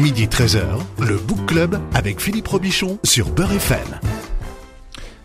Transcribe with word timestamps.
Midi 0.00 0.26
13h, 0.26 0.62
le 1.00 1.16
Book 1.16 1.46
Club 1.46 1.80
avec 1.92 2.20
Philippe 2.20 2.46
Robichon 2.46 3.00
sur 3.02 3.30
Beurre 3.30 3.50
FM. 3.50 3.98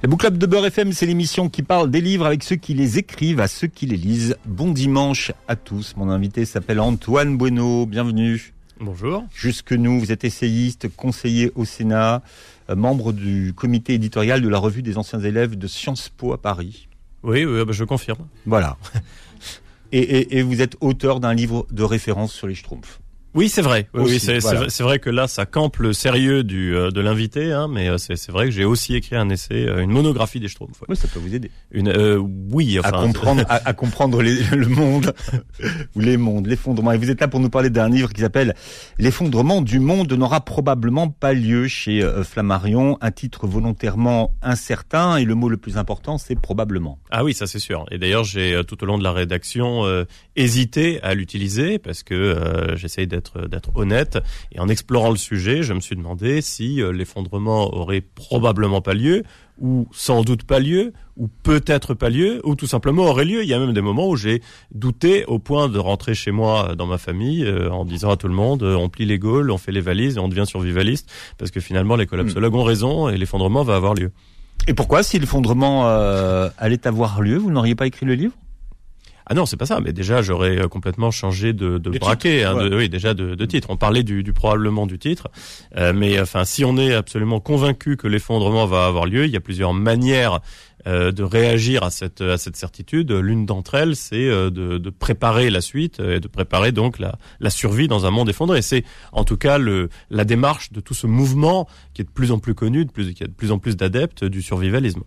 Le 0.01 0.09
Book 0.09 0.21
Club 0.21 0.39
de 0.39 0.47
Beurre 0.47 0.65
FM, 0.65 0.93
c'est 0.93 1.05
l'émission 1.05 1.47
qui 1.47 1.61
parle 1.61 1.91
des 1.91 2.01
livres 2.01 2.25
avec 2.25 2.41
ceux 2.41 2.55
qui 2.55 2.73
les 2.73 2.97
écrivent, 2.97 3.39
à 3.39 3.47
ceux 3.47 3.67
qui 3.67 3.85
les 3.85 3.97
lisent. 3.97 4.35
Bon 4.45 4.71
dimanche 4.71 5.31
à 5.47 5.55
tous. 5.55 5.95
Mon 5.95 6.09
invité 6.09 6.45
s'appelle 6.45 6.79
Antoine 6.79 7.37
Bueno. 7.37 7.85
Bienvenue. 7.85 8.51
Bonjour. 8.79 9.23
Jusque 9.35 9.73
nous, 9.73 9.99
vous 9.99 10.11
êtes 10.11 10.23
essayiste, 10.23 10.87
conseiller 10.95 11.51
au 11.53 11.65
Sénat, 11.65 12.23
euh, 12.71 12.75
membre 12.75 13.13
du 13.13 13.53
comité 13.55 13.93
éditorial 13.93 14.41
de 14.41 14.49
la 14.49 14.57
revue 14.57 14.81
des 14.81 14.97
anciens 14.97 15.19
élèves 15.19 15.55
de 15.55 15.67
Sciences 15.67 16.09
Po 16.09 16.33
à 16.33 16.41
Paris. 16.41 16.87
Oui, 17.21 17.45
oui 17.45 17.63
bah, 17.63 17.73
je 17.73 17.83
confirme. 17.83 18.25
Voilà. 18.47 18.77
et, 19.91 19.99
et, 19.99 20.39
et 20.39 20.41
vous 20.41 20.63
êtes 20.63 20.77
auteur 20.81 21.19
d'un 21.19 21.35
livre 21.35 21.67
de 21.69 21.83
référence 21.83 22.33
sur 22.33 22.47
les 22.47 22.55
Schtroumpfs. 22.55 23.02
Oui, 23.35 23.49
c'est 23.49 23.61
vrai. 23.61 23.87
Oui, 23.93 24.19
c'est 24.19 24.39
voilà. 24.39 24.67
vrai- 24.79 24.99
que 24.99 25.09
là, 25.09 25.27
ça 25.27 25.45
campe 25.45 25.77
le 25.77 25.91
sérieux 25.91 26.43
du, 26.43 26.75
euh, 26.75 26.91
de 26.91 27.01
l'invité, 27.01 27.51
hein, 27.51 27.67
mais 27.67 27.89
euh, 27.89 27.97
c'est 27.97 28.29
vrai 28.29 28.45
que 28.45 28.51
j'ai 28.51 28.63
aussi 28.65 28.95
écrit 28.95 29.15
un 29.15 29.29
essai, 29.29 29.67
euh, 29.67 29.81
une 29.81 29.89
monographie 29.91 30.39
des 30.39 30.47
Schtroumpfs. 30.47 30.79
ouais. 30.81 30.87
Oui, 30.89 30.95
ça 30.95 31.07
peut 31.07 31.19
vous 31.19 31.33
aider. 31.33 31.49
Une, 31.71 31.87
euh, 31.89 32.17
oui, 32.17 32.77
enfin, 32.79 32.89
à 32.89 33.01
comprendre, 33.01 33.43
à, 33.49 33.67
à 33.69 33.73
comprendre 33.73 34.21
les- 34.21 34.43
le 34.55 34.67
monde 34.67 35.13
ou 35.95 35.99
les 35.99 36.17
mondes, 36.17 36.45
l'effondrement. 36.45 36.91
Et 36.91 36.97
vous 36.97 37.09
êtes 37.09 37.21
là 37.21 37.27
pour 37.27 37.39
nous 37.39 37.49
parler 37.49 37.69
d'un 37.71 37.89
livre 37.89 38.13
qui 38.13 38.21
s'appelle 38.21 38.53
L'effondrement 38.99 39.61
du 39.61 39.79
monde 39.79 40.13
n'aura 40.13 40.41
probablement 40.45 41.09
pas 41.09 41.33
lieu 41.33 41.67
chez 41.67 42.07
Flammarion, 42.23 42.97
un 43.01 43.11
titre 43.11 43.47
volontairement 43.47 44.35
incertain 44.43 45.17
et 45.17 45.25
le 45.25 45.33
mot 45.35 45.49
le 45.49 45.57
plus 45.57 45.77
important 45.77 46.17
c'est 46.17 46.39
probablement. 46.39 46.99
Ah 47.09 47.23
oui, 47.23 47.33
ça 47.33 47.47
c'est 47.47 47.59
sûr. 47.59 47.85
Et 47.91 47.97
d'ailleurs, 47.97 48.23
j'ai 48.25 48.61
tout 48.67 48.81
au 48.83 48.85
long 48.85 48.97
de 48.99 49.03
la 49.03 49.11
rédaction 49.11 49.83
hésité 50.35 51.01
à 51.01 51.13
l'utiliser 51.15 51.79
parce 51.79 52.03
que 52.03 52.73
j'essaye 52.75 53.07
d'être 53.07 53.22
d'être 53.49 53.71
honnête. 53.75 54.19
Et 54.51 54.59
en 54.59 54.67
explorant 54.67 55.09
le 55.09 55.17
sujet, 55.17 55.63
je 55.63 55.73
me 55.73 55.79
suis 55.79 55.95
demandé 55.95 56.41
si 56.41 56.81
euh, 56.81 56.91
l'effondrement 56.91 57.73
aurait 57.73 58.01
probablement 58.01 58.81
pas 58.81 58.93
lieu 58.93 59.23
ou 59.61 59.87
sans 59.91 60.23
doute 60.23 60.43
pas 60.43 60.59
lieu 60.59 60.93
ou 61.15 61.27
peut-être 61.43 61.93
pas 61.93 62.09
lieu 62.09 62.41
ou 62.43 62.55
tout 62.55 62.67
simplement 62.67 63.03
aurait 63.03 63.25
lieu. 63.25 63.43
Il 63.43 63.49
y 63.49 63.53
a 63.53 63.59
même 63.59 63.73
des 63.73 63.81
moments 63.81 64.09
où 64.09 64.15
j'ai 64.15 64.41
douté 64.73 65.25
au 65.25 65.39
point 65.39 65.69
de 65.69 65.77
rentrer 65.79 66.15
chez 66.15 66.31
moi 66.31 66.71
euh, 66.71 66.75
dans 66.75 66.87
ma 66.87 66.97
famille 66.97 67.45
euh, 67.45 67.69
en 67.71 67.85
disant 67.85 68.11
à 68.11 68.17
tout 68.17 68.27
le 68.27 68.33
monde 68.33 68.63
euh, 68.63 68.75
on 68.75 68.89
plie 68.89 69.05
les 69.05 69.19
gaules, 69.19 69.51
on 69.51 69.57
fait 69.57 69.71
les 69.71 69.81
valises 69.81 70.17
et 70.17 70.19
on 70.19 70.27
devient 70.27 70.45
survivaliste 70.47 71.11
parce 71.37 71.51
que 71.51 71.59
finalement 71.59 71.95
les 71.95 72.07
collapsologues 72.07 72.55
ont 72.55 72.63
raison 72.63 73.09
et 73.09 73.17
l'effondrement 73.17 73.63
va 73.63 73.75
avoir 73.75 73.93
lieu. 73.93 74.11
Et 74.67 74.73
pourquoi 74.73 75.03
si 75.03 75.19
l'effondrement 75.19 75.89
euh, 75.89 76.49
allait 76.57 76.87
avoir 76.87 77.21
lieu, 77.21 77.37
vous 77.37 77.51
n'auriez 77.51 77.75
pas 77.75 77.85
écrit 77.85 78.05
le 78.05 78.13
livre? 78.13 78.33
Ah 79.25 79.33
non, 79.35 79.45
c'est 79.45 79.57
pas 79.57 79.65
ça. 79.65 79.79
Mais 79.79 79.93
déjà, 79.93 80.21
j'aurais 80.21 80.57
euh, 80.59 80.67
complètement 80.67 81.11
changé 81.11 81.53
de, 81.53 81.77
de 81.77 81.89
braquet. 81.99 82.43
hein, 82.43 82.55
de- 82.69 82.75
oui, 82.75 82.89
déjà 82.89 83.13
de, 83.13 83.35
de 83.35 83.45
titre. 83.45 83.67
On 83.69 83.77
parlait 83.77 84.03
du, 84.03 84.21
du 84.23 84.33
probablement 84.33 84.85
du 84.85 84.99
titre. 84.99 85.29
Euh, 85.77 85.93
mais 85.93 86.19
enfin, 86.19 86.43
si 86.45 86.65
on 86.65 86.77
est 86.77 86.93
absolument 86.93 87.39
convaincu 87.39 87.95
que 87.97 88.07
l'effondrement 88.07 88.65
va 88.65 88.85
avoir 88.85 89.05
lieu, 89.05 89.25
il 89.25 89.31
y 89.31 89.37
a 89.37 89.39
plusieurs 89.41 89.73
manières 89.73 90.39
euh, 90.85 91.13
de 91.13 91.23
réagir 91.23 91.83
à 91.83 91.89
cette 91.91 92.19
à 92.19 92.37
cette 92.37 92.57
certitude. 92.57 93.09
L'une 93.11 93.45
d'entre 93.45 93.75
elles, 93.75 93.95
c'est 93.95 94.27
euh, 94.27 94.49
de, 94.49 94.77
de 94.77 94.89
préparer 94.89 95.49
la 95.49 95.61
suite 95.61 96.01
euh, 96.01 96.17
et 96.17 96.19
de 96.19 96.27
préparer 96.27 96.73
donc 96.73 96.99
la, 96.99 97.15
la 97.39 97.49
survie 97.49 97.87
dans 97.87 98.05
un 98.05 98.11
monde 98.11 98.27
effondré. 98.27 98.61
C'est 98.61 98.83
en 99.13 99.23
tout 99.23 99.37
cas 99.37 99.57
le 99.57 99.87
la 100.09 100.25
démarche 100.25 100.73
de 100.73 100.81
tout 100.81 100.93
ce 100.93 101.07
mouvement 101.07 101.69
qui 101.93 102.01
est 102.01 102.05
de 102.05 102.09
plus 102.11 102.31
en 102.33 102.39
plus 102.39 102.53
connu, 102.55 102.83
de 102.83 102.91
plus 102.91 103.13
qui 103.13 103.23
a 103.23 103.27
de 103.27 103.31
plus 103.31 103.53
en 103.53 103.59
plus 103.59 103.77
d'adeptes 103.77 104.25
du 104.25 104.41
survivalisme. 104.41 105.03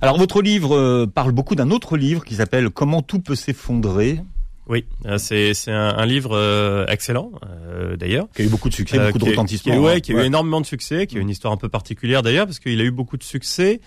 Alors 0.00 0.18
votre 0.18 0.42
livre 0.42 0.76
euh, 0.76 1.06
parle 1.06 1.32
beaucoup 1.32 1.54
d'un 1.54 1.70
autre 1.70 1.96
livre 1.96 2.24
qui 2.24 2.34
s'appelle 2.36 2.70
Comment 2.70 3.02
tout 3.02 3.18
peut 3.20 3.34
s'effondrer, 3.34 4.20
Oui, 4.68 4.84
euh, 5.06 5.18
c'est 5.18 5.54
c'est 5.54 5.72
un, 5.72 5.96
un 5.96 6.06
livre 6.06 6.36
euh, 6.36 6.86
excellent 6.86 7.32
euh, 7.68 7.96
d'ailleurs. 7.96 8.28
qui 8.34 8.42
a 8.42 8.44
eu 8.44 8.48
beaucoup 8.48 8.68
de 8.68 8.74
succès, 8.74 8.98
beaucoup 8.98 9.18
de 9.18 9.24
retentissement. 9.30 9.72
Qui, 9.72 9.78
a- 9.78 9.80
ouais, 9.82 9.94
hein. 9.96 10.00
qui 10.00 10.12
a 10.14 10.22
eu 10.22 10.26
énormément 10.26 10.60
de 10.60 10.66
succès, 10.66 11.06
qui 11.06 11.16
a 11.18 11.20
une 11.20 11.30
histoire 11.30 11.52
un 11.52 11.56
peu 11.56 11.68
particulière 11.68 12.22
d'ailleurs, 12.22 12.46
parce 12.46 12.58
qu'il 12.60 12.80
a 12.80 12.84
eu 12.84 12.90
beaucoup 12.92 13.16
de 13.16 13.24
succès. 13.24 13.80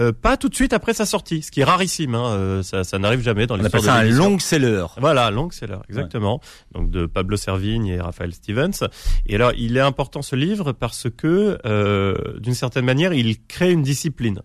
euh, 0.00 0.10
pas 0.12 0.36
tout 0.36 0.48
de 0.48 0.54
suite 0.56 0.72
après 0.72 0.92
sa 0.92 1.06
sortie, 1.06 1.40
ce 1.40 1.50
qui 1.52 1.60
est 1.60 1.64
rarissime. 1.64 2.16
Hein, 2.16 2.26
euh, 2.32 2.62
ça, 2.64 2.82
ça 2.82 2.98
n'arrive 2.98 3.20
jamais 3.22 3.46
dans 3.46 3.54
On 3.54 3.58
l'histoire 3.58 3.80
de 3.82 3.86
ça 3.86 3.94
un 3.94 4.02
long 4.02 4.38
seller. 4.40 4.86
Voilà, 4.98 5.30
long 5.30 5.50
seller, 5.52 5.78
exactement. 5.88 6.40
Donc 6.72 6.90
de 6.90 7.06
Pablo 7.06 7.36
Servigne 7.36 7.86
et 7.86 8.00
Raphaël 8.00 8.34
Stevens. 8.34 8.88
Et 9.26 9.36
alors, 9.36 9.52
il 9.56 9.76
est 9.76 9.80
important 9.80 10.20
ce 10.20 10.34
livre 10.34 10.72
parce 10.72 11.06
que, 11.16 11.58
euh, 11.64 12.16
d'une 12.40 12.54
certaine 12.54 12.84
manière, 12.84 13.12
il 13.14 13.40
crée 13.46 13.70
une 13.70 13.82
discipline. 13.84 14.42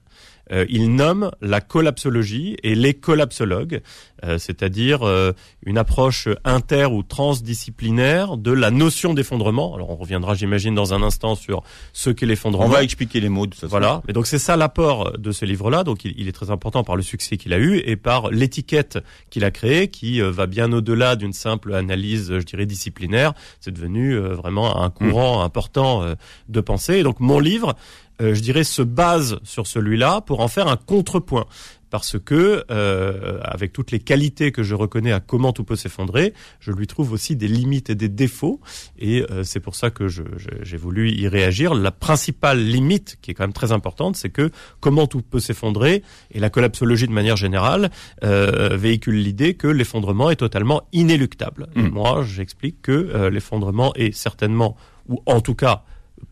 Euh, 0.51 0.65
il 0.69 0.95
nomme 0.95 1.31
la 1.41 1.61
collapsologie 1.61 2.57
et 2.63 2.75
les 2.75 2.93
collapsologues, 2.93 3.81
euh, 4.23 4.37
c'est-à-dire 4.37 5.03
euh, 5.03 5.31
une 5.65 5.77
approche 5.77 6.27
inter 6.43 6.85
ou 6.85 7.03
transdisciplinaire 7.03 8.37
de 8.37 8.51
la 8.51 8.71
notion 8.71 9.13
d'effondrement. 9.13 9.75
Alors, 9.75 9.89
on 9.89 9.95
reviendra, 9.95 10.35
j'imagine, 10.35 10.75
dans 10.75 10.93
un 10.93 11.03
instant 11.03 11.35
sur 11.35 11.63
ce 11.93 12.09
qu'est 12.09 12.25
l'effondrement. 12.25 12.65
On 12.65 12.69
va 12.69 12.83
expliquer 12.83 13.19
les 13.19 13.29
mots 13.29 13.45
de 13.45 13.51
toute 13.51 13.59
façon. 13.59 13.71
Voilà. 13.71 14.01
Mais 14.07 14.13
donc 14.13 14.27
c'est 14.27 14.39
ça 14.39 14.57
l'apport 14.57 15.17
de 15.17 15.31
ce 15.31 15.45
livre-là. 15.45 15.83
Donc 15.83 16.05
il, 16.05 16.13
il 16.17 16.27
est 16.27 16.31
très 16.33 16.51
important 16.51 16.83
par 16.83 16.95
le 16.95 17.03
succès 17.03 17.37
qu'il 17.37 17.53
a 17.53 17.57
eu 17.57 17.77
et 17.85 17.95
par 17.95 18.29
l'étiquette 18.31 18.99
qu'il 19.29 19.43
a 19.43 19.51
créée, 19.51 19.89
qui 19.89 20.21
euh, 20.21 20.31
va 20.31 20.47
bien 20.47 20.71
au-delà 20.71 21.15
d'une 21.15 21.33
simple 21.33 21.73
analyse, 21.73 22.39
je 22.39 22.45
dirais 22.45 22.65
disciplinaire. 22.65 23.33
C'est 23.59 23.71
devenu 23.71 24.13
euh, 24.13 24.33
vraiment 24.33 24.81
un 24.81 24.89
courant 24.89 25.43
important 25.43 26.03
euh, 26.03 26.15
de 26.47 26.61
pensée. 26.61 26.97
Et 26.97 27.03
donc 27.03 27.19
mon 27.19 27.39
livre, 27.39 27.75
je 28.19 28.41
dirais, 28.41 28.63
se 28.63 28.81
base 28.81 29.39
sur 29.43 29.67
celui-là 29.67 30.21
pour 30.21 30.39
en 30.41 30.47
faire 30.47 30.67
un 30.67 30.77
contrepoint. 30.77 31.45
Parce 31.91 32.19
que, 32.19 32.63
euh, 32.69 33.39
avec 33.41 33.73
toutes 33.73 33.89
les 33.89 33.97
qualités 33.99 34.51
que 34.51 34.61
je 34.61 34.75
reconnais 34.75 35.11
à 35.11 35.19
comment 35.19 35.53
tout 35.53 35.63
peut 35.63 35.75
s'effondrer, 35.75 36.35
je 36.59 36.71
lui 36.71 36.85
trouve 36.85 37.11
aussi 37.13 37.35
des 37.35 37.47
limites 37.47 37.89
et 37.89 37.95
des 37.95 38.09
défauts. 38.09 38.59
Et 38.99 39.25
euh, 39.31 39.43
c'est 39.43 39.59
pour 39.59 39.73
ça 39.73 39.89
que 39.89 40.07
je- 40.07 40.21
je- 40.37 40.49
j'ai 40.61 40.77
voulu 40.77 41.09
y 41.09 41.27
réagir. 41.27 41.73
La 41.73 41.89
principale 41.89 42.63
limite, 42.63 43.17
qui 43.23 43.31
est 43.31 43.33
quand 43.33 43.41
même 43.43 43.53
très 43.53 43.71
importante, 43.71 44.17
c'est 44.17 44.29
que 44.29 44.51
comment 44.81 45.07
tout 45.07 45.23
peut 45.23 45.39
s'effondrer, 45.39 46.03
et 46.29 46.39
la 46.39 46.51
collapsologie 46.51 47.07
de 47.07 47.11
manière 47.11 47.37
générale 47.37 47.89
euh, 48.23 48.77
véhicule 48.77 49.15
l'idée 49.15 49.55
que 49.55 49.65
l'effondrement 49.67 50.29
est 50.29 50.35
totalement 50.35 50.83
inéluctable. 50.93 51.69
Et 51.75 51.81
Mm. 51.81 51.89
moi, 51.89 52.23
j'explique 52.23 52.83
que 52.83 52.91
euh, 52.91 53.31
l'effondrement 53.31 53.95
est 53.95 54.11
certainement, 54.15 54.77
ou 55.07 55.23
en 55.25 55.41
tout 55.41 55.55
cas 55.55 55.81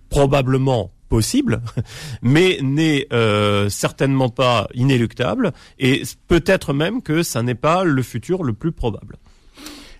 probablement 0.10 0.92
possible, 1.10 1.62
mais 2.22 2.60
n'est 2.62 3.08
euh, 3.14 3.70
certainement 3.70 4.30
pas 4.30 4.68
inéluctable, 4.74 5.54
et 5.80 6.04
peut-être 6.28 6.74
même 6.74 7.02
que 7.02 7.24
ça 7.24 7.44
n'est 7.44 7.56
pas 7.56 7.84
le 7.84 8.02
futur 8.02 8.44
le 8.44 8.54
plus 8.54 8.72
probable. 8.72 9.18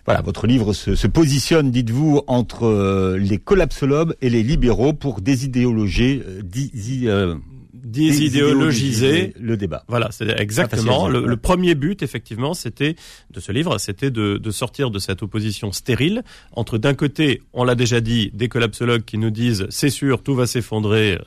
Voilà, 0.08 0.22
votre 0.22 0.46
livre 0.46 0.72
se, 0.72 0.94
se 0.94 1.06
positionne, 1.06 1.70
dites-vous, 1.70 2.22
entre 2.28 2.64
euh, 2.64 3.18
les 3.18 3.36
collapsologues 3.36 4.14
et 4.22 4.30
les 4.30 4.42
libéraux 4.42 4.94
pour 4.94 5.20
désidéologer, 5.20 6.22
euh, 6.26 6.42
euh, 7.04 7.34
Désidéologiser 7.90 9.34
le 9.38 9.56
débat. 9.56 9.84
Voilà, 9.88 10.08
c'est 10.10 10.28
exactement 10.40 11.08
le, 11.08 11.36
premier 11.36 11.74
but, 11.74 12.02
effectivement, 12.02 12.54
c'était 12.54 12.96
de 13.30 13.40
ce 13.40 13.52
livre, 13.52 13.78
c'était 13.78 14.10
de, 14.10 14.36
de 14.36 14.50
sortir 14.50 14.90
de 14.90 14.98
cette 14.98 15.22
opposition 15.22 15.72
stérile 15.72 16.22
entre 16.52 16.78
d'un 16.78 16.94
côté, 16.94 17.42
on 17.52 17.64
l'a 17.64 17.74
déjà 17.74 18.00
dit, 18.00 18.30
des 18.34 18.48
collapsologues 18.48 19.04
qui 19.04 19.18
nous 19.18 19.30
disent 19.30 19.66
c'est 19.70 19.90
sûr, 19.90 20.22
tout 20.22 20.34
va 20.34 20.46
s'effondrer. 20.46 21.18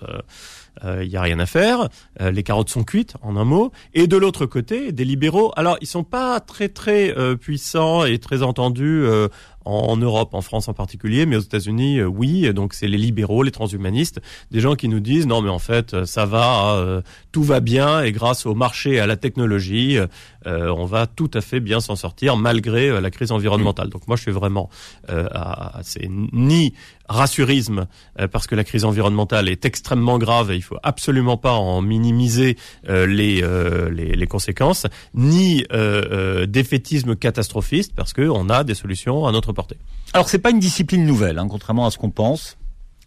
il 1.01 1.07
y 1.07 1.17
a 1.17 1.21
rien 1.21 1.39
à 1.39 1.45
faire, 1.45 1.89
euh, 2.21 2.31
les 2.31 2.43
carottes 2.43 2.69
sont 2.69 2.83
cuites 2.83 3.15
en 3.21 3.35
un 3.35 3.43
mot, 3.43 3.71
et 3.93 4.07
de 4.07 4.17
l'autre 4.17 4.45
côté 4.45 4.91
des 4.91 5.05
libéraux. 5.05 5.51
Alors 5.55 5.77
ils 5.81 5.87
sont 5.87 6.03
pas 6.03 6.39
très 6.39 6.69
très 6.69 7.17
euh, 7.17 7.35
puissants 7.35 8.05
et 8.05 8.19
très 8.19 8.43
entendus 8.43 9.03
euh, 9.03 9.27
en, 9.65 9.97
Europe, 9.97 10.33
en 10.33 10.41
France 10.41 10.67
en 10.67 10.73
particulier, 10.73 11.25
mais 11.25 11.35
aux 11.35 11.41
États-Unis, 11.41 11.99
euh, 11.99 12.05
oui. 12.05 12.51
Donc 12.53 12.73
c'est 12.73 12.87
les 12.87 12.97
libéraux, 12.97 13.43
les 13.43 13.51
transhumanistes, 13.51 14.21
des 14.51 14.59
gens 14.59 14.75
qui 14.75 14.87
nous 14.87 14.99
disent 14.99 15.27
non 15.27 15.41
mais 15.41 15.49
en 15.49 15.59
fait 15.59 15.93
euh, 15.93 16.05
ça 16.05 16.25
va, 16.25 16.75
euh, 16.75 17.01
tout 17.31 17.43
va 17.43 17.59
bien 17.59 18.01
et 18.01 18.11
grâce 18.11 18.45
au 18.45 18.55
marché 18.55 18.93
et 18.93 18.99
à 18.99 19.07
la 19.07 19.17
technologie, 19.17 19.97
on 20.45 20.85
va 20.85 21.07
tout 21.07 21.29
à 21.33 21.41
fait 21.41 21.59
bien 21.59 21.79
s'en 21.79 21.95
sortir 21.95 22.37
malgré 22.37 22.89
euh, 22.89 23.01
la 23.01 23.11
crise 23.11 23.31
environnementale. 23.31 23.89
Donc 23.89 24.07
moi 24.07 24.15
je 24.15 24.23
suis 24.23 24.31
vraiment, 24.31 24.69
euh, 25.09 25.27
à, 25.31 25.79
c'est 25.83 26.07
ni 26.09 26.73
rassurisme 27.09 27.87
euh, 28.19 28.27
parce 28.27 28.47
que 28.47 28.55
la 28.55 28.63
crise 28.63 28.85
environnementale 28.85 29.49
est 29.49 29.65
extrêmement 29.65 30.17
grave 30.17 30.51
et 30.51 30.55
il 30.55 30.63
faut 30.63 30.77
absolument 30.83 31.37
pas 31.37 31.53
en 31.53 31.81
minimiser 31.81 32.57
euh, 32.89 33.05
les, 33.05 33.43
euh, 33.43 33.89
les 33.89 34.15
les 34.15 34.27
conséquences, 34.27 34.87
ni 35.13 35.63
euh, 35.71 36.03
euh, 36.11 36.45
défaitisme 36.45 37.15
catastrophiste 37.15 37.93
parce 37.95 38.13
que 38.13 38.21
on 38.29 38.49
a 38.49 38.63
des 38.63 38.75
solutions 38.75 39.27
à 39.27 39.31
notre 39.31 39.53
portée. 39.53 39.77
Alors 40.13 40.29
c'est 40.29 40.39
pas 40.39 40.51
une 40.51 40.59
discipline 40.59 41.05
nouvelle, 41.05 41.37
hein, 41.39 41.47
contrairement 41.49 41.85
à 41.85 41.91
ce 41.91 41.97
qu'on 41.97 42.11
pense. 42.11 42.57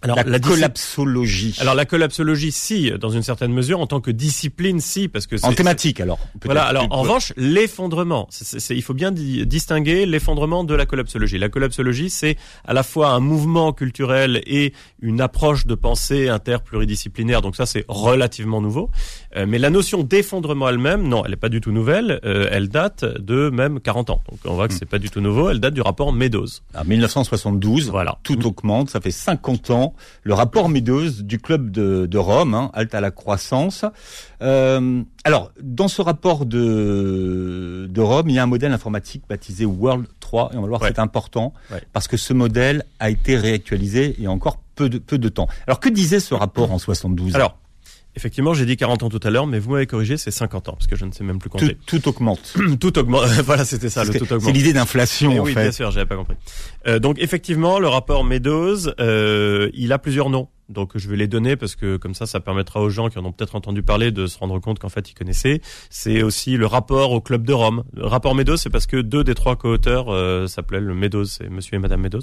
Alors, 0.04 0.18
la, 0.26 0.38
collapsologie. 0.38 1.56
Alors 1.60 1.74
la 1.74 1.86
collapsologie, 1.86 2.52
si, 2.52 2.90
dans 3.00 3.08
une 3.08 3.22
certaine 3.22 3.52
mesure, 3.52 3.80
en 3.80 3.86
tant 3.86 4.00
que 4.00 4.10
discipline, 4.10 4.78
si, 4.78 5.08
parce 5.08 5.26
que 5.26 5.36
en 5.42 5.54
thématique 5.54 5.98
alors. 5.98 6.18
Voilà. 6.44 6.64
Alors 6.64 6.86
en 6.90 7.00
revanche, 7.00 7.32
l'effondrement, 7.38 8.28
il 8.70 8.82
faut 8.82 8.92
bien 8.92 9.12
distinguer 9.12 10.04
l'effondrement 10.04 10.62
de 10.62 10.74
la 10.74 10.84
collapsologie. 10.84 11.38
La 11.38 11.48
collapsologie, 11.48 12.10
c'est 12.10 12.36
à 12.66 12.74
la 12.74 12.82
fois 12.82 13.08
un 13.12 13.20
mouvement 13.20 13.72
culturel 13.72 14.42
et 14.46 14.74
une 15.00 15.22
approche 15.22 15.64
de 15.64 15.74
pensée 15.74 16.28
interpluridisciplinaire. 16.28 17.40
Donc 17.40 17.56
ça, 17.56 17.64
c'est 17.64 17.86
relativement 17.88 18.60
nouveau. 18.60 18.90
Euh, 19.36 19.46
mais 19.48 19.58
la 19.58 19.70
notion 19.70 20.02
d'effondrement 20.02 20.68
elle-même, 20.68 21.08
non, 21.08 21.24
elle 21.24 21.32
n'est 21.32 21.36
pas 21.36 21.48
du 21.48 21.60
tout 21.60 21.72
nouvelle. 21.72 22.20
Euh, 22.24 22.48
elle 22.50 22.68
date 22.68 23.04
de 23.04 23.50
même 23.50 23.80
40 23.80 24.10
ans. 24.10 24.22
Donc 24.30 24.40
on 24.44 24.54
voit 24.54 24.68
que 24.68 24.74
hmm. 24.74 24.78
c'est 24.78 24.88
pas 24.88 24.98
du 24.98 25.10
tout 25.10 25.20
nouveau. 25.20 25.50
Elle 25.50 25.60
date 25.60 25.74
du 25.74 25.80
rapport 25.80 26.12
Meadows. 26.12 26.46
En 26.74 26.84
1972. 26.84 27.90
Voilà. 27.90 28.18
Tout 28.22 28.46
augmente. 28.46 28.90
Ça 28.90 29.00
fait 29.00 29.10
50 29.10 29.70
ans 29.70 29.94
le 30.22 30.34
rapport 30.34 30.68
Meadows 30.68 31.22
du 31.22 31.38
club 31.38 31.70
de, 31.70 32.18
Rome, 32.18 32.54
hein, 32.54 32.70
halte 32.74 32.94
à 32.94 33.00
la 33.00 33.10
croissance. 33.10 33.84
Euh, 34.40 35.02
alors, 35.24 35.50
dans 35.60 35.88
ce 35.88 36.00
rapport 36.02 36.46
de, 36.46 37.86
de 37.90 38.00
Rome, 38.00 38.28
il 38.28 38.36
y 38.36 38.38
a 38.38 38.42
un 38.42 38.46
modèle 38.46 38.72
informatique 38.72 39.24
baptisé 39.28 39.64
World 39.64 40.06
3, 40.20 40.50
et 40.52 40.56
on 40.56 40.62
va 40.62 40.68
voir 40.68 40.82
c'est 40.84 40.98
important, 40.98 41.52
parce 41.92 42.08
que 42.08 42.16
ce 42.16 42.32
modèle 42.32 42.84
a 43.00 43.10
été 43.10 43.36
réactualisé 43.36 44.14
il 44.18 44.24
y 44.24 44.26
a 44.26 44.30
encore 44.30 44.58
peu 44.74 44.88
de, 44.88 44.98
peu 44.98 45.18
de 45.18 45.28
temps. 45.28 45.48
Alors, 45.66 45.80
que 45.80 45.88
disait 45.88 46.20
ce 46.20 46.34
rapport 46.34 46.72
en 46.72 46.78
72 46.78 47.34
Alors, 47.34 47.58
Effectivement, 48.16 48.54
j'ai 48.54 48.64
dit 48.64 48.76
40 48.76 49.02
ans 49.02 49.08
tout 49.08 49.20
à 49.22 49.30
l'heure, 49.30 49.46
mais 49.46 49.58
vous 49.58 49.72
m'avez 49.72 49.86
corrigé, 49.86 50.16
c'est 50.16 50.30
50 50.30 50.68
ans, 50.68 50.72
parce 50.72 50.86
que 50.86 50.94
je 50.94 51.04
ne 51.04 51.12
sais 51.12 51.24
même 51.24 51.38
plus 51.38 51.50
compter. 51.50 51.76
Tout, 51.86 52.08
augmente. 52.08 52.54
tout 52.80 52.98
augmente. 52.98 53.26
voilà, 53.44 53.64
c'était 53.64 53.90
ça, 53.90 54.04
le 54.04 54.12
tout 54.12 54.24
augmente. 54.24 54.42
C'est 54.42 54.52
l'idée 54.52 54.72
d'inflation, 54.72 55.32
eh 55.34 55.40
en 55.40 55.44
oui, 55.44 55.52
fait. 55.52 55.62
bien 55.62 55.72
sûr, 55.72 55.90
j'avais 55.90 56.06
pas 56.06 56.16
compris. 56.16 56.36
Euh, 56.86 56.98
donc, 56.98 57.18
effectivement, 57.18 57.78
le 57.78 57.88
rapport 57.88 58.24
Meadows, 58.24 58.88
euh, 59.00 59.70
il 59.74 59.92
a 59.92 59.98
plusieurs 59.98 60.30
noms. 60.30 60.48
Donc 60.68 60.92
je 60.94 61.08
vais 61.08 61.16
les 61.16 61.28
donner 61.28 61.56
parce 61.56 61.76
que 61.76 61.96
comme 61.96 62.14
ça, 62.14 62.26
ça 62.26 62.40
permettra 62.40 62.80
aux 62.80 62.88
gens 62.88 63.08
qui 63.08 63.18
en 63.18 63.24
ont 63.24 63.32
peut-être 63.32 63.54
entendu 63.54 63.82
parler 63.82 64.10
de 64.10 64.26
se 64.26 64.38
rendre 64.38 64.58
compte 64.58 64.78
qu'en 64.78 64.88
fait 64.88 65.10
ils 65.10 65.14
connaissaient. 65.14 65.60
C'est 65.90 66.22
aussi 66.22 66.56
le 66.56 66.66
rapport 66.66 67.12
au 67.12 67.20
club 67.20 67.44
de 67.44 67.52
Rome. 67.52 67.84
Le 67.92 68.06
rapport 68.06 68.34
Meadows, 68.34 68.56
c'est 68.56 68.70
parce 68.70 68.86
que 68.86 68.96
deux 68.96 69.24
des 69.24 69.34
trois 69.34 69.56
co-auteurs 69.56 70.06
euh, 70.08 70.46
s'appelaient 70.46 70.80
le 70.80 70.94
Meadows, 70.94 71.24
c'est 71.24 71.48
Monsieur 71.48 71.76
et 71.76 71.78
Madame 71.78 72.00
Meadows. 72.00 72.22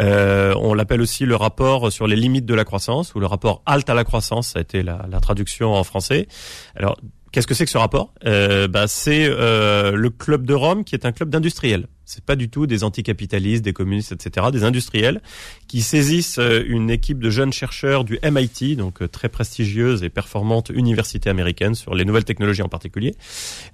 Euh, 0.00 0.54
on 0.58 0.74
l'appelle 0.74 1.00
aussi 1.00 1.26
le 1.26 1.36
rapport 1.36 1.92
sur 1.92 2.06
les 2.06 2.16
limites 2.16 2.46
de 2.46 2.54
la 2.54 2.64
croissance 2.64 3.14
ou 3.14 3.20
le 3.20 3.26
rapport 3.26 3.62
halte 3.66 3.90
à 3.90 3.94
la 3.94 4.04
croissance. 4.04 4.48
Ça 4.48 4.58
a 4.58 4.62
été 4.62 4.82
la, 4.82 4.98
traduction 5.20 5.74
en 5.74 5.84
français. 5.84 6.28
Alors 6.76 6.96
Qu'est-ce 7.32 7.46
que 7.46 7.54
c'est 7.54 7.64
que 7.64 7.70
ce 7.70 7.78
rapport? 7.78 8.14
Euh, 8.24 8.68
bah, 8.68 8.86
C'est 8.88 9.26
euh, 9.28 9.92
le 9.92 10.10
club 10.10 10.46
de 10.46 10.54
Rome 10.54 10.84
qui 10.84 10.94
est 10.94 11.04
un 11.04 11.12
club 11.12 11.28
d'industriels. 11.28 11.86
C'est 12.08 12.24
pas 12.24 12.36
du 12.36 12.48
tout 12.48 12.66
des 12.66 12.84
anticapitalistes, 12.84 13.62
des 13.62 13.74
communistes, 13.74 14.12
etc. 14.12 14.46
Des 14.50 14.64
industriels 14.64 15.20
qui 15.66 15.82
saisissent 15.82 16.38
euh, 16.38 16.64
une 16.66 16.88
équipe 16.88 17.18
de 17.18 17.28
jeunes 17.28 17.52
chercheurs 17.52 18.02
du 18.04 18.18
MIT, 18.24 18.76
donc 18.76 19.02
euh, 19.02 19.08
très 19.08 19.28
prestigieuse 19.28 20.02
et 20.02 20.08
performante 20.08 20.70
université 20.70 21.28
américaine 21.28 21.74
sur 21.74 21.94
les 21.94 22.06
nouvelles 22.06 22.24
technologies 22.24 22.62
en 22.62 22.68
particulier, 22.70 23.14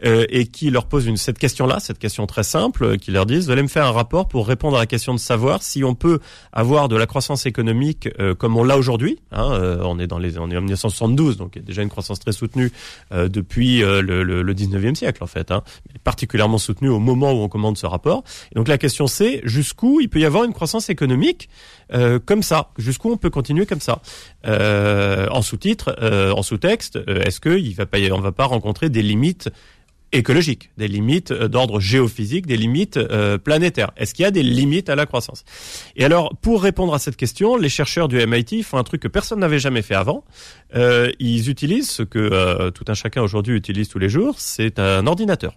euh, 0.05 0.27
et 0.31 0.49
qui 0.49 0.71
leur 0.71 0.87
posent 0.87 1.07
une, 1.07 1.17
cette 1.17 1.39
question-là, 1.39 1.79
cette 1.79 2.01
question 2.01 2.27
très 2.27 2.43
simple, 2.43 2.99
qui 2.99 3.13
leur 3.13 3.25
disent 3.25 3.45
vous 3.45 3.53
allez 3.53 3.63
me 3.63 3.69
faire 3.69 3.87
un 3.87 3.93
rapport 3.93 4.27
pour 4.27 4.49
répondre 4.49 4.79
à 4.79 4.81
la 4.81 4.87
question 4.87 5.15
de 5.15 5.21
savoir 5.21 5.63
si 5.63 5.85
on 5.85 5.95
peut 5.95 6.19
avoir 6.53 6.89
de 6.89 6.97
la 6.97 7.07
croissance 7.07 7.47
économique 7.47 8.09
comme 8.39 8.57
on 8.57 8.65
l'a 8.65 8.77
aujourd'hui. 8.77 9.21
Hein, 9.31 9.79
on 9.83 10.01
est 10.01 10.09
dans 10.09 10.19
les, 10.19 10.39
on 10.39 10.51
est 10.51 10.57
en 10.57 10.61
1972, 10.61 11.37
donc 11.37 11.53
il 11.55 11.61
y 11.61 11.63
a 11.63 11.65
déjà 11.65 11.83
une 11.83 11.89
croissance 11.89 12.19
très 12.19 12.33
soutenue 12.33 12.73
depuis 13.13 13.79
le, 13.79 14.01
le, 14.01 14.43
le, 14.43 14.55
19e 14.55 14.95
siècle 14.97 15.23
en 15.23 15.27
fait, 15.27 15.51
hein, 15.51 15.63
particulièrement 16.03 16.59
soutenue 16.59 16.89
au 16.89 16.99
moment 16.99 17.33
où 17.33 17.37
on 17.37 17.49
commande 17.49 17.79
ce 17.79 17.87
rapport. 17.87 18.24
Donc 18.55 18.69
la 18.69 18.79
question 18.79 19.07
c'est 19.07 19.41
jusqu'où 19.45 20.01
il 20.01 20.09
peut 20.09 20.21
y 20.21 20.25
avoir 20.25 20.45
une 20.45 20.53
croissance 20.53 20.91
économique 20.91 21.49
euh, 21.93 22.19
comme 22.25 22.43
ça, 22.43 22.71
jusqu'où 22.79 23.11
on 23.11 23.17
peut 23.17 23.31
continuer 23.31 23.67
comme 23.67 23.81
ça? 23.81 24.01
Euh, 24.47 25.27
en 25.31 25.43
sous-titre, 25.43 25.97
euh, 26.01 26.33
en 26.33 26.43
sous-texte, 26.43 26.99
est-ce 27.07 27.41
qu'il 27.41 27.75
va 27.75 27.87
pas, 27.87 27.99
va 27.99 28.33
pas 28.33 28.45
rencontrer 28.47 28.89
des 28.89 29.03
limites 29.03 29.51
écologiques, 30.13 30.71
des 30.79 30.87
limites 30.87 31.33
d'ordre 31.33 31.81
géophysique, 31.81 32.47
des 32.47 32.57
limites 32.57 33.01
planétaires? 33.43 33.91
Est-ce 33.97 34.15
qu'il 34.15 34.23
y 34.23 34.27
a 34.27 34.31
des 34.31 34.45
limites 34.45 34.89
à 34.89 34.95
la 34.95 35.07
croissance? 35.07 35.45
Et 35.97 36.05
alors, 36.05 36.37
pour 36.41 36.63
répondre 36.63 36.95
à 36.95 37.01
cette 37.01 37.17
question, 37.17 37.57
les 37.57 37.69
chercheurs 37.69 38.07
du 38.07 38.25
MIT 38.25 38.63
font 38.63 38.79
un 38.79 38.85
truc 38.85 39.03
que 39.03 39.09
personne 39.09 39.41
n'avait 39.41 39.59
jamais 39.59 39.83
fait 39.83 39.97
avant. 39.97 40.25
ils 40.75 41.51
utilisent 41.51 41.91
ce 41.91 42.05
que 42.05 42.71
tout 42.71 42.85
un 42.87 42.95
chacun 42.95 43.23
aujourd'hui 43.23 43.57
utilise 43.57 43.89
tous 43.89 43.99
les 43.99 44.09
jours, 44.09 44.37
c'est 44.39 44.79
un 44.79 45.07
ordinateur 45.09 45.55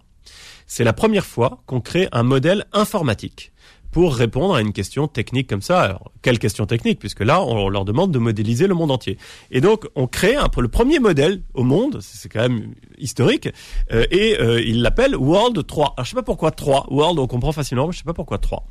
c'est 0.68 0.84
la 0.84 0.92
première 0.92 1.26
fois 1.26 1.62
qu'on 1.66 1.80
crée 1.80 2.08
un 2.12 2.22
modèle 2.22 2.66
informatique 2.72 3.52
pour 3.90 4.14
répondre 4.14 4.54
à 4.54 4.60
une 4.60 4.72
question 4.72 5.08
technique 5.08 5.48
comme 5.48 5.62
ça. 5.62 5.80
Alors, 5.80 6.12
quelle 6.22 6.38
question 6.38 6.66
technique? 6.66 6.98
Puisque 6.98 7.20
là, 7.20 7.42
on 7.42 7.68
leur 7.68 7.84
demande 7.84 8.12
de 8.12 8.18
modéliser 8.18 8.66
le 8.66 8.74
monde 8.74 8.90
entier. 8.90 9.18
Et 9.50 9.60
donc, 9.60 9.86
on 9.96 10.06
crée 10.06 10.36
un 10.36 10.48
le 10.58 10.68
premier 10.68 10.98
modèle 10.98 11.42
au 11.54 11.62
monde, 11.62 11.98
c'est 12.00 12.28
quand 12.28 12.40
même 12.40 12.74
historique, 12.98 13.48
euh, 13.92 14.04
et 14.10 14.40
euh, 14.40 14.60
il 14.60 14.82
l'appelle 14.82 15.16
World 15.16 15.66
3. 15.66 15.94
Alors, 15.96 16.04
je 16.04 16.10
sais 16.10 16.16
pas 16.16 16.22
pourquoi 16.22 16.50
3. 16.50 16.86
World, 16.90 17.18
on 17.18 17.26
comprend 17.26 17.52
facilement, 17.52 17.86
mais 17.86 17.92
je 17.92 17.98
sais 17.98 18.04
pas 18.04 18.12
pourquoi 18.12 18.38
3. 18.38 18.66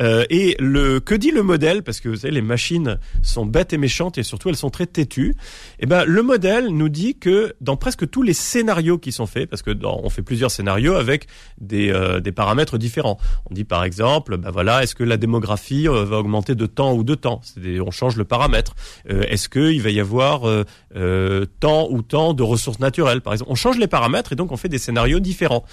Euh, 0.00 0.24
et 0.30 0.56
le 0.58 1.00
que 1.00 1.14
dit 1.14 1.30
le 1.30 1.42
modèle? 1.42 1.82
Parce 1.82 2.00
que 2.00 2.08
vous 2.08 2.16
savez, 2.16 2.34
les 2.34 2.42
machines 2.42 2.98
sont 3.22 3.46
bêtes 3.46 3.72
et 3.72 3.78
méchantes, 3.78 4.18
et 4.18 4.22
surtout, 4.22 4.48
elles 4.48 4.56
sont 4.56 4.70
très 4.70 4.86
têtues. 4.86 5.34
Eh 5.80 5.86
ben, 5.86 6.04
le 6.04 6.22
modèle 6.22 6.68
nous 6.68 6.88
dit 6.88 7.18
que 7.18 7.54
dans 7.60 7.76
presque 7.76 8.08
tous 8.08 8.22
les 8.22 8.34
scénarios 8.34 8.98
qui 8.98 9.12
sont 9.12 9.26
faits, 9.26 9.48
parce 9.48 9.62
que 9.62 9.70
dans, 9.70 10.00
on 10.02 10.10
fait 10.10 10.22
plusieurs 10.22 10.50
scénarios 10.50 10.94
avec 10.94 11.26
des, 11.60 11.90
euh, 11.90 12.20
des 12.20 12.32
paramètres 12.32 12.78
différents. 12.78 13.18
On 13.50 13.54
dit 13.54 13.64
par 13.64 13.84
exemple, 13.84 14.36
ben 14.36 14.50
voilà, 14.50 14.82
est-ce 14.82 14.94
que 14.94 15.04
la 15.04 15.16
démographie 15.16 15.86
va 15.86 16.18
augmenter 16.18 16.54
de 16.54 16.66
temps 16.66 16.94
ou 16.94 17.04
de 17.04 17.14
temps? 17.14 17.40
on 17.80 17.90
change 17.90 18.16
le 18.16 18.24
paramètre. 18.24 18.74
Euh, 19.10 19.22
est-ce 19.28 19.48
qu'il 19.48 19.80
va 19.82 19.90
y 19.90 20.00
avoir 20.00 20.48
euh, 20.48 20.64
euh, 20.96 21.46
tant 21.60 21.88
ou 21.90 22.02
tant 22.02 22.34
de 22.34 22.42
ressources 22.42 22.78
naturelles, 22.78 23.20
par 23.20 23.32
exemple 23.32 23.50
On 23.50 23.54
change 23.54 23.78
les 23.78 23.86
paramètres 23.86 24.32
et 24.32 24.36
donc 24.36 24.52
on 24.52 24.56
fait 24.56 24.68
des 24.68 24.78
scénarios 24.78 25.20
différents. 25.20 25.64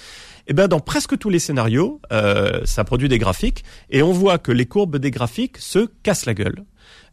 Eh 0.46 0.52
ben 0.52 0.68
dans 0.68 0.80
presque 0.80 1.18
tous 1.18 1.30
les 1.30 1.38
scénarios, 1.38 2.00
ça 2.64 2.84
produit 2.84 3.08
des 3.08 3.18
graphiques 3.18 3.64
et 3.90 4.02
on 4.02 4.12
voit 4.12 4.38
que 4.38 4.52
les 4.52 4.66
courbes 4.66 4.98
des 4.98 5.10
graphiques 5.10 5.58
se 5.58 5.88
cassent 6.02 6.26
la 6.26 6.34
gueule. 6.34 6.64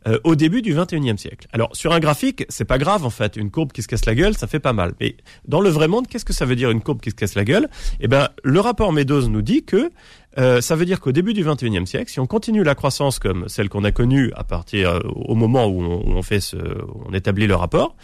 Euh, 0.07 0.17
au 0.23 0.35
début 0.35 0.63
du 0.63 0.73
21e 0.73 1.17
siècle. 1.17 1.47
Alors 1.53 1.75
sur 1.75 1.93
un 1.93 1.99
graphique, 1.99 2.43
c'est 2.49 2.65
pas 2.65 2.79
grave 2.79 3.05
en 3.05 3.11
fait, 3.11 3.35
une 3.35 3.51
courbe 3.51 3.71
qui 3.71 3.83
se 3.83 3.87
casse 3.87 4.07
la 4.07 4.15
gueule, 4.15 4.35
ça 4.35 4.47
fait 4.47 4.59
pas 4.59 4.73
mal. 4.73 4.93
Mais 4.99 5.15
dans 5.47 5.61
le 5.61 5.69
vrai 5.69 5.87
monde, 5.87 6.07
qu'est-ce 6.07 6.25
que 6.25 6.33
ça 6.33 6.43
veut 6.43 6.55
dire 6.55 6.71
une 6.71 6.81
courbe 6.81 7.01
qui 7.01 7.11
se 7.11 7.15
casse 7.15 7.35
la 7.35 7.43
gueule? 7.43 7.69
Eh 7.99 8.07
ben 8.07 8.29
le 8.43 8.59
rapport 8.59 8.93
Meadows 8.93 9.27
nous 9.27 9.43
dit 9.43 9.63
que 9.63 9.91
euh, 10.37 10.61
ça 10.61 10.75
veut 10.75 10.85
dire 10.85 10.99
qu'au 10.99 11.11
début 11.11 11.33
du 11.33 11.43
21e 11.43 11.85
siècle, 11.85 12.11
si 12.11 12.19
on 12.19 12.27
continue 12.27 12.63
la 12.63 12.75
croissance 12.75 13.19
comme 13.19 13.49
celle 13.49 13.69
qu'on 13.69 13.83
a 13.83 13.91
connue 13.91 14.31
à 14.35 14.43
partir 14.43 14.91
euh, 14.91 14.99
au 15.15 15.35
moment 15.35 15.67
où 15.67 15.81
on, 15.81 16.21
fait 16.21 16.39
ce, 16.39 16.57
on 17.05 17.13
établit 17.13 17.47
le 17.47 17.55
rapport, 17.55 17.95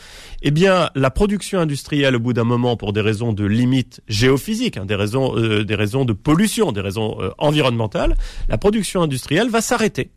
eh 0.42 0.52
bien 0.52 0.90
la 0.96 1.10
production 1.10 1.60
industrielle 1.60 2.16
au 2.16 2.20
bout 2.20 2.34
d'un 2.34 2.44
moment, 2.44 2.76
pour 2.76 2.94
des 2.94 3.02
raisons 3.02 3.34
de 3.34 3.46
limite 3.46 4.02
géophysique, 4.08 4.78
hein, 4.78 4.86
des 4.86 4.96
raisons, 4.96 5.36
des 5.36 5.76
raisons 5.76 6.06
de 6.06 6.14
pollution, 6.14 6.72
des 6.72 6.82
raisons 6.82 7.18
environnementales, 7.38 8.16
la 8.50 8.58
production 8.58 9.02
industrielle 9.02 9.50
va 9.50 9.62
s'arrêter 9.62 10.12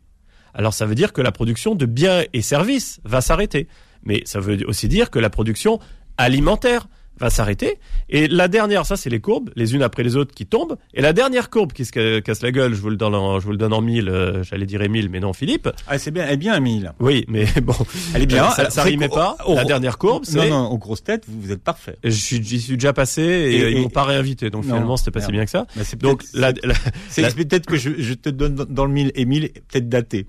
alors 0.53 0.73
ça 0.73 0.85
veut 0.85 0.95
dire 0.95 1.13
que 1.13 1.21
la 1.21 1.31
production 1.31 1.75
de 1.75 1.85
biens 1.85 2.23
et 2.33 2.41
services 2.41 2.99
va 3.03 3.21
s'arrêter. 3.21 3.67
Mais 4.03 4.21
ça 4.25 4.39
veut 4.39 4.59
aussi 4.67 4.87
dire 4.87 5.09
que 5.09 5.19
la 5.19 5.29
production 5.29 5.79
alimentaire 6.17 6.87
va 7.21 7.29
s'arrêter. 7.29 7.77
Et 8.09 8.27
la 8.27 8.47
dernière, 8.47 8.85
ça 8.85 8.97
c'est 8.97 9.09
les 9.09 9.19
courbes, 9.19 9.51
les 9.55 9.75
unes 9.75 9.83
après 9.83 10.03
les 10.03 10.15
autres 10.15 10.33
qui 10.33 10.45
tombent. 10.45 10.77
Et 10.93 11.01
la 11.01 11.13
dernière 11.13 11.49
courbe 11.49 11.71
qui 11.71 11.85
se 11.85 12.19
casse 12.19 12.41
la 12.41 12.51
gueule, 12.51 12.73
je 12.73 12.81
vous 12.81 12.89
le 12.89 12.97
donne 12.97 13.15
en, 13.15 13.39
je 13.39 13.45
vous 13.45 13.51
le 13.51 13.57
donne 13.57 13.73
en 13.73 13.81
mille, 13.81 14.09
euh, 14.09 14.43
j'allais 14.43 14.65
dire 14.65 14.81
Émile, 14.81 15.09
mais 15.09 15.19
non 15.19 15.33
Philippe. 15.33 15.69
Ah 15.87 15.97
c'est 15.97 16.11
bien, 16.11 16.25
elle 16.25 16.33
est 16.33 16.37
bien 16.37 16.55
Émile. 16.55 16.93
Oui, 16.99 17.25
mais 17.27 17.45
bon, 17.63 17.75
elle 18.13 18.23
est 18.23 18.25
bien. 18.25 18.49
ça, 18.49 18.69
ça 18.69 18.83
rimait 18.83 19.09
pas. 19.09 19.37
la 19.47 19.63
dernière 19.63 19.97
courbe, 19.97 20.25
c'est. 20.25 20.37
Non, 20.37 20.63
non, 20.63 20.67
aux 20.71 20.77
grosses 20.77 21.03
têtes, 21.03 21.25
vous, 21.27 21.51
êtes 21.51 21.63
parfait. 21.63 21.97
J'y 22.03 22.19
suis, 22.19 22.59
suis 22.59 22.73
déjà 22.73 22.93
passé 22.93 23.21
et, 23.21 23.71
ils 23.71 23.81
m'ont 23.81 23.89
pas 23.89 24.03
réinvité, 24.03 24.49
donc 24.49 24.63
finalement 24.63 24.97
c'était 24.97 25.11
pas 25.11 25.21
si 25.21 25.31
bien 25.31 25.45
que 25.45 25.51
ça. 25.51 25.67
donc 25.99 26.23
c'est 27.09 27.35
peut-être 27.35 27.65
que 27.65 27.77
je, 27.77 27.91
je, 27.97 28.13
te 28.13 28.29
donne 28.29 28.55
dans 28.55 28.85
le 28.85 28.91
mille 28.91 29.11
Émile, 29.15 29.51
peut-être 29.69 29.89
daté. 29.89 30.25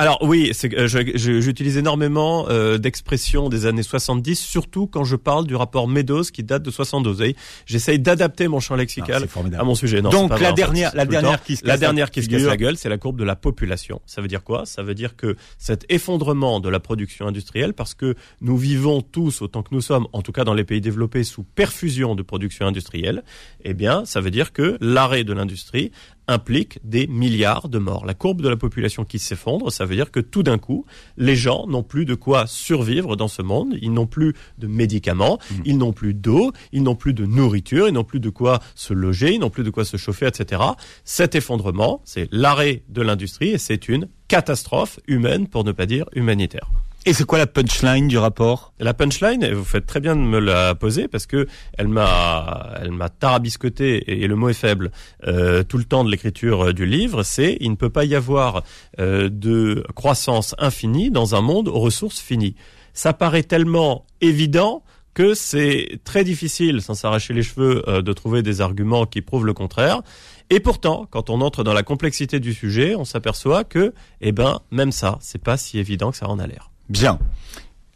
Alors 0.00 0.16
oui, 0.22 0.50
euh, 0.64 0.88
j'utilise 0.88 1.76
énormément 1.76 2.46
euh, 2.48 2.78
d'expressions 2.78 3.50
des 3.50 3.66
années 3.66 3.82
70, 3.82 4.34
surtout 4.34 4.86
quand 4.86 5.04
je 5.04 5.14
parle 5.14 5.46
du 5.46 5.54
rapport 5.54 5.88
Meadows 5.88 6.22
qui 6.22 6.42
date 6.42 6.62
de 6.62 6.70
72. 6.70 7.22
J'essaye 7.66 7.98
d'adapter 7.98 8.48
mon 8.48 8.60
champ 8.60 8.76
lexical 8.76 9.26
à 9.58 9.62
mon 9.62 9.74
sujet. 9.74 10.00
Non, 10.00 10.08
Donc 10.08 10.40
la 10.40 10.52
dernière, 10.52 10.90
la 10.94 11.04
dernière 11.04 11.42
qui 11.42 11.56
se 11.56 11.66
la 11.66 11.76
dernière 11.76 12.10
qui 12.10 12.22
se 12.22 12.30
casse 12.30 12.44
la 12.44 12.56
gueule, 12.56 12.78
c'est 12.78 12.88
la 12.88 12.96
courbe 12.96 13.18
de 13.18 13.24
la 13.24 13.36
population. 13.36 14.00
Ça 14.06 14.22
veut 14.22 14.28
dire 14.28 14.42
quoi? 14.42 14.64
Ça 14.64 14.82
veut 14.82 14.94
dire 14.94 15.16
que 15.16 15.36
cet 15.58 15.84
effondrement 15.90 16.60
de 16.60 16.70
la 16.70 16.80
production 16.80 17.26
industrielle, 17.26 17.74
parce 17.74 17.92
que 17.92 18.14
nous 18.40 18.56
vivons 18.56 19.02
tous 19.02 19.42
autant 19.42 19.62
que 19.62 19.74
nous 19.74 19.82
sommes, 19.82 20.06
en 20.14 20.22
tout 20.22 20.32
cas 20.32 20.44
dans 20.44 20.54
les 20.54 20.64
pays 20.64 20.80
développés, 20.80 21.24
sous 21.24 21.42
perfusion 21.42 22.14
de 22.14 22.22
production 22.22 22.66
industrielle, 22.66 23.22
eh 23.64 23.74
bien, 23.74 24.06
ça 24.06 24.22
veut 24.22 24.30
dire 24.30 24.54
que 24.54 24.78
l'arrêt 24.80 25.24
de 25.24 25.34
l'industrie 25.34 25.92
implique 26.30 26.78
des 26.84 27.06
milliards 27.08 27.68
de 27.68 27.78
morts. 27.78 28.06
La 28.06 28.14
courbe 28.14 28.40
de 28.40 28.48
la 28.48 28.56
population 28.56 29.04
qui 29.04 29.18
s'effondre, 29.18 29.70
ça 29.70 29.84
veut 29.84 29.96
dire 29.96 30.10
que 30.10 30.20
tout 30.20 30.42
d'un 30.42 30.58
coup, 30.58 30.86
les 31.16 31.36
gens 31.36 31.66
n'ont 31.66 31.82
plus 31.82 32.04
de 32.04 32.14
quoi 32.14 32.46
survivre 32.46 33.16
dans 33.16 33.28
ce 33.28 33.42
monde, 33.42 33.76
ils 33.82 33.92
n'ont 33.92 34.06
plus 34.06 34.34
de 34.58 34.66
médicaments, 34.66 35.38
mmh. 35.38 35.54
ils 35.64 35.78
n'ont 35.78 35.92
plus 35.92 36.14
d'eau, 36.14 36.52
ils 36.72 36.82
n'ont 36.82 36.94
plus 36.94 37.12
de 37.12 37.26
nourriture, 37.26 37.88
ils 37.88 37.94
n'ont 37.94 38.04
plus 38.04 38.20
de 38.20 38.30
quoi 38.30 38.60
se 38.74 38.94
loger, 38.94 39.34
ils 39.34 39.40
n'ont 39.40 39.50
plus 39.50 39.64
de 39.64 39.70
quoi 39.70 39.84
se 39.84 39.96
chauffer, 39.96 40.26
etc. 40.26 40.62
Cet 41.04 41.34
effondrement, 41.34 42.00
c'est 42.04 42.28
l'arrêt 42.30 42.84
de 42.88 43.02
l'industrie 43.02 43.50
et 43.50 43.58
c'est 43.58 43.88
une 43.88 44.08
catastrophe 44.28 45.00
humaine, 45.08 45.48
pour 45.48 45.64
ne 45.64 45.72
pas 45.72 45.86
dire 45.86 46.06
humanitaire. 46.14 46.70
Et 47.06 47.14
c'est 47.14 47.24
quoi 47.24 47.38
la 47.38 47.46
punchline 47.46 48.08
du 48.08 48.18
rapport? 48.18 48.74
La 48.78 48.92
punchline, 48.92 49.54
vous 49.54 49.64
faites 49.64 49.86
très 49.86 50.00
bien 50.00 50.14
de 50.14 50.20
me 50.20 50.38
la 50.38 50.74
poser 50.74 51.08
parce 51.08 51.24
que 51.24 51.46
elle 51.78 51.88
m'a, 51.88 52.74
elle 52.78 52.90
m'a 52.90 53.08
tarabiscoté 53.08 54.22
et, 54.22 54.26
le 54.26 54.36
mot 54.36 54.50
est 54.50 54.54
faible 54.54 54.90
euh, 55.26 55.62
tout 55.62 55.78
le 55.78 55.84
temps 55.84 56.04
de 56.04 56.10
l'écriture 56.10 56.66
euh, 56.66 56.72
du 56.74 56.84
livre. 56.84 57.22
C'est 57.22 57.56
il 57.60 57.70
ne 57.70 57.76
peut 57.76 57.88
pas 57.88 58.04
y 58.04 58.14
avoir 58.14 58.64
euh, 58.98 59.30
de 59.32 59.82
croissance 59.94 60.54
infinie 60.58 61.10
dans 61.10 61.34
un 61.34 61.40
monde 61.40 61.68
aux 61.68 61.80
ressources 61.80 62.20
finies. 62.20 62.54
Ça 62.92 63.14
paraît 63.14 63.44
tellement 63.44 64.04
évident 64.20 64.82
que 65.14 65.32
c'est 65.32 66.00
très 66.04 66.22
difficile, 66.22 66.82
sans 66.82 66.94
s'arracher 66.94 67.32
les 67.32 67.42
cheveux, 67.42 67.82
de 67.86 68.12
trouver 68.12 68.42
des 68.42 68.60
arguments 68.60 69.06
qui 69.06 69.22
prouvent 69.22 69.46
le 69.46 69.54
contraire. 69.54 70.02
Et 70.50 70.60
pourtant, 70.60 71.06
quand 71.10 71.30
on 71.30 71.40
entre 71.40 71.64
dans 71.64 71.72
la 71.72 71.82
complexité 71.82 72.40
du 72.40 72.52
sujet, 72.52 72.94
on 72.94 73.04
s'aperçoit 73.04 73.64
que, 73.64 73.92
eh 74.20 74.32
ben, 74.32 74.60
même 74.70 74.92
ça, 74.92 75.18
c'est 75.20 75.42
pas 75.42 75.56
si 75.56 75.78
évident 75.78 76.10
que 76.10 76.16
ça 76.16 76.28
en 76.28 76.38
a 76.38 76.46
l'air. 76.46 76.69
Bien. 76.90 77.20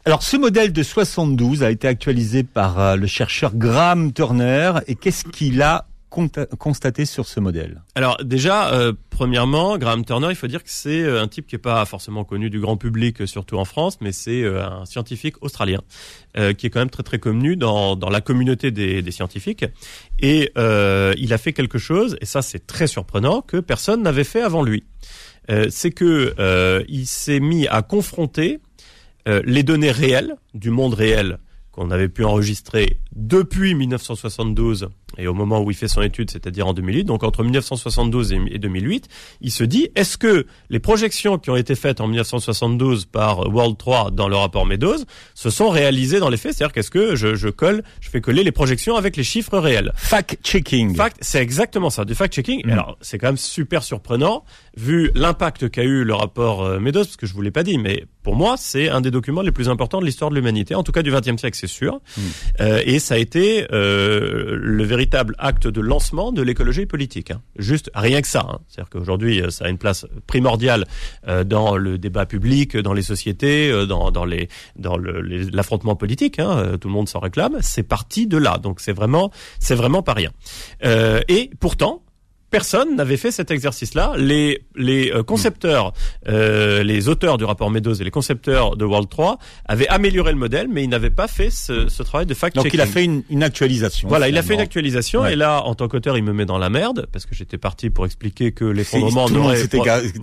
Alors 0.05 0.23
ce 0.23 0.37
modèle 0.37 0.71
de 0.71 0.83
72 0.83 1.63
a 1.63 1.69
été 1.69 1.85
actualisé 1.85 2.43
par 2.43 2.79
euh, 2.79 2.95
le 2.95 3.07
chercheur 3.07 3.53
Graham 3.53 4.13
Turner 4.13 4.71
et 4.87 4.95
qu'est-ce 4.95 5.25
qu'il 5.25 5.61
a 5.61 5.87
constaté 6.09 7.05
sur 7.05 7.27
ce 7.27 7.41
modèle? 7.41 7.81
Alors 7.95 8.23
déjà, 8.23 8.71
euh, 8.71 8.93
premièrement, 9.09 9.77
Graham 9.77 10.05
Turner, 10.05 10.27
il 10.29 10.37
faut 10.37 10.47
dire 10.47 10.63
que 10.63 10.69
c'est 10.69 11.01
euh, 11.01 11.21
un 11.21 11.27
type 11.27 11.45
qui 11.45 11.55
n'est 11.55 11.61
pas 11.61 11.83
forcément 11.83 12.23
connu 12.23 12.49
du 12.49 12.61
grand 12.61 12.77
public, 12.77 13.27
surtout 13.27 13.57
en 13.57 13.65
France, 13.65 13.97
mais 13.99 14.13
c'est 14.13 14.45
un 14.45 14.85
scientifique 14.85 15.43
australien 15.43 15.81
qui 16.57 16.67
est 16.67 16.69
quand 16.69 16.79
même 16.79 16.89
très 16.89 17.03
très 17.03 17.19
connu 17.19 17.57
dans, 17.57 17.97
dans 17.97 18.09
la 18.09 18.21
communauté 18.21 18.71
des, 18.71 19.01
des 19.01 19.11
scientifiques. 19.11 19.65
Et 20.19 20.51
il 20.55 21.33
a 21.33 21.37
fait 21.37 21.51
quelque 21.51 21.79
chose, 21.79 22.15
et 22.21 22.25
ça 22.25 22.41
c'est 22.41 22.65
très 22.65 22.87
surprenant, 22.87 23.41
que 23.41 23.57
personne 23.57 24.01
n'avait 24.01 24.23
fait 24.23 24.41
avant 24.41 24.63
lui. 24.63 24.85
c'est 25.69 25.91
que 25.91 26.85
il 26.87 27.07
s'est 27.07 27.41
mis 27.41 27.67
à 27.67 27.81
confronter 27.81 28.61
euh, 29.27 29.41
les 29.45 29.63
données 29.63 29.91
réelles 29.91 30.35
du 30.53 30.69
monde 30.69 30.93
réel 30.93 31.39
qu'on 31.71 31.91
avait 31.91 32.09
pu 32.09 32.23
enregistrer 32.23 32.99
depuis 33.15 33.75
1972 33.75 34.89
et 35.17 35.27
au 35.27 35.33
moment 35.33 35.61
où 35.61 35.71
il 35.71 35.77
fait 35.77 35.87
son 35.87 36.01
étude, 36.01 36.29
c'est-à-dire 36.31 36.67
en 36.67 36.73
2008, 36.73 37.05
donc 37.05 37.23
entre 37.23 37.43
1972 37.43 38.33
et 38.33 38.59
2008, 38.59 39.07
il 39.41 39.51
se 39.51 39.63
dit 39.63 39.89
est-ce 39.95 40.17
que 40.17 40.45
les 40.69 40.79
projections 40.79 41.37
qui 41.37 41.49
ont 41.49 41.55
été 41.55 41.75
faites 41.75 42.01
en 42.01 42.07
1972 42.07 43.05
par 43.05 43.47
World 43.53 43.77
3 43.77 44.11
dans 44.11 44.27
le 44.27 44.35
rapport 44.35 44.65
Meadows 44.65 45.03
se 45.33 45.49
sont 45.49 45.69
réalisées 45.69 46.19
dans 46.19 46.29
les 46.29 46.37
faits? 46.37 46.53
C'est-à-dire 46.53 46.73
qu'est-ce 46.73 46.91
que 46.91 47.15
je, 47.15 47.35
je, 47.35 47.49
colle, 47.49 47.83
je 48.01 48.09
fais 48.09 48.21
coller 48.21 48.43
les 48.43 48.51
projections 48.51 48.95
avec 48.95 49.17
les 49.17 49.23
chiffres 49.23 49.57
réels 49.57 49.91
Fact-checking. 49.95 50.95
Fact, 50.95 51.17
c'est 51.21 51.41
exactement 51.41 51.89
ça, 51.89 52.05
du 52.05 52.13
fact-checking. 52.13 52.65
Mm. 52.65 52.71
Alors 52.71 52.97
c'est 53.01 53.17
quand 53.17 53.27
même 53.27 53.37
super 53.37 53.83
surprenant 53.83 54.43
vu 54.77 55.11
l'impact 55.15 55.69
qu'a 55.69 55.83
eu 55.83 56.03
le 56.03 56.13
rapport 56.13 56.63
euh, 56.63 56.79
Meadows, 56.79 57.05
parce 57.05 57.17
que 57.17 57.25
je 57.25 57.33
vous 57.33 57.41
l'ai 57.41 57.51
pas 57.51 57.63
dit, 57.63 57.77
mais 57.77 58.05
pour 58.23 58.35
moi 58.35 58.55
c'est 58.57 58.89
un 58.89 59.01
des 59.01 59.11
documents 59.11 59.41
les 59.41 59.51
plus 59.51 59.69
importants 59.69 59.99
de 59.99 60.05
l'histoire 60.05 60.29
de 60.29 60.35
l'humanité, 60.35 60.75
en 60.75 60.83
tout 60.83 60.91
cas 60.91 61.01
du 61.01 61.11
XXe 61.11 61.37
siècle, 61.37 61.57
c'est 61.59 61.67
sûr. 61.67 62.01
Mm. 62.17 62.21
Euh, 62.61 62.81
et 62.85 62.99
ça 62.99 63.15
a 63.15 63.17
été 63.17 63.67
euh, 63.71 64.57
le 64.59 64.83
véritable 64.83 65.04
acte 65.37 65.67
de 65.67 65.81
lancement 65.81 66.31
de 66.31 66.41
l'écologie 66.41 66.85
politique. 66.85 67.31
Hein. 67.31 67.41
Juste 67.57 67.89
rien 67.93 68.21
que 68.21 68.27
ça. 68.27 68.45
Hein. 68.49 68.59
C'est-à-dire 68.67 68.89
qu'aujourd'hui, 68.89 69.41
euh, 69.41 69.49
ça 69.49 69.65
a 69.65 69.69
une 69.69 69.77
place 69.77 70.05
primordiale 70.27 70.85
euh, 71.27 71.43
dans 71.43 71.77
le 71.77 71.97
débat 71.97 72.25
public, 72.25 72.77
dans 72.77 72.93
les 72.93 73.01
sociétés, 73.01 73.69
euh, 73.69 73.85
dans, 73.85 74.11
dans 74.11 74.25
les 74.25 74.47
dans 74.75 74.97
l'affrontement 74.97 75.95
politique. 75.95 76.39
Hein. 76.39 76.77
Tout 76.79 76.87
le 76.87 76.93
monde 76.93 77.09
s'en 77.09 77.19
réclame. 77.19 77.57
C'est 77.61 77.83
parti 77.83 78.27
de 78.27 78.37
là. 78.37 78.57
Donc 78.57 78.79
c'est 78.79 78.93
vraiment 78.93 79.31
c'est 79.59 79.75
vraiment 79.75 80.01
pas 80.01 80.13
rien. 80.13 80.31
et 80.81 81.49
pourtant, 81.59 82.04
personne 82.55 82.95
n'avait 82.95 83.17
fait 83.17 83.31
cet 83.31 83.51
exercice-là. 83.51 84.13
Les, 84.15 84.61
les 84.77 85.11
euh, 85.11 85.23
concepteurs, 85.23 85.91
euh, 86.29 86.83
les 86.83 87.09
auteurs 87.09 87.37
du 87.37 87.43
rapport 87.43 87.69
Meadows 87.69 87.95
et 87.95 88.03
les 88.05 88.11
concepteurs 88.11 88.77
de 88.77 88.85
World 88.85 89.09
3 89.09 89.39
avaient 89.65 89.89
amélioré 89.89 90.31
le 90.31 90.37
modèle, 90.37 90.69
mais 90.69 90.81
ils 90.85 90.89
n'avaient 90.89 91.09
pas 91.09 91.27
fait 91.27 91.49
ce, 91.49 91.89
ce 91.89 92.01
travail 92.01 92.25
de 92.25 92.33
fact-checking. 92.33 92.63
Donc 92.63 92.73
il 92.73 92.79
a 92.79 92.85
fait 92.85 93.03
une, 93.03 93.23
une 93.29 93.43
actualisation. 93.43 94.07
Voilà, 94.07 94.29
il 94.29 94.37
a 94.37 94.41
fait 94.41 94.53
une 94.53 94.61
actualisation 94.61 95.25
et 95.25 95.35
là, 95.35 95.63
en 95.65 95.75
tant 95.75 95.89
qu'auteur, 95.89 96.17
il 96.17 96.23
me 96.23 96.31
met 96.31 96.45
dans 96.45 96.57
la 96.57 96.69
merde 96.69 97.07
parce 97.11 97.25
que 97.25 97.35
j'étais 97.35 97.57
parti 97.57 97.89
pour 97.89 98.05
expliquer 98.05 98.53
que 98.53 98.63
l'effondrement 98.63 99.27
c'était 99.55 99.79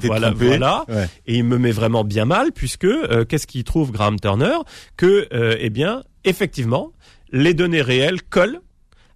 voilà, 0.07 0.31
voilà. 0.31 0.87
et 1.27 1.37
il 1.37 1.45
me 1.45 1.59
met 1.59 1.71
vraiment 1.71 2.03
bien 2.03 2.25
mal 2.25 2.53
puisque 2.53 2.85
euh, 2.85 3.27
qu'est-ce 3.27 3.47
qu'il 3.47 3.65
trouve 3.65 3.93
Graham 3.93 4.19
Turner? 4.19 4.57
Que 4.97 5.29
eh 5.31 5.69
bien 5.69 6.03
effectivement 6.25 6.93
les 7.31 7.53
données 7.53 7.83
réelles 7.83 8.23
collent 8.23 8.61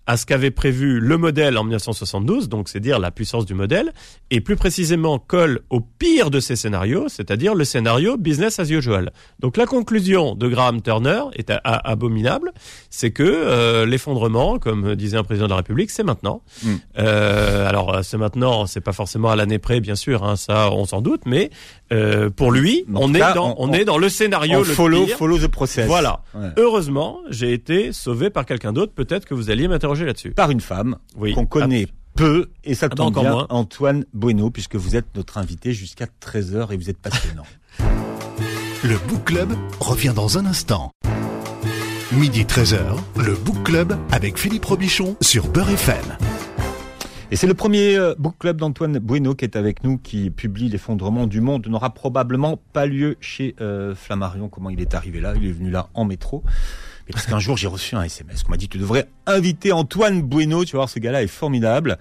à 0.06 0.16
ce 0.16 0.24
qu'avait 0.24 0.50
prévu 0.50 1.00
le 1.00 1.18
modèle 1.18 1.58
en 1.58 1.64
1972, 1.64 2.48
donc 2.48 2.68
c'est 2.68 2.80
dire 2.80 2.98
la 2.98 3.10
puissance 3.10 3.44
du 3.44 3.54
modèle, 3.54 3.92
et 4.30 4.40
plus 4.40 4.56
précisément 4.56 5.18
colle 5.18 5.60
au 5.70 5.80
pire 5.80 6.30
de 6.30 6.38
ces 6.38 6.54
scénarios, 6.54 7.08
c'est-à-dire 7.08 7.54
le 7.54 7.64
scénario 7.64 8.16
business 8.16 8.60
as 8.60 8.70
usual. 8.70 9.12
Donc 9.40 9.56
la 9.56 9.66
conclusion 9.66 10.34
de 10.34 10.48
Graham 10.48 10.80
Turner 10.80 11.22
est 11.34 11.52
abominable, 11.64 12.52
c'est 12.88 13.10
que 13.10 13.24
euh, 13.24 13.84
l'effondrement, 13.84 14.58
comme 14.58 14.94
disait 14.94 15.16
un 15.16 15.24
président 15.24 15.46
de 15.46 15.50
la 15.50 15.56
République, 15.56 15.90
c'est 15.90 16.04
maintenant. 16.04 16.42
Mm. 16.62 16.74
Euh, 16.98 17.68
alors 17.68 18.00
c'est 18.04 18.18
maintenant, 18.18 18.66
c'est 18.66 18.80
pas 18.80 18.92
forcément 18.92 19.30
à 19.30 19.36
l'année 19.36 19.58
près, 19.58 19.80
bien 19.80 19.96
sûr, 19.96 20.22
hein, 20.22 20.36
ça 20.36 20.70
on 20.70 20.84
s'en 20.84 21.00
doute, 21.00 21.22
mais 21.26 21.50
euh, 21.92 22.30
pour 22.30 22.52
lui, 22.52 22.84
on 22.94 23.12
est 23.12 23.18
dans 23.34 23.56
on, 23.58 23.72
est 23.72 23.84
dans 23.84 23.98
le 23.98 24.08
scénario 24.08 24.60
le 24.60 24.64
follow, 24.64 25.06
pire. 25.06 25.16
Follow 25.16 25.38
the 25.38 25.48
process. 25.48 25.86
Voilà. 25.86 26.20
Heureusement, 26.56 27.20
j'ai 27.30 27.52
été 27.52 27.92
sauvé 27.92 28.30
par 28.30 28.46
quelqu'un 28.46 28.72
d'autre. 28.72 28.92
Peut-être 28.92 29.24
que 29.24 29.34
vous 29.34 29.50
alliez 29.50 29.66
m'interroger 29.68 29.95
là-dessus. 30.04 30.30
Par 30.32 30.50
une 30.50 30.60
femme 30.60 30.96
qu'on 31.34 31.46
connaît 31.46 31.88
peu, 32.14 32.48
et 32.64 32.74
ça 32.74 32.86
ah 32.86 32.88
bah, 32.88 32.96
tombe 32.96 33.20
bien, 33.20 33.46
Antoine 33.50 34.04
Bueno, 34.14 34.50
puisque 34.50 34.76
vous 34.76 34.96
êtes 34.96 35.06
notre 35.14 35.38
invité 35.38 35.72
jusqu'à 35.72 36.06
13h 36.22 36.72
et 36.72 36.76
vous 36.76 36.90
êtes 36.90 36.98
passionnant. 36.98 37.44
le 38.84 38.96
Book 39.08 39.24
Club 39.24 39.52
revient 39.80 40.12
dans 40.14 40.38
un 40.38 40.46
instant. 40.46 40.90
Midi 42.12 42.44
13h, 42.44 42.78
le 43.16 43.34
Book 43.34 43.62
Club 43.64 43.96
avec 44.10 44.38
Philippe 44.38 44.64
Robichon 44.64 45.16
sur 45.20 45.48
Beurre 45.48 45.70
FM. 45.70 46.16
Et 47.32 47.36
c'est 47.36 47.48
le 47.48 47.54
premier 47.54 47.96
euh, 47.96 48.14
book 48.16 48.36
club 48.38 48.58
d'Antoine 48.58 49.00
Bueno 49.00 49.34
qui 49.34 49.44
est 49.44 49.56
avec 49.56 49.82
nous, 49.82 49.98
qui 49.98 50.30
publie 50.30 50.68
L'effondrement 50.68 51.26
du 51.26 51.40
monde 51.40 51.66
n'aura 51.66 51.90
probablement 51.90 52.56
pas 52.72 52.86
lieu 52.86 53.16
chez 53.20 53.56
euh, 53.60 53.96
Flammarion. 53.96 54.48
Comment 54.48 54.70
il 54.70 54.80
est 54.80 54.94
arrivé 54.94 55.20
là? 55.20 55.34
Il 55.36 55.44
est 55.44 55.52
venu 55.52 55.70
là 55.70 55.88
en 55.94 56.04
métro 56.04 56.44
parce 57.12 57.26
qu'un 57.26 57.38
jour 57.38 57.56
j'ai 57.56 57.68
reçu 57.68 57.94
un 57.94 58.02
SMS 58.02 58.42
qu'on 58.42 58.50
m'a 58.50 58.56
dit 58.56 58.68
tu 58.68 58.78
devrais 58.78 59.08
inviter 59.26 59.72
Antoine 59.72 60.22
Bueno, 60.22 60.64
tu 60.64 60.72
vas 60.72 60.80
voir 60.80 60.88
ce 60.88 60.98
gars-là 60.98 61.22
est 61.22 61.28
formidable. 61.28 61.98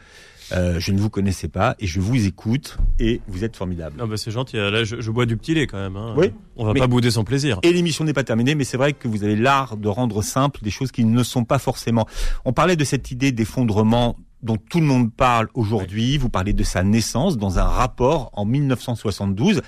Euh, 0.52 0.80
je 0.80 0.92
ne 0.92 1.00
vous 1.00 1.10
connaissais 1.10 1.48
pas 1.48 1.76
et 1.80 1.88
je 1.88 2.00
vous 2.00 2.28
écoute 2.28 2.78
et 3.00 3.20
vous 3.28 3.44
êtes 3.44 3.56
formidable. 3.56 3.98
Non, 3.98 4.08
bah 4.08 4.16
c'est 4.16 4.30
gentil. 4.30 4.58
Là, 4.58 4.84
je, 4.84 5.02
je, 5.02 5.12
bois 5.12 5.26
du 5.26 5.38
petit 5.38 5.56
lait 5.56 5.66
quand 5.66 5.80
même. 5.80 5.96
Hein. 5.96 6.14
Oui. 6.16 6.32
On 6.56 6.66
va 6.66 6.74
pas 6.76 6.86
bouder 6.86 7.10
son 7.10 7.24
plaisir. 7.24 7.60
Et 7.64 7.74
l'émission 7.74 8.06
n'est 8.06 8.14
pas 8.14 8.24
terminée, 8.24 8.54
mais 8.54 8.64
c'est 8.64 8.78
vrai 8.78 8.94
que 8.94 9.08
vous 9.08 9.24
avez 9.24 9.36
l'art 9.36 9.76
de 9.76 9.88
rendre 9.88 10.22
simple 10.22 10.60
des 10.62 10.70
choses 10.70 10.92
qui 10.92 11.04
ne 11.04 11.24
sont 11.24 11.46
pas 11.46 11.58
forcément. 11.58 12.08
On 12.46 12.54
parlait 12.54 12.76
de 12.76 12.84
cette 12.84 13.10
idée 13.10 13.32
d'effondrement 13.32 14.18
dont 14.44 14.58
tout 14.58 14.80
le 14.80 14.86
monde 14.86 15.12
parle 15.12 15.48
aujourd'hui. 15.56 16.18
Vous 16.18 16.30
parlez 16.30 16.54
de 16.54 16.64
sa 16.64 16.84
naissance 16.84 17.38
dans 17.38 17.58
un 17.58 17.64
rapport 17.64 18.30
en 18.34 18.46
1972 18.46 19.62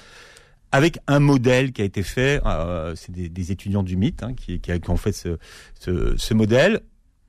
avec 0.78 1.00
un 1.08 1.20
modèle 1.20 1.72
qui 1.72 1.82
a 1.82 1.86
été 1.86 2.04
fait, 2.04 2.40
euh, 2.46 2.94
c'est 2.96 3.12
des, 3.12 3.30
des, 3.30 3.52
étudiants 3.52 3.82
du 3.82 3.98
MIT 3.98 4.22
hein, 4.22 4.34
qui, 4.36 4.60
qui, 4.60 4.72
ont 4.90 4.96
fait 4.96 5.12
ce, 5.12 5.40
ce, 5.80 6.14
ce, 6.16 6.34
modèle. 6.36 6.82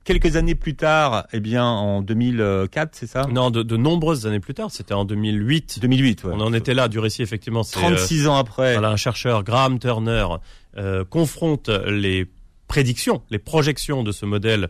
Quelques 0.05 0.37
années 0.37 0.55
plus 0.55 0.75
tard, 0.75 1.27
eh 1.33 1.41
bien 1.41 1.65
en 1.65 2.03
2004, 2.03 2.91
c'est 2.93 3.07
ça? 3.07 3.27
Non, 3.33 3.51
de, 3.51 3.63
de, 3.63 3.77
nombreuses 3.79 4.27
années 4.27 4.39
plus 4.39 4.53
tard, 4.53 4.71
c'était 4.71 4.93
en 4.93 5.07
2008. 5.07 5.79
2008, 5.81 6.25
ouais. 6.25 6.33
On 6.35 6.41
en 6.43 6.53
était 6.53 6.75
là 6.75 6.89
du 6.89 6.99
récit 6.99 7.23
effectivement. 7.23 7.63
36 7.65 8.27
euh, 8.27 8.31
ans 8.31 8.37
après. 8.37 8.75
Voilà, 8.75 8.91
un 8.91 8.97
chercheur, 8.97 9.45
Graham 9.45 9.79
Turner, 9.79 10.27
euh, 10.77 11.05
confronte 11.07 11.71
les 11.71 12.27
prédictions, 12.67 13.23
les 13.31 13.39
projections 13.39 14.03
de 14.03 14.13
ce 14.13 14.27
modèle 14.27 14.69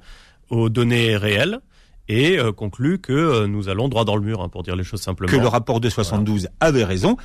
aux 0.51 0.69
données 0.69 1.17
réelles 1.17 1.61
et 2.09 2.39
euh, 2.39 2.53
conclut 2.53 2.99
que 2.99 3.13
euh, 3.13 3.47
nous 3.47 3.69
allons 3.69 3.89
droit 3.89 4.05
dans 4.05 4.17
le 4.17 4.23
mur, 4.23 4.43
hein, 4.43 4.49
pour 4.49 4.63
dire 4.63 4.77
les 4.77 4.85
choses 4.85 5.01
simplement. 5.01 5.31
Que 5.31 5.37
le 5.37 5.47
rapport 5.47 5.81
de 5.81 5.89
72 5.89 6.49
avait 6.61 6.85
raison. 6.85 7.17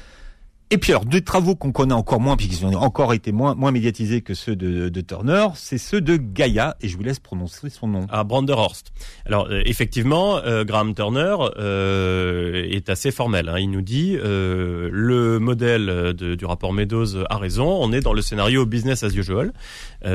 Et 0.73 0.79
puis 0.79 0.91
alors, 0.91 1.05
deux 1.05 1.21
travaux 1.21 1.55
qu'on 1.55 1.71
connaît 1.71 1.93
encore 1.93 2.19
moins, 2.19 2.35
puis 2.35 2.47
qui 2.47 2.65
ont 2.65 2.73
encore 2.73 3.13
été 3.13 3.31
moins, 3.31 3.53
moins 3.53 3.69
médiatisés 3.69 4.21
que 4.21 4.33
ceux 4.33 4.55
de, 4.55 4.89
de 4.89 5.01
Turner, 5.01 5.49
c'est 5.53 5.77
ceux 5.77 6.01
de 6.01 6.17
Gaia, 6.17 6.77
et 6.81 6.87
je 6.87 6.97
vous 6.97 7.03
laisse 7.03 7.19
prononcer 7.19 7.69
son 7.69 7.87
nom. 7.87 8.07
À 8.09 8.23
Branderhorst. 8.23 8.91
Alors 9.27 9.49
euh, 9.51 9.61
effectivement, 9.65 10.37
euh, 10.37 10.63
Graham 10.63 10.95
Turner 10.95 11.35
euh, 11.59 12.65
est 12.71 12.89
assez 12.89 13.11
formel. 13.11 13.49
Hein. 13.49 13.59
Il 13.59 13.69
nous 13.69 13.83
dit 13.83 14.17
euh, 14.17 14.89
le 14.91 15.37
modèle 15.37 16.13
du 16.13 16.43
rapport 16.43 16.73
Meadows 16.73 17.23
a 17.29 17.37
raison. 17.37 17.77
On 17.79 17.93
est 17.93 18.01
dans 18.01 18.13
le 18.13 18.23
scénario 18.23 18.65
business 18.65 19.03
as 19.03 19.15
usual, 19.15 19.53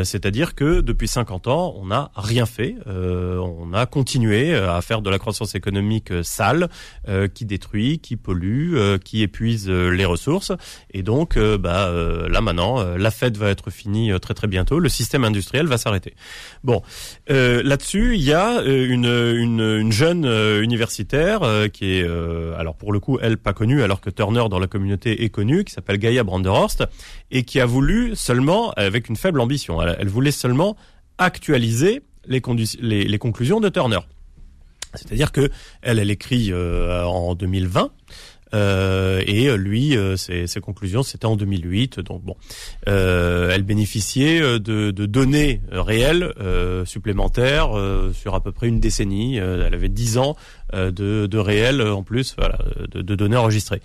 c'est-à-dire 0.03 0.57
que 0.57 0.81
depuis 0.81 1.07
50 1.07 1.47
ans, 1.47 1.75
on 1.79 1.87
n'a 1.87 2.11
rien 2.17 2.47
fait. 2.47 2.75
on 2.87 3.73
a 3.73 3.87
continué 3.87 4.57
à 4.57 4.81
faire 4.83 5.03
de 5.03 5.11
la 5.11 5.21
croissance 5.21 5.55
économique 5.55 6.13
sale, 6.25 6.69
qui 7.35 7.45
détruit, 7.45 8.01
qui 8.01 8.17
pollue, 8.17 8.77
qui 9.05 9.23
épuise 9.23 9.69
les 9.69 10.05
ressources. 10.05 10.48
Et 10.93 11.03
donc, 11.03 11.37
euh, 11.37 11.59
bah, 11.59 11.89
euh, 11.89 12.29
là 12.29 12.41
maintenant, 12.41 12.81
euh, 12.81 12.97
la 12.99 13.11
fête 13.11 13.37
va 13.37 13.51
être 13.51 13.71
finie 13.71 14.11
très 14.21 14.35
très 14.35 14.47
bientôt. 14.47 14.79
Le 14.79 14.89
système 14.89 15.25
industriel 15.25 15.67
va 15.67 15.79
s'arrêter. 15.79 16.15
Bon, 16.65 16.83
là-dessus, 17.29 18.15
il 18.15 18.23
y 18.23 18.33
a 18.33 18.63
une, 18.63 19.07
une, 19.07 19.61
une 19.61 19.93
jeune 19.93 20.25
universitaire 20.63 21.41
qui 21.73 21.95
est, 21.95 22.09
alors 22.59 22.75
pour 22.75 22.93
le 22.93 23.01
coup, 23.01 23.19
elle 23.21 23.39
pas 23.39 23.53
connue, 23.53 23.83
alors 23.83 24.01
que 24.01 24.11
Turner 24.11 24.45
dans 24.51 24.59
la 24.59 24.67
communauté 24.67 25.25
est 25.25 25.29
connue, 25.31 25.65
qui 25.65 25.73
s'appelle 25.73 25.99
Gaia 25.99 26.25
Branderhorst, 26.25 26.85
et 27.31 27.43
qui 27.45 27.61
a 27.61 27.67
voulu 27.67 28.15
seulement, 28.15 28.73
avec 28.73 29.09
une 29.09 29.17
faible 29.17 29.41
ambition, 29.41 29.83
elle, 29.83 30.09
voulait 30.09 30.31
seulement 30.31 30.77
actualiser 31.19 32.03
les, 32.27 32.41
conclusions 32.41 33.61
de 33.61 33.69
Turner. 33.69 34.01
C'est-à-dire 34.95 35.33
que 35.33 35.51
elle, 35.83 35.99
elle 35.99 36.11
écrit 36.11 36.53
en 36.53 37.35
2020 37.35 37.83
euh, 37.83 37.89
et 38.53 39.49
euh, 39.49 39.57
lui, 39.57 39.97
euh, 39.97 40.17
ses, 40.17 40.47
ses, 40.47 40.61
conclusions, 40.61 41.03
c'était 41.03 41.27
en 41.27 41.37
2008. 41.37 42.01
Donc 42.01 42.23
bon, 42.23 42.37
euh, 42.89 43.51
elle 43.53 43.63
bénéficiait 43.63 44.41
de, 44.41 44.91
de 44.91 45.07
données 45.07 45.61
réelles 45.71 46.33
supplémentaires 46.85 47.71
sur 48.13 48.35
à 48.35 48.43
peu 48.43 48.53
près 48.53 48.69
une 48.69 48.81
décennie. 48.81 49.37
elle 49.37 49.75
avait 49.75 49.89
10 49.89 50.19
ans 50.19 50.37
de, 50.73 50.91
de 50.91 51.39
réels 51.39 51.83
en 51.83 52.03
plus, 52.03 52.35
voilà, 52.37 52.59
de, 52.91 53.03
de 53.03 53.15
données 53.15 53.37
enregistrées. 53.37 53.81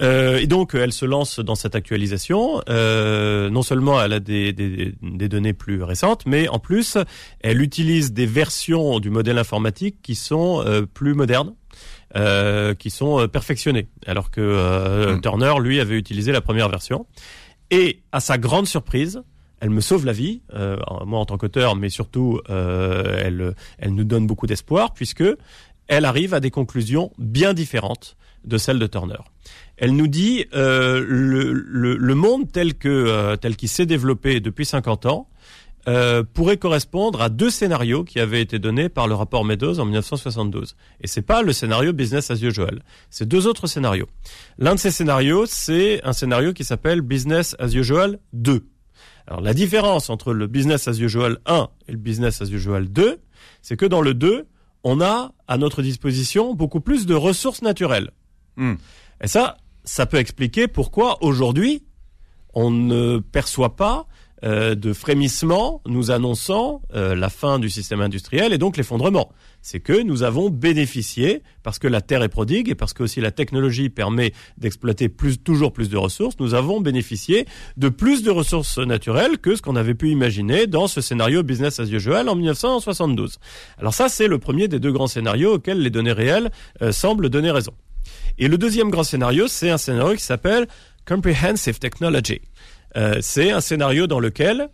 et 0.00 0.46
donc, 0.46 0.74
elle 0.74 0.92
se 0.92 1.04
lance 1.04 1.40
dans 1.40 1.54
cette 1.54 1.74
actualisation. 1.74 2.62
non 2.68 3.62
seulement 3.62 4.02
elle 4.02 4.12
a 4.12 4.20
des, 4.20 4.52
des, 4.52 4.94
des, 5.02 5.28
données 5.28 5.52
plus 5.52 5.82
récentes, 5.82 6.24
mais 6.26 6.48
en 6.48 6.58
plus, 6.58 6.98
elle 7.40 7.60
utilise 7.62 8.12
des 8.12 8.26
versions 8.26 9.00
du 9.00 9.10
modèle 9.10 9.38
informatique 9.38 9.96
qui 10.02 10.14
sont 10.14 10.64
plus 10.94 11.14
modernes 11.14 11.54
euh, 12.14 12.74
qui 12.74 12.90
sont 12.90 13.20
euh, 13.20 13.26
perfectionnés, 13.26 13.88
alors 14.06 14.30
que 14.30 14.40
euh, 14.40 15.16
hmm. 15.16 15.20
Turner, 15.22 15.54
lui, 15.60 15.80
avait 15.80 15.98
utilisé 15.98 16.30
la 16.30 16.40
première 16.40 16.68
version. 16.68 17.04
Et 17.72 18.00
à 18.12 18.20
sa 18.20 18.38
grande 18.38 18.68
surprise, 18.68 19.22
elle 19.58 19.70
me 19.70 19.80
sauve 19.80 20.06
la 20.06 20.12
vie, 20.12 20.42
moi 21.04 21.18
en 21.18 21.24
tant 21.24 21.36
qu'auteur, 21.36 21.74
mais 21.74 21.88
surtout, 21.88 22.40
elle, 22.48 23.54
elle 23.78 23.94
nous 23.94 24.04
donne 24.04 24.26
beaucoup 24.26 24.46
d'espoir, 24.46 24.92
puisque 24.94 25.24
elle 25.88 26.04
arrive 26.04 26.32
à 26.32 26.40
des 26.40 26.50
conclusions 26.52 27.10
bien 27.18 27.54
différentes 27.54 28.16
de 28.44 28.56
celles 28.56 28.78
de 28.78 28.86
Turner. 28.86 29.18
Elle 29.78 29.96
nous 29.96 30.06
dit 30.06 30.44
le, 30.52 31.00
le, 31.00 31.96
le, 31.96 32.14
monde 32.14 32.52
tel 32.52 32.74
que 32.74 33.34
tel 33.36 33.56
qu'il 33.56 33.70
s'est 33.70 33.86
développé 33.86 34.38
depuis 34.38 34.66
50 34.66 35.06
ans 35.06 35.28
euh, 35.88 36.24
pourrait 36.24 36.56
correspondre 36.56 37.22
à 37.22 37.28
deux 37.28 37.48
scénarios 37.48 38.02
qui 38.02 38.18
avaient 38.18 38.42
été 38.42 38.58
donnés 38.58 38.88
par 38.88 39.06
le 39.06 39.14
rapport 39.14 39.44
Meadows 39.44 39.78
en 39.78 39.84
1972. 39.84 40.74
Et 41.00 41.06
c'est 41.06 41.22
pas 41.22 41.42
le 41.42 41.52
scénario 41.52 41.92
business 41.92 42.30
as 42.32 42.42
usual. 42.42 42.82
C'est 43.08 43.28
deux 43.28 43.46
autres 43.46 43.68
scénarios. 43.68 44.08
L'un 44.58 44.74
de 44.74 44.80
ces 44.80 44.90
scénarios, 44.90 45.46
c'est 45.46 46.02
un 46.02 46.12
scénario 46.12 46.52
qui 46.52 46.64
s'appelle 46.64 47.02
business 47.02 47.54
as 47.60 47.72
usual 47.72 48.18
2. 48.32 48.66
Alors 49.28 49.40
la 49.40 49.54
différence 49.54 50.10
entre 50.10 50.32
le 50.32 50.48
business 50.48 50.88
as 50.88 50.98
usual 50.98 51.38
1 51.46 51.68
et 51.86 51.92
le 51.92 51.98
business 51.98 52.42
as 52.42 52.50
usual 52.50 52.88
2, 52.88 53.20
c'est 53.62 53.76
que 53.76 53.86
dans 53.86 54.02
le 54.02 54.14
2, 54.14 54.46
on 54.82 55.00
a 55.00 55.32
à 55.46 55.56
notre 55.56 55.82
disposition 55.82 56.54
beaucoup 56.54 56.80
plus 56.80 57.06
de 57.06 57.14
ressources 57.14 57.62
naturelles. 57.62 58.10
Hmm. 58.56 58.74
Et 59.22 59.28
ça, 59.28 59.56
ça 59.84 60.06
peut 60.06 60.18
expliquer 60.18 60.66
pourquoi 60.66 61.22
aujourd'hui 61.22 61.84
on 62.54 62.70
ne 62.70 63.18
perçoit 63.18 63.76
pas 63.76 64.06
euh, 64.44 64.74
de 64.74 64.92
frémissement 64.92 65.80
nous 65.86 66.10
annonçant 66.10 66.82
euh, 66.94 67.14
la 67.14 67.30
fin 67.30 67.58
du 67.58 67.70
système 67.70 68.02
industriel 68.02 68.52
et 68.52 68.58
donc 68.58 68.76
l'effondrement. 68.76 69.30
C'est 69.62 69.80
que 69.80 70.02
nous 70.02 70.22
avons 70.22 70.50
bénéficié, 70.50 71.42
parce 71.62 71.78
que 71.78 71.88
la 71.88 72.02
terre 72.02 72.22
est 72.22 72.28
prodigue 72.28 72.68
et 72.68 72.74
parce 72.74 72.92
que 72.92 73.02
aussi 73.02 73.20
la 73.22 73.30
technologie 73.30 73.88
permet 73.88 74.32
d'exploiter 74.58 75.08
plus, 75.08 75.38
toujours 75.38 75.72
plus 75.72 75.88
de 75.88 75.96
ressources, 75.96 76.38
nous 76.38 76.52
avons 76.52 76.80
bénéficié 76.80 77.46
de 77.78 77.88
plus 77.88 78.22
de 78.22 78.30
ressources 78.30 78.78
naturelles 78.78 79.38
que 79.38 79.56
ce 79.56 79.62
qu'on 79.62 79.74
avait 79.74 79.94
pu 79.94 80.10
imaginer 80.10 80.66
dans 80.66 80.86
ce 80.86 81.00
scénario 81.00 81.42
business 81.42 81.80
as 81.80 81.90
usual 81.90 82.28
en 82.28 82.36
1972. 82.36 83.38
Alors 83.78 83.94
ça, 83.94 84.08
c'est 84.08 84.28
le 84.28 84.38
premier 84.38 84.68
des 84.68 84.78
deux 84.78 84.92
grands 84.92 85.06
scénarios 85.06 85.54
auxquels 85.54 85.80
les 85.80 85.90
données 85.90 86.12
réelles 86.12 86.50
euh, 86.82 86.92
semblent 86.92 87.30
donner 87.30 87.50
raison. 87.50 87.72
Et 88.38 88.48
le 88.48 88.58
deuxième 88.58 88.90
grand 88.90 89.04
scénario, 89.04 89.48
c'est 89.48 89.70
un 89.70 89.78
scénario 89.78 90.14
qui 90.14 90.22
s'appelle 90.22 90.68
Comprehensive 91.06 91.78
Technology. 91.78 92.40
Euh, 92.96 93.18
c'est 93.20 93.50
un 93.50 93.60
scénario 93.60 94.06
dans 94.06 94.20
lequel 94.20 94.68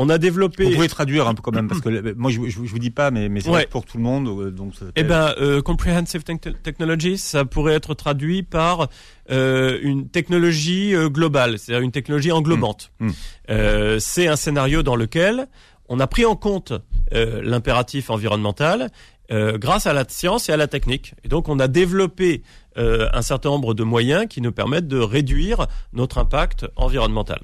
on 0.00 0.08
a 0.08 0.16
développé. 0.16 0.64
Vous 0.64 0.74
pouvez 0.74 0.88
traduire 0.88 1.28
un 1.28 1.34
peu 1.34 1.42
quand 1.42 1.52
même 1.52 1.68
parce 1.68 1.82
que 1.82 2.14
moi 2.14 2.30
je, 2.30 2.40
je, 2.48 2.58
vous 2.58 2.78
dis 2.78 2.90
pas, 2.90 3.10
mais, 3.10 3.28
mais 3.28 3.40
c'est 3.40 3.68
pour 3.68 3.84
tout 3.84 3.98
le 3.98 4.02
monde. 4.02 4.28
Euh, 4.28 4.50
donc. 4.50 4.72
Eh 4.96 5.02
ben, 5.02 5.34
euh, 5.38 5.60
comprehensive 5.60 6.22
technology, 6.24 7.18
ça 7.18 7.44
pourrait 7.44 7.74
être 7.74 7.92
traduit 7.92 8.42
par 8.42 8.88
euh, 9.30 9.78
une 9.82 10.08
technologie 10.08 10.94
euh, 10.94 11.10
globale, 11.10 11.58
c'est-à-dire 11.58 11.82
une 11.82 11.92
technologie 11.92 12.32
englobante. 12.32 12.92
Mm. 12.98 13.08
Mm. 13.08 13.98
c'est 13.98 14.26
un 14.26 14.36
scénario 14.36 14.82
dans 14.82 14.96
lequel 14.96 15.48
on 15.88 16.00
a 16.00 16.06
pris 16.06 16.24
en 16.24 16.36
compte 16.36 16.72
l'impératif 17.12 18.10
environnemental 18.10 18.90
grâce 19.30 19.86
à 19.86 19.92
la 19.92 20.04
science 20.08 20.48
et 20.48 20.52
à 20.52 20.56
la 20.56 20.66
technique. 20.66 21.14
Et 21.24 21.28
donc 21.28 21.48
on 21.48 21.58
a 21.58 21.68
développé 21.68 22.42
euh, 22.78 23.08
un 23.12 23.22
certain 23.22 23.50
nombre 23.50 23.74
de 23.74 23.84
moyens 23.84 24.26
qui 24.28 24.40
nous 24.40 24.52
permettent 24.52 24.88
de 24.88 24.98
réduire 24.98 25.66
notre 25.92 26.18
impact 26.18 26.66
environnemental. 26.76 27.40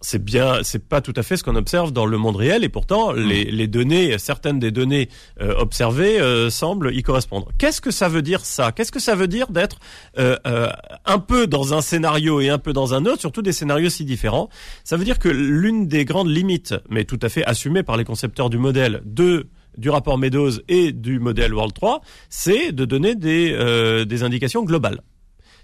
C'est 0.00 0.24
bien, 0.24 0.64
c'est 0.64 0.88
pas 0.88 1.00
tout 1.00 1.12
à 1.14 1.22
fait 1.22 1.36
ce 1.36 1.44
qu'on 1.44 1.54
observe 1.54 1.92
dans 1.92 2.06
le 2.06 2.18
monde 2.18 2.34
réel, 2.34 2.64
et 2.64 2.68
pourtant 2.68 3.12
hmm. 3.12 3.16
les, 3.16 3.44
les 3.44 3.68
données, 3.68 4.18
certaines 4.18 4.58
des 4.58 4.72
données 4.72 5.08
euh, 5.40 5.54
observées 5.56 6.20
euh, 6.20 6.50
semblent 6.50 6.92
y 6.92 7.02
correspondre. 7.02 7.48
Qu'est-ce 7.58 7.80
que 7.80 7.92
ça 7.92 8.08
veut 8.08 8.22
dire 8.22 8.44
ça? 8.44 8.72
Qu'est-ce 8.72 8.90
que 8.90 8.98
ça 8.98 9.14
veut 9.14 9.28
dire 9.28 9.48
d'être 9.48 9.78
un 10.16 11.18
peu 11.18 11.46
dans 11.46 11.74
un 11.74 11.80
scénario 11.80 12.40
et 12.40 12.48
un 12.48 12.58
peu 12.58 12.72
dans 12.72 12.94
un 12.94 13.06
autre, 13.06 13.20
surtout 13.20 13.42
des 13.42 13.52
scénarios 13.52 13.90
si 13.90 14.04
différents? 14.04 14.48
Ça 14.84 14.96
veut 14.96 15.04
dire 15.04 15.18
que 15.18 15.28
l'une 15.28 15.86
des 15.86 16.04
grandes 16.04 16.30
limites, 16.30 16.74
mais 16.88 17.04
tout 17.04 17.18
à 17.22 17.28
fait 17.28 17.44
assumée 17.44 17.82
par 17.82 17.96
les 17.96 18.04
concepteurs 18.04 18.50
du 18.50 18.58
modèle, 18.58 19.02
de 19.04 19.46
du 19.76 19.90
rapport 19.90 20.18
Meadows 20.18 20.60
et 20.68 20.92
du 20.92 21.18
modèle 21.18 21.54
World 21.54 21.74
3, 21.74 22.00
c'est 22.28 22.72
de 22.72 22.84
donner 22.84 23.14
des, 23.14 23.52
euh, 23.52 24.04
indications 24.22 24.64
globales 24.64 25.02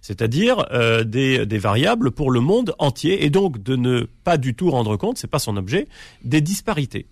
c'est-à-dire 0.01 0.65
euh, 0.71 1.03
des, 1.03 1.45
des, 1.45 1.59
variables 1.59 2.13
pour 2.13 2.31
le 2.31 2.39
monde 2.39 2.73
entier, 2.79 3.25
et 3.25 3.31
donc 3.31 3.61
de 3.61 3.75
ne 3.75 4.07
pas 4.23 4.37
du 4.37 4.55
tout 4.55 4.71
rendre 4.71 4.97
compte, 4.97 5.19
c'est 5.19 5.27
pas 5.27 5.41
son 5.41 5.57
objet, 5.57 5.89
des 6.23 6.41
disparités. 6.41 7.07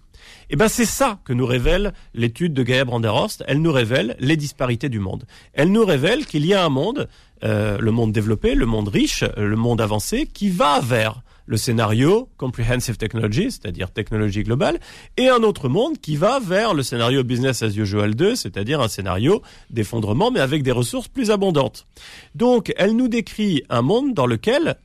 Et 0.48 0.54
eh 0.54 0.56
ben 0.56 0.68
c'est 0.68 0.86
ça 0.86 1.18
que 1.24 1.32
nous 1.32 1.46
révèle 1.46 1.92
l'étude 2.14 2.54
de 2.54 2.62
Gaia 2.62 2.84
Branderhorst. 2.84 3.42
Elle 3.48 3.60
nous 3.60 3.72
révèle 3.72 4.16
les 4.20 4.36
disparités 4.36 4.88
du 4.88 5.00
monde. 5.00 5.24
Elle 5.52 5.72
nous 5.72 5.84
révèle 5.84 6.24
qu'il 6.24 6.46
y 6.46 6.54
a 6.54 6.64
un 6.64 6.68
monde, 6.68 7.08
euh, 7.42 7.78
le 7.80 7.90
monde 7.90 8.12
développé, 8.12 8.54
le 8.54 8.66
monde 8.66 8.88
riche, 8.88 9.24
le 9.36 9.56
monde 9.56 9.80
avancé, 9.80 10.26
qui 10.26 10.48
va 10.48 10.80
vers 10.80 11.22
le 11.46 11.56
scénario 11.56 12.28
Comprehensive 12.36 12.96
Technology, 12.96 13.50
c'est-à-dire 13.50 13.90
technologie 13.90 14.42
globale, 14.42 14.78
et 15.16 15.28
un 15.28 15.42
autre 15.42 15.68
monde 15.68 15.98
qui 15.98 16.16
va 16.16 16.38
vers 16.40 16.74
le 16.74 16.82
scénario 16.82 17.24
Business 17.24 17.62
as 17.62 17.76
usual 17.76 18.14
2, 18.14 18.36
c'est-à-dire 18.36 18.80
un 18.80 18.88
scénario 18.88 19.42
d'effondrement, 19.70 20.30
mais 20.30 20.40
avec 20.40 20.62
des 20.62 20.72
ressources 20.72 21.08
plus 21.08 21.30
abondantes. 21.30 21.86
Donc, 22.34 22.72
elle 22.76 22.96
nous 22.96 23.08
décrit 23.08 23.62
un 23.70 23.82
monde 23.82 24.12
dans 24.12 24.26
lequel 24.26 24.76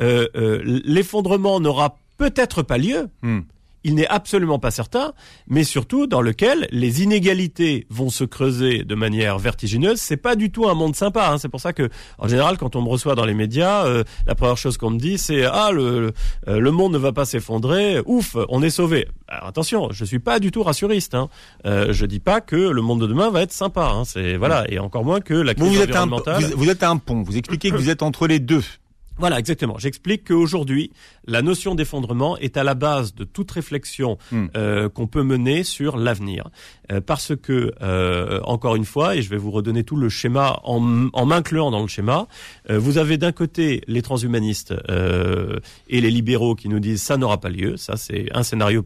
euh, 0.00 0.28
euh, 0.36 0.60
l'effondrement 0.64 1.60
n'aura 1.60 1.98
peut-être 2.18 2.62
pas 2.62 2.78
lieu, 2.78 3.08
hmm 3.22 3.40
il 3.84 3.94
n'est 3.94 4.06
absolument 4.06 4.58
pas 4.58 4.70
certain, 4.70 5.12
mais 5.46 5.64
surtout 5.64 6.06
dans 6.06 6.20
lequel 6.20 6.68
les 6.70 7.02
inégalités 7.02 7.86
vont 7.90 8.10
se 8.10 8.24
creuser 8.24 8.84
de 8.84 8.94
manière 8.94 9.38
vertigineuse. 9.38 9.98
C'est 9.98 10.16
pas 10.16 10.36
du 10.36 10.50
tout 10.50 10.68
un 10.68 10.74
monde 10.74 10.96
sympa. 10.96 11.30
Hein. 11.30 11.38
C'est 11.38 11.48
pour 11.48 11.60
ça 11.60 11.72
que, 11.72 11.88
en 12.18 12.28
général, 12.28 12.58
quand 12.58 12.76
on 12.76 12.82
me 12.82 12.88
reçoit 12.88 13.14
dans 13.14 13.24
les 13.24 13.34
médias, 13.34 13.86
euh, 13.86 14.04
la 14.26 14.34
première 14.34 14.56
chose 14.56 14.76
qu'on 14.76 14.90
me 14.90 14.98
dit, 14.98 15.18
c'est 15.18 15.44
ah 15.44 15.70
le, 15.72 16.12
euh, 16.48 16.58
le 16.60 16.70
monde 16.70 16.92
ne 16.92 16.98
va 16.98 17.12
pas 17.12 17.24
s'effondrer, 17.24 18.02
ouf, 18.06 18.36
on 18.48 18.62
est 18.62 18.70
sauvé. 18.70 19.08
Alors 19.28 19.48
attention, 19.48 19.88
je 19.90 20.04
suis 20.04 20.18
pas 20.18 20.40
du 20.40 20.50
tout 20.50 20.62
rassuriste. 20.62 21.14
Hein. 21.14 21.28
Euh, 21.66 21.92
je 21.92 22.06
dis 22.06 22.20
pas 22.20 22.40
que 22.40 22.56
le 22.56 22.82
monde 22.82 23.00
de 23.00 23.06
demain 23.06 23.30
va 23.30 23.42
être 23.42 23.52
sympa. 23.52 23.90
Hein. 23.92 24.04
C'est 24.04 24.36
voilà, 24.36 24.64
et 24.70 24.78
encore 24.78 25.04
moins 25.04 25.20
que 25.20 25.34
la 25.34 25.54
crise 25.54 25.68
vous, 25.68 25.82
environnementale. 25.82 26.42
Êtes 26.42 26.52
un, 26.52 26.54
vous, 26.54 26.62
vous 26.62 26.70
êtes 26.70 26.82
un 26.82 26.96
pont. 26.96 27.22
Vous 27.22 27.36
expliquez 27.36 27.70
que 27.70 27.76
vous 27.76 27.90
êtes 27.90 28.02
entre 28.02 28.26
les 28.26 28.38
deux. 28.38 28.64
Voilà, 29.18 29.38
exactement. 29.38 29.76
J'explique 29.78 30.28
qu'aujourd'hui, 30.28 30.92
la 31.26 31.42
notion 31.42 31.74
d'effondrement 31.74 32.36
est 32.38 32.56
à 32.56 32.64
la 32.64 32.74
base 32.74 33.14
de 33.14 33.24
toute 33.24 33.50
réflexion 33.50 34.16
Hmm. 34.30 34.46
euh, 34.56 34.88
qu'on 34.88 35.06
peut 35.06 35.22
mener 35.22 35.64
sur 35.64 35.96
l'avenir. 35.96 36.48
Euh, 36.92 37.00
parce 37.00 37.34
que, 37.36 37.72
euh, 37.82 38.40
encore 38.44 38.76
une 38.76 38.84
fois, 38.84 39.16
et 39.16 39.22
je 39.22 39.30
vais 39.30 39.36
vous 39.36 39.50
redonner 39.50 39.84
tout 39.84 39.96
le 39.96 40.08
schéma 40.08 40.60
en, 40.64 41.08
en 41.12 41.26
m'incluant 41.26 41.70
dans 41.70 41.82
le 41.82 41.88
schéma, 41.88 42.26
euh, 42.70 42.78
vous 42.78 42.98
avez 42.98 43.16
d'un 43.18 43.32
côté 43.32 43.82
les 43.86 44.02
transhumanistes 44.02 44.74
euh, 44.90 45.58
et 45.88 46.00
les 46.00 46.10
libéraux 46.10 46.54
qui 46.54 46.68
nous 46.68 46.80
disent 46.80 47.02
ça 47.02 47.16
n'aura 47.16 47.38
pas 47.40 47.48
lieu. 47.50 47.76
Ça, 47.76 47.96
c'est 47.96 48.26
un 48.34 48.42
scénario 48.42 48.84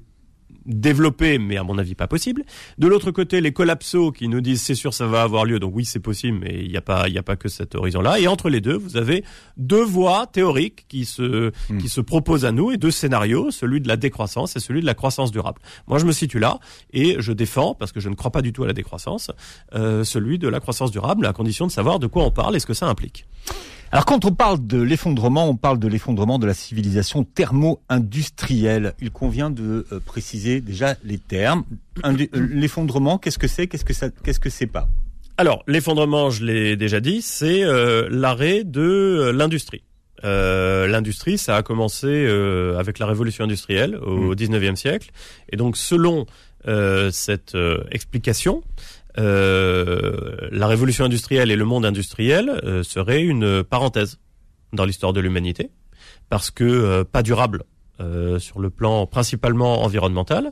développé, 0.66 1.38
mais 1.38 1.57
à 1.57 1.62
mon 1.62 1.79
avis 1.79 1.94
pas 1.94 2.07
possible. 2.07 2.42
De 2.79 2.87
l'autre 2.87 3.11
côté, 3.11 3.40
les 3.40 3.53
collapsos 3.53 4.12
qui 4.12 4.29
nous 4.29 4.40
disent 4.40 4.62
c'est 4.62 4.75
sûr 4.75 4.94
ça 4.94 5.07
va 5.07 5.22
avoir 5.22 5.44
lieu, 5.44 5.59
donc 5.59 5.75
oui 5.75 5.85
c'est 5.85 6.01
possible, 6.01 6.38
mais 6.40 6.62
il 6.64 6.70
n'y 6.70 6.77
a 6.77 6.83
pas 6.83 7.09
il 7.09 7.16
a 7.18 7.22
pas 7.22 7.37
que 7.37 7.48
cet 7.48 7.75
horizon-là. 7.75 8.20
Et 8.20 8.27
entre 8.29 8.48
les 8.48 8.61
deux, 8.61 8.77
vous 8.77 8.96
avez 8.96 9.25
deux 9.57 9.85
voies 9.85 10.27
théoriques 10.27 10.87
qui 10.88 11.05
se 11.05 11.53
Hmm. 11.68 11.79
qui 11.79 11.88
se 11.88 12.01
proposent 12.01 12.44
à 12.44 12.53
nous 12.53 12.70
et 12.72 12.77
deux 12.77 12.90
scénarios, 12.90 13.51
celui 13.51 13.81
de 13.81 13.88
la 13.88 13.96
décroissance 13.96 14.57
et 14.57 14.61
celui 14.61 14.81
de 14.81 14.87
la 14.87 14.94
croissance 14.94 15.31
durable. 15.31 15.61
Moi 15.87 15.98
je 15.98 16.05
me 16.05 16.12
situe 16.12 16.38
là 16.38 16.59
et 16.92 17.16
je 17.18 17.33
défends 17.33 17.75
parce 17.75 17.92
que 17.92 18.01
je 18.01 18.09
ne 18.09 18.14
crois 18.14 18.31
pas 18.31 18.42
du 18.42 18.53
tout 18.53 18.64
à 18.64 18.66
la 18.66 18.72
décroissance, 18.72 19.31
euh, 19.75 20.05
celui 20.05 20.38
de 20.38 20.48
la 20.48 20.61
croissance 20.61 20.90
durable 20.90 21.27
à 21.27 21.33
condition 21.33 21.66
de 21.66 21.72
savoir 21.72 21.98
de 21.98 22.07
quoi 22.07 22.25
on 22.25 22.31
parle 22.31 22.57
et 22.57 22.61
ce 22.61 22.66
que 22.66 22.75
ça 22.75 22.87
implique. 22.87 23.27
Alors 23.92 24.07
quand 24.07 24.24
on 24.24 24.33
parle 24.33 24.66
de 24.66 24.81
l'effondrement, 24.81 25.46
on 25.50 25.55
parle 25.55 25.78
de 25.78 25.87
l'effondrement 25.87 26.38
de 26.38 26.46
la 26.46 26.55
civilisation 26.55 27.24
thermo-industrielle. 27.24 28.94
Il 29.02 29.11
convient 29.11 29.50
de 29.50 29.87
euh, 29.92 30.00
préciser 30.00 30.62
déjà 30.62 30.94
les 31.05 31.18
termes. 31.18 31.64
Euh, 32.07 32.26
L'effondrement, 32.33 33.18
qu'est-ce 33.18 33.38
que 33.38 33.46
c'est? 33.46 33.66
Qu'est-ce 33.66 33.85
que 33.85 33.92
ça 33.92 34.09
Qu'est-ce 34.24 34.40
que 34.40 34.48
c'est 34.48 34.66
pas? 34.66 34.88
Alors, 35.37 35.62
l'effondrement, 35.66 36.31
je 36.31 36.42
l'ai 36.42 36.74
déjà 36.76 37.00
dit, 37.00 37.20
c'est 37.20 37.64
euh, 37.64 38.09
l'arrêt 38.11 38.64
de 38.64 39.31
l'industrie. 39.35 39.83
Euh, 40.24 40.87
l'industrie, 40.87 41.38
ça 41.38 41.57
a 41.57 41.62
commencé 41.62 42.07
euh, 42.07 42.78
avec 42.78 42.98
la 42.98 43.07
révolution 43.07 43.44
industrielle 43.44 43.96
au 43.96 44.35
19e 44.35 44.76
siècle. 44.76 45.11
Et 45.50 45.57
donc, 45.57 45.76
selon 45.76 46.26
euh, 46.68 47.11
cette 47.11 47.57
explication, 47.90 48.62
euh, 49.18 50.48
la 50.51 50.66
révolution 50.66 51.05
industrielle 51.05 51.51
et 51.51 51.57
le 51.57 51.64
monde 51.64 51.85
industriel 51.85 52.48
euh, 52.64 52.83
seraient 52.83 53.22
une 53.22 53.62
parenthèse 53.62 54.18
dans 54.72 54.85
l'histoire 54.85 55.12
de 55.12 55.20
l'humanité, 55.20 55.70
parce 56.31 56.51
que 56.51 56.64
euh, 56.64 57.05
pas 57.05 57.22
durable 57.22 57.64
euh, 58.00 58.38
sur 58.38 58.59
le 58.61 58.70
plan 58.70 59.07
principalement 59.07 59.83
environnemental. 59.83 60.50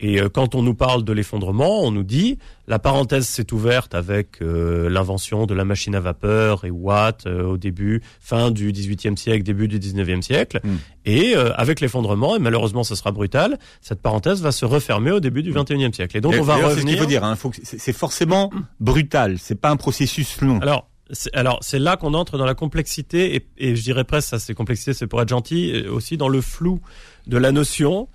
Et 0.00 0.20
euh, 0.20 0.28
quand 0.28 0.54
on 0.54 0.62
nous 0.62 0.74
parle 0.74 1.04
de 1.04 1.12
l'effondrement, 1.12 1.82
on 1.82 1.90
nous 1.90 2.02
dit 2.02 2.38
la 2.68 2.78
parenthèse 2.78 3.26
s'est 3.26 3.52
ouverte 3.52 3.94
avec 3.94 4.40
euh, 4.40 4.88
l'invention 4.88 5.46
de 5.46 5.54
la 5.54 5.64
machine 5.64 5.94
à 5.94 6.00
vapeur 6.00 6.64
et 6.64 6.70
Watt 6.70 7.26
euh, 7.26 7.44
au 7.44 7.56
début, 7.56 8.02
fin 8.20 8.50
du 8.50 8.72
XVIIIe 8.72 9.16
siècle, 9.16 9.42
début 9.42 9.68
du 9.68 9.78
XIXe 9.78 10.24
siècle. 10.24 10.60
Mm. 10.62 10.76
Et 11.04 11.36
euh, 11.36 11.52
avec 11.54 11.80
l'effondrement, 11.80 12.36
et 12.36 12.38
malheureusement 12.38 12.84
ce 12.84 12.94
sera 12.94 13.10
brutal, 13.10 13.58
cette 13.80 14.00
parenthèse 14.00 14.42
va 14.42 14.52
se 14.52 14.64
refermer 14.64 15.10
au 15.10 15.20
début 15.20 15.42
du 15.42 15.52
XXIe 15.52 15.92
siècle. 15.92 16.16
Et 16.16 16.20
donc 16.20 16.34
Et 16.34 16.40
on 16.40 16.42
va 16.42 16.54
d'ailleurs, 16.54 16.70
C'est 16.70 16.76
ce 16.76 16.80
qu'il 16.86 16.98
revenir. 17.00 17.02
faut 17.02 17.08
dire. 17.08 17.24
Hein. 17.24 17.36
C'est 17.62 17.92
forcément 17.92 18.50
brutal. 18.80 19.36
C'est 19.38 19.60
pas 19.60 19.70
un 19.70 19.76
processus 19.76 20.40
long. 20.40 20.58
Alors, 20.60 20.88
alors 21.32 21.58
c'est 21.62 21.78
là 21.78 21.96
qu'on 21.96 22.14
entre 22.14 22.38
dans 22.38 22.46
la 22.46 22.54
complexité 22.54 23.34
et, 23.34 23.46
et 23.58 23.76
je 23.76 23.82
dirais 23.82 24.04
presque 24.04 24.28
ça, 24.28 24.38
c'est 24.38 24.54
complexité, 24.54 24.94
c'est 24.94 25.06
pour 25.06 25.20
être 25.20 25.28
gentil, 25.28 25.70
et 25.70 25.88
aussi 25.88 26.16
dans 26.16 26.28
le 26.28 26.40
flou 26.40 26.80
de 27.26 27.36
la 27.36 27.52
notion, 27.52 28.08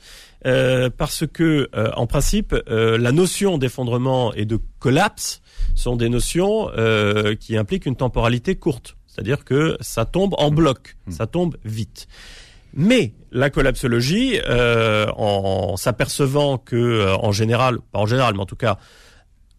euh, 0.46 0.90
parce 0.96 1.26
que 1.28 1.70
euh, 1.76 1.92
en 1.96 2.08
principe, 2.08 2.56
euh, 2.70 2.98
la 2.98 3.12
notion 3.12 3.58
d'effondrement 3.58 4.34
et 4.34 4.46
de 4.46 4.60
collapse 4.80 5.42
sont 5.76 5.96
des 5.96 6.10
notions 6.10 6.70
euh, 6.78 7.36
qui 7.36 7.58
impliquent 7.58 7.86
une 7.86 7.96
temporalité 7.96 8.56
courte, 8.56 8.98
c'est-à-dire 9.08 9.44
que 9.44 9.78
ça 9.82 10.06
tombe 10.06 10.34
en 10.38 10.52
bloc, 10.52 10.98
ça 11.10 11.28
tombe 11.28 11.58
vite. 11.66 12.08
Mais 12.74 13.14
la 13.32 13.50
collapsologie, 13.50 14.40
euh, 14.48 15.08
en 15.16 15.78
s'apercevant 15.78 16.58
que, 16.58 16.76
euh, 16.76 17.16
en 17.16 17.32
général, 17.32 17.80
pas 17.92 18.00
en 18.00 18.06
général, 18.06 18.36
mais 18.36 18.42
en 18.42 18.46
tout 18.46 18.56
cas, 18.56 18.78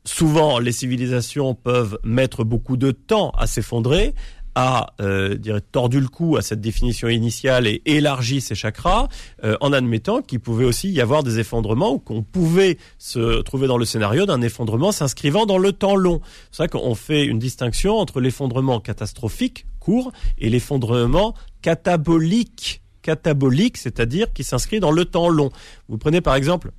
souvent 0.08 0.58
les 0.58 0.72
civilisations 0.72 1.54
peuvent 1.54 1.98
mettre 2.02 2.42
beaucoup 2.42 2.76
de 2.76 2.90
temps 2.92 3.30
à 3.30 3.46
s'effondrer, 3.46 4.14
a 4.54 4.94
euh, 5.00 5.60
tordu 5.70 6.00
le 6.00 6.08
cou 6.08 6.36
à 6.36 6.42
cette 6.42 6.60
définition 6.60 7.08
initiale 7.08 7.66
et 7.66 7.82
élargi 7.84 8.40
ses 8.40 8.54
chakras, 8.54 9.08
euh, 9.44 9.56
en 9.60 9.72
admettant 9.72 10.20
qu'il 10.22 10.40
pouvait 10.40 10.64
aussi 10.64 10.90
y 10.90 11.00
avoir 11.00 11.22
des 11.22 11.38
effondrements 11.38 11.92
ou 11.92 11.98
qu'on 11.98 12.22
pouvait 12.22 12.78
se 12.96 13.42
trouver 13.42 13.68
dans 13.68 13.76
le 13.76 13.84
scénario 13.84 14.26
d'un 14.26 14.40
effondrement 14.40 14.90
s'inscrivant 14.90 15.46
dans 15.46 15.58
le 15.58 15.72
temps 15.72 15.94
long. 15.94 16.20
C'est 16.50 16.62
ça 16.62 16.68
qu'on 16.68 16.94
fait 16.94 17.24
une 17.24 17.38
distinction 17.38 17.98
entre 17.98 18.20
l'effondrement 18.20 18.80
catastrophique, 18.80 19.66
court, 19.78 20.10
et 20.38 20.48
l'effondrement 20.48 21.34
catabolique, 21.62 22.80
catabolique, 23.02 23.76
c'est-à-dire 23.76 24.32
qui 24.32 24.42
s'inscrit 24.42 24.80
dans 24.80 24.90
le 24.90 25.04
temps 25.04 25.28
long. 25.28 25.50
Vous 25.88 25.98
prenez 25.98 26.20
par 26.20 26.34
exemple 26.34 26.72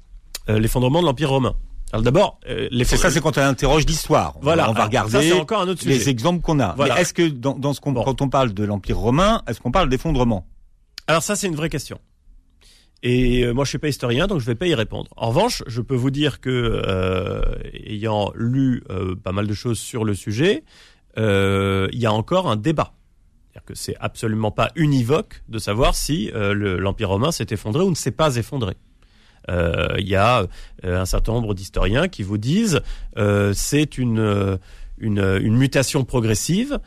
euh, 0.50 0.60
l'effondrement 0.60 1.02
de 1.02 1.06
l'Empire 1.06 1.30
romain. 1.30 1.56
Alors 1.92 2.04
d'abord, 2.04 2.40
euh, 2.48 2.70
ça, 2.84 3.10
c'est 3.10 3.20
quand 3.22 3.38
on 3.38 3.42
interroge 3.42 3.86
l'histoire. 3.86 4.38
Voilà. 4.42 4.70
On 4.70 4.74
va 4.74 4.86
regarder 4.86 5.30
ça, 5.30 5.36
encore 5.38 5.62
un 5.62 5.68
autre 5.68 5.82
sujet. 5.82 5.96
les 5.96 6.10
exemples 6.10 6.42
qu'on 6.42 6.60
a. 6.60 6.74
Voilà. 6.76 6.96
Mais 6.96 7.02
est-ce 7.02 7.14
que 7.14 7.28
dans, 7.28 7.58
dans 7.58 7.74
ce 7.74 7.82
qu'on, 7.82 7.92
Bon. 7.94 8.04
quand 8.04 8.22
on 8.22 8.30
parle 8.30 8.54
de 8.54 8.64
l'Empire 8.64 8.98
romain, 8.98 9.42
est-ce 9.48 9.60
qu'on 9.60 9.72
parle 9.72 9.90
d'effondrement? 9.90 10.46
Alors 11.08 11.24
ça, 11.24 11.36
c'est 11.36 11.48
une 11.48 11.56
vraie 11.56 11.70
question. 11.70 12.00
Et 13.02 13.44
euh, 13.44 13.54
moi, 13.54 13.64
je 13.64 13.70
suis 13.70 13.78
pas 13.80 13.88
historien, 13.88 14.28
donc 14.28 14.40
je 14.40 14.46
vais 14.46 14.56
pas 14.56 14.68
y 14.68 14.76
répondre. 14.76 15.10
En 15.16 15.30
revanche, 15.30 15.64
je 15.68 15.82
peux 15.82 15.96
vous 15.96 16.12
dire 16.12 16.42
que, 16.42 16.50
euh, 16.50 17.42
ayant 17.74 18.32
lu 18.36 18.84
euh, 18.90 19.16
pas 19.16 19.32
mal 19.32 19.48
de 19.48 19.54
choses 19.54 19.80
sur 19.80 20.04
le 20.04 20.14
sujet, 20.14 20.64
euh, 21.18 21.88
il 21.94 22.00
y 22.00 22.06
a 22.06 22.12
encore 22.14 22.50
un 22.52 22.56
débat. 22.58 22.94
C'est-à-dire 23.52 23.66
que 23.66 23.74
c'est 23.74 23.96
absolument 24.00 24.52
pas 24.52 24.70
univoque 24.76 25.42
de 25.50 25.58
savoir 25.58 25.96
si 25.96 26.30
euh, 26.36 26.54
le- 26.54 26.78
l'Empire 26.78 27.10
romain 27.10 27.32
s'est 27.32 27.48
effondré 27.50 27.84
ou 27.84 27.90
ne 27.90 27.96
s'est 27.96 28.12
pas 28.12 28.36
effondré. 28.36 28.76
Euh, 29.50 29.96
Il 29.98 30.08
y 30.08 30.16
a 30.16 30.46
euh, 30.86 31.02
un 31.02 31.06
certain 31.06 31.34
nombre 31.34 31.54
d'historiens 31.54 32.08
qui 32.08 32.24
vous 32.24 32.38
disent 32.38 32.82
euh, 33.18 33.52
c'est 33.54 33.98
une, 33.98 34.60
une 35.00 35.58
mutation 35.58 36.04
progressive 36.04 36.80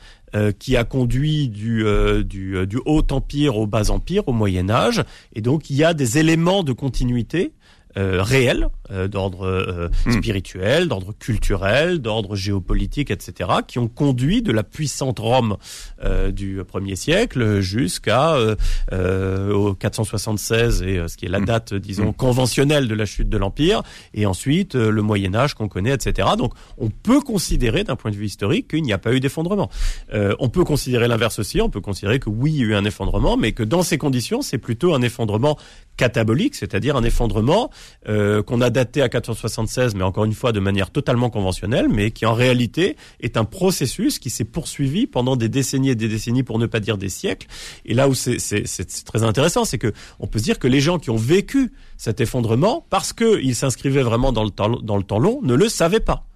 qui 0.59 0.79
a 0.79 0.85
conduit 0.85 1.51
du, 1.51 1.85
du 2.25 2.81
haut 2.87 3.07
empire 3.11 3.59
au 3.59 3.66
bas 3.66 3.90
empire, 3.90 4.29
au 4.29 4.33
Moyen 4.33 4.70
Âge, 4.70 5.05
et 5.35 5.42
donc 5.42 5.68
il 5.68 5.77
y 5.77 5.85
a 5.85 5.92
des 5.92 6.16
éléments 6.16 6.62
de 6.62 6.72
continuité 6.72 7.53
euh, 7.97 8.23
réels, 8.23 8.69
euh, 8.91 9.09
d'ordre 9.09 9.47
euh, 9.47 9.89
Hmm. 10.07 10.13
spirituel, 10.13 10.89
d'ordre 10.89 11.13
culturel, 11.19 11.99
d'ordre 12.01 12.37
géopolitique, 12.37 13.11
etc., 13.11 13.51
qui 13.67 13.79
ont 13.79 13.89
conduit 13.89 14.43
de 14.43 14.53
la 14.53 14.63
puissante 14.63 15.19
Rome 15.19 15.57
euh, 16.05 16.31
du 16.31 16.63
premier 16.67 16.97
siècle 16.97 17.61
jusqu'à 17.61 18.35
euh, 18.35 18.57
euh, 18.93 19.53
au 19.53 19.75
476 19.75 20.83
et 20.83 21.01
ce 21.09 21.17
qui 21.17 21.27
est 21.27 21.29
la 21.29 21.41
Hmm. 21.41 21.45
date, 21.45 21.75
disons, 21.75 22.13
conventionnelle 22.13 22.89
de 22.89 22.95
la 22.95 23.05
chute 23.05 23.29
de 23.29 23.37
l'empire, 23.39 23.83
et 24.15 24.27
ensuite 24.27 24.75
euh, 24.77 24.91
le 24.91 25.03
Moyen 25.03 25.35
Âge 25.35 25.55
qu'on 25.55 25.69
connaît, 25.69 25.93
etc. 25.93 26.29
Donc 26.39 26.53
on 26.79 26.89
peut 26.91 27.21
considérer 27.21 27.85
d'un 27.85 27.97
point 27.97 28.11
de 28.11 28.17
vue 28.17 28.27
historique 28.27 28.69
qu'il 28.69 28.83
n'y 28.83 28.93
a 28.93 28.99
pas 28.99 29.13
eu 29.13 29.21
d'effondrement. 29.21 29.71
Euh, 30.15 30.35
on 30.39 30.49
peut 30.49 30.65
considérer 30.65 31.09
l'inverse 31.09 31.39
aussi, 31.39 31.61
on 31.61 31.71
peut 31.71 31.81
considérer 31.81 32.19
que 32.19 32.31
oui, 32.31 32.53
il 32.53 32.61
y 32.61 32.63
a 32.63 32.67
eu 32.69 32.75
un 32.75 32.85
effondrement, 32.85 33.37
mais 33.37 33.53
que 33.53 33.63
dans 33.63 33.83
ces 33.83 33.99
conditions, 33.99 34.43
c'est 34.43 34.59
plutôt 34.59 34.95
un 34.95 35.03
effondrement 35.03 35.59
catabolique, 35.97 36.55
c'est-à-dire 36.55 36.97
un 36.97 37.03
effondrement 37.05 37.71
euh, 38.09 38.42
qu'on 38.42 38.61
a 38.61 38.71
daté 38.71 39.03
à 39.03 39.09
476, 39.09 39.95
mais 39.95 40.03
encore 40.03 40.25
une 40.25 40.35
fois 40.35 40.53
de 40.53 40.61
manière 40.61 40.90
totalement 40.90 41.31
conventionnelle, 41.31 41.88
mais 41.88 42.11
qui 42.11 42.27
en 42.27 42.35
réalité 42.35 42.97
est 43.21 43.37
un 43.37 43.45
processus 43.45 44.18
qui 44.18 44.31
s'est 44.31 44.45
poursuivi 44.45 45.07
pendant 45.07 45.37
des 45.37 45.49
décennies 45.49 45.90
et 45.90 45.95
des 45.95 46.09
décennies, 46.09 46.42
pour 46.42 46.59
ne 46.59 46.66
pas 46.66 46.81
dire 46.81 46.99
des 46.99 47.09
siècles. 47.09 47.47
Et 47.85 47.95
là 47.95 48.09
où 48.09 48.14
c'est 48.14 48.38
très 49.05 49.23
intéressant, 49.23 49.64
c'est 49.64 49.79
que 49.79 49.92
on 50.18 50.27
peut 50.27 50.38
se 50.38 50.45
dire 50.45 50.59
que 50.59 50.68
les 50.68 50.81
gens 50.81 50.99
qui 50.99 51.11
ont 51.11 51.16
vécu 51.16 51.73
cet 51.97 52.21
effondrement, 52.21 52.87
parce 52.90 53.12
qu'ils 53.12 53.55
s'inscrivaient 53.55 54.03
vraiment 54.03 54.33
dans 54.33 54.45
le 54.45 54.51
temps, 54.51 54.71
dans 54.71 54.97
le 54.97 55.05
temps 55.05 55.18
long, 55.18 55.40
ne 55.42 55.55
le 55.55 55.68
savaient 55.68 56.01
pas. 56.01 56.27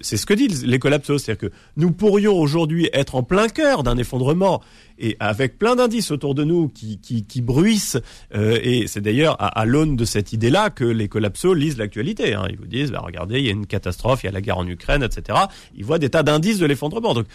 C'est 0.00 0.16
ce 0.16 0.26
que 0.26 0.34
disent 0.34 0.64
les 0.64 0.78
collapsos, 0.78 1.22
c'est-à-dire 1.22 1.50
que 1.50 1.54
nous 1.76 1.92
pourrions 1.92 2.38
aujourd'hui 2.38 2.88
être 2.92 3.14
en 3.14 3.22
plein 3.22 3.48
cœur 3.48 3.82
d'un 3.82 3.96
effondrement 3.98 4.62
et 4.98 5.16
avec 5.20 5.58
plein 5.58 5.76
d'indices 5.76 6.10
autour 6.10 6.34
de 6.34 6.44
nous 6.44 6.68
qui, 6.68 6.98
qui, 6.98 7.24
qui 7.24 7.40
bruissent. 7.40 7.98
euh, 8.34 8.58
et 8.62 8.86
c'est 8.86 9.00
d'ailleurs 9.00 9.36
à, 9.40 9.46
à 9.46 9.64
l'aune 9.64 9.96
de 9.96 10.04
cette 10.04 10.32
idée-là 10.32 10.70
que 10.70 10.84
les 10.84 11.08
collapsos 11.08 11.54
lisent 11.54 11.78
l'actualité. 11.78 12.34
Hein. 12.34 12.46
Ils 12.50 12.56
vous 12.56 12.66
disent, 12.66 12.90
bah, 12.90 13.00
regardez, 13.04 13.38
il 13.38 13.46
y 13.46 13.48
a 13.48 13.52
une 13.52 13.66
catastrophe, 13.66 14.24
il 14.24 14.26
y 14.26 14.28
a 14.28 14.32
la 14.32 14.40
guerre 14.40 14.58
en 14.58 14.66
Ukraine, 14.66 15.02
etc. 15.02 15.38
Ils 15.76 15.84
voient 15.84 15.98
des 15.98 16.10
tas 16.10 16.22
d'indices 16.22 16.58
de 16.58 16.66
l'effondrement. 16.66 17.14
Donc 17.14 17.26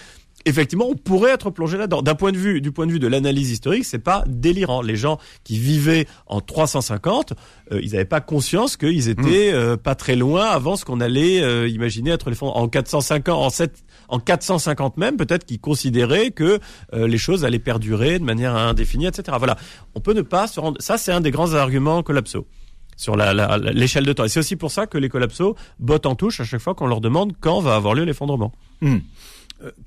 effectivement, 0.45 0.87
on 0.89 0.95
pourrait 0.95 1.31
être 1.31 1.49
plongé 1.49 1.77
là-dedans. 1.77 2.01
D'un 2.01 2.15
point 2.15 2.31
de 2.31 2.37
vue, 2.37 2.61
du 2.61 2.71
point 2.71 2.85
de 2.87 2.91
vue 2.91 2.99
de 2.99 3.07
l'analyse 3.07 3.51
historique, 3.51 3.85
c'est 3.85 3.99
pas 3.99 4.23
délirant. 4.27 4.81
Les 4.81 4.95
gens 4.95 5.17
qui 5.43 5.57
vivaient 5.57 6.07
en 6.27 6.41
350, 6.41 7.33
euh, 7.71 7.79
ils 7.81 7.91
n'avaient 7.91 8.05
pas 8.05 8.21
conscience 8.21 8.77
qu'ils 8.77 9.09
étaient 9.09 9.51
euh, 9.53 9.77
pas 9.77 9.95
très 9.95 10.15
loin 10.15 10.45
avant 10.45 10.75
ce 10.75 10.85
qu'on 10.85 10.99
allait 11.01 11.41
euh, 11.43 11.67
imaginer 11.67 12.11
être 12.11 12.29
les 12.29 12.35
fonds 12.35 12.49
en 12.49 12.67
450, 12.67 13.33
en 13.35 13.49
7, 13.49 13.83
en 14.09 14.19
450 14.19 14.97
même, 14.97 15.17
peut-être 15.17 15.45
qu'ils 15.45 15.59
considéraient 15.59 16.31
que 16.31 16.59
euh, 16.93 17.07
les 17.07 17.17
choses 17.17 17.45
allaient 17.45 17.59
perdurer 17.59 18.19
de 18.19 18.23
manière 18.23 18.55
indéfinie, 18.55 19.07
etc. 19.07 19.35
Voilà. 19.37 19.57
On 19.95 19.99
peut 19.99 20.13
ne 20.13 20.21
pas 20.21 20.47
se 20.47 20.59
rendre. 20.59 20.77
Ça, 20.81 20.97
c'est 20.97 21.11
un 21.11 21.21
des 21.21 21.31
grands 21.31 21.53
arguments 21.53 22.03
collapso 22.03 22.47
sur 22.95 23.15
la- 23.15 23.33
la- 23.33 23.57
la- 23.57 23.71
l'échelle 23.71 24.05
de 24.05 24.13
temps. 24.13 24.23
Et 24.23 24.29
c'est 24.29 24.39
aussi 24.39 24.55
pour 24.55 24.69
ça 24.71 24.85
que 24.85 24.99
les 24.99 25.09
collapsos 25.09 25.55
bottent 25.79 26.05
en 26.05 26.13
touche 26.15 26.39
à 26.41 26.43
chaque 26.43 26.61
fois 26.61 26.75
qu'on 26.75 26.85
leur 26.85 27.01
demande 27.01 27.33
quand 27.41 27.59
va 27.59 27.75
avoir 27.75 27.95
lieu 27.95 28.03
l'effondrement. 28.03 28.51
Hmm. 28.81 28.97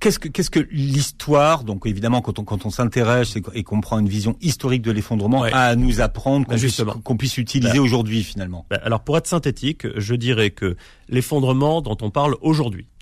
Qu'est-ce 0.00 0.18
que 0.18 0.28
qu'est-ce 0.28 0.50
que 0.50 0.66
l'histoire 0.70 1.64
Donc 1.64 1.86
évidemment, 1.86 2.20
quand 2.22 2.38
on 2.38 2.44
quand 2.44 2.66
on 2.66 2.70
s'intéresse 2.70 3.36
et, 3.54 3.62
qu'on 3.62 3.80
prend 3.80 3.98
une 3.98 4.08
vision 4.08 4.36
historique 4.40 4.82
de 4.82 4.90
l'effondrement, 4.90 5.42
a 5.42 5.48
à 5.48 5.76
nous 5.76 6.00
apprendre 6.00 6.46
qu'on 6.46 6.56
puisse, 6.56 6.82
qu'on 7.04 7.16
puisse 7.16 7.38
utiliser 7.38 7.78
bah, 7.78 7.82
aujourd'hui 7.82 8.22
finalement. 8.22 8.66
Bah, 8.70 8.80
alors 8.82 9.00
pour 9.00 9.16
être 9.16 9.26
synthétique, 9.26 9.86
je 9.96 10.14
dirais 10.14 10.50
que 10.50 10.76
l'effondrement 11.08 11.82
dont 11.82 11.96
on 12.00 12.10
parle 12.10 12.36
aujourd'hui, 12.40 12.86
euh, 12.86 12.95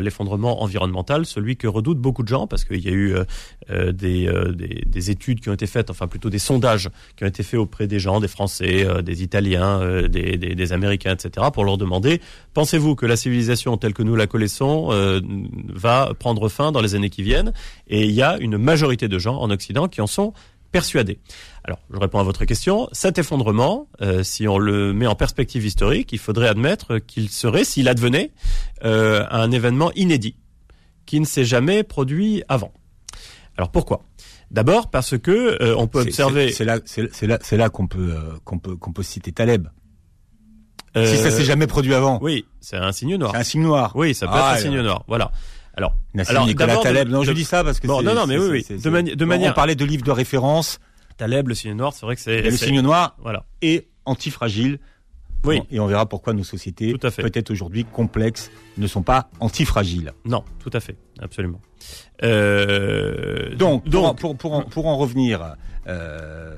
l'effondrement 0.00 0.62
environnemental, 0.62 1.26
celui 1.26 1.56
que 1.56 1.66
redoutent 1.66 1.98
beaucoup 1.98 2.22
de 2.22 2.28
gens, 2.28 2.46
parce 2.46 2.64
qu'il 2.64 2.84
y 2.84 2.88
a 2.88 2.92
eu 2.92 3.14
euh, 3.14 3.24
euh, 3.70 3.92
des, 3.92 4.30
des, 4.86 5.10
études 5.10 5.40
qui 5.40 5.48
ont 5.48 5.54
été 5.54 5.66
faites, 5.66 5.90
enfin 5.90 6.06
plutôt 6.06 6.30
des 6.30 6.38
sondages 6.38 6.90
qui 7.16 7.24
ont 7.24 7.26
été 7.26 7.42
faits 7.42 7.60
auprès 7.60 7.86
des 7.86 7.98
gens, 7.98 8.20
des 8.20 8.28
Français, 8.28 8.86
des 9.02 9.22
Italiens, 9.22 10.08
des, 10.08 10.36
des, 10.36 10.72
Américains, 10.72 11.12
etc., 11.14 11.46
pour 11.52 11.64
leur 11.64 11.78
demander, 11.78 12.20
pensez-vous 12.54 12.96
que 12.96 13.06
la 13.06 13.16
civilisation 13.16 13.76
telle 13.76 13.94
que 13.94 14.02
nous 14.02 14.16
la 14.16 14.26
connaissons 14.26 14.88
va 15.68 16.12
prendre 16.18 16.48
fin 16.48 16.72
dans 16.72 16.80
les 16.80 16.94
années 16.94 17.10
qui 17.10 17.22
viennent? 17.22 17.52
Et 17.88 18.04
il 18.04 18.12
y 18.12 18.22
a 18.22 18.36
une 18.38 18.58
majorité 18.58 19.08
de 19.08 19.18
gens 19.18 19.36
en 19.36 19.50
Occident 19.50 19.88
qui 19.88 20.00
en 20.00 20.06
sont 20.06 20.32
persuadés. 20.70 21.18
Alors, 21.64 21.78
je 21.92 21.98
réponds 21.98 22.18
à 22.18 22.22
votre 22.22 22.44
question. 22.44 22.88
Cet 22.92 23.18
effondrement, 23.18 23.88
euh, 24.00 24.22
si 24.22 24.46
on 24.46 24.58
le 24.58 24.92
met 24.92 25.06
en 25.06 25.14
perspective 25.14 25.64
historique, 25.64 26.12
il 26.12 26.18
faudrait 26.18 26.48
admettre 26.48 26.98
qu'il 26.98 27.28
serait, 27.28 27.64
s'il 27.64 27.88
advenait, 27.88 28.32
euh, 28.84 29.24
un 29.30 29.50
événement 29.50 29.90
inédit, 29.94 30.36
qui 31.06 31.18
ne 31.20 31.24
s'est 31.24 31.44
jamais 31.44 31.82
produit 31.82 32.42
avant. 32.48 32.72
Alors 33.56 33.70
pourquoi? 33.70 34.02
D'abord 34.50 34.90
parce 34.90 35.18
que 35.18 35.60
euh, 35.62 35.74
on 35.76 35.88
peut 35.88 36.00
observer. 36.00 36.52
C'est 36.52 36.64
là, 36.64 36.78
c'est 36.84 37.26
là, 37.26 37.38
c'est 37.42 37.56
là 37.56 37.68
qu'on 37.68 37.88
peut 37.88 38.14
qu'on 38.44 38.58
peut 38.58 38.76
qu'on 38.76 38.92
peut 38.92 39.02
citer 39.02 39.32
Taleb. 39.32 39.66
si 40.94 41.16
ça 41.16 41.30
s'est 41.30 41.44
jamais 41.44 41.66
produit 41.66 41.94
avant. 41.94 42.20
Oui, 42.22 42.44
c'est 42.60 42.76
un 42.76 42.92
signe 42.92 43.16
noir. 43.16 43.34
Un 43.34 43.42
signe 43.42 43.62
noir. 43.62 43.92
Oui, 43.96 44.14
ça 44.14 44.26
peut 44.26 44.34
être 44.34 44.44
un 44.44 44.50
ah, 44.50 44.58
signe 44.58 44.80
noir. 44.80 45.04
Voilà. 45.08 45.32
Alors, 45.76 45.94
alors 46.28 46.46
Nicolas 46.46 46.78
Taleb. 46.78 47.08
Non, 47.08 47.22
je 47.22 47.32
dis 47.32 47.44
ça 47.44 47.62
parce 47.62 47.80
que 47.80 47.86
bon, 47.86 48.02
non, 48.02 48.14
non, 48.14 48.26
mais 48.26 48.38
oui, 48.38 48.64
oui. 48.70 48.78
De, 48.78 49.14
de 49.14 49.24
manière. 49.24 49.52
On 49.52 49.54
parlait 49.54 49.74
de 49.74 49.84
livres 49.84 50.04
de 50.04 50.10
référence. 50.10 50.78
Taleb, 51.18 51.48
le 51.48 51.54
signe 51.54 51.74
noir, 51.74 51.92
c'est 51.92 52.06
vrai 52.06 52.16
que 52.16 52.22
c'est. 52.22 52.42
Le 52.42 52.50
signe 52.50 52.80
noir 52.80 53.16
voilà. 53.20 53.44
et 53.62 53.86
antifragile. 54.04 54.78
Oui. 55.44 55.60
Et 55.70 55.78
on 55.78 55.86
verra 55.86 56.06
pourquoi 56.06 56.32
nos 56.32 56.42
sociétés, 56.42 56.94
peut-être 56.94 57.50
aujourd'hui 57.52 57.84
complexes, 57.84 58.50
ne 58.78 58.86
sont 58.88 59.02
pas 59.02 59.30
antifragiles. 59.38 60.12
Non, 60.24 60.42
tout 60.58 60.70
à 60.72 60.80
fait, 60.80 60.96
absolument. 61.20 61.60
Euh... 62.24 63.54
Donc, 63.54 63.88
donc 63.88 64.18
pour, 64.18 64.36
pour, 64.36 64.54
en, 64.54 64.62
pour 64.62 64.86
en 64.86 64.96
revenir. 64.96 65.54
Euh, 65.86 66.56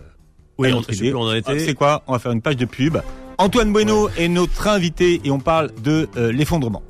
oui, 0.56 0.72
on, 0.72 0.82
on 1.18 1.28
a 1.28 1.36
été. 1.36 1.52
Ah, 1.52 1.58
c'est 1.58 1.74
quoi? 1.74 2.02
On 2.06 2.12
va 2.12 2.18
faire 2.18 2.32
une 2.32 2.40
page 2.40 2.56
de 2.56 2.64
pub. 2.64 2.96
Antoine 3.36 3.72
Bueno 3.72 4.08
est 4.16 4.28
notre 4.28 4.68
invité 4.68 5.20
et 5.22 5.30
on 5.30 5.38
parle 5.38 5.70
de 5.82 6.08
euh, 6.16 6.32
l'effondrement. 6.32 6.82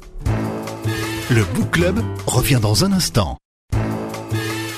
Le 1.31 1.45
Book 1.55 1.73
Club 1.73 2.01
revient 2.27 2.59
dans 2.59 2.87
un 2.87 2.93
instant. 2.93 3.37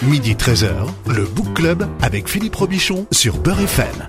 Midi 0.02 0.34
13h, 0.34 0.88
le 1.06 1.24
Book 1.24 1.54
Club 1.54 1.86
avec 2.02 2.28
Philippe 2.28 2.56
Robichon 2.56 3.06
sur 3.12 3.38
Beurre 3.38 3.60
FM. 3.60 4.08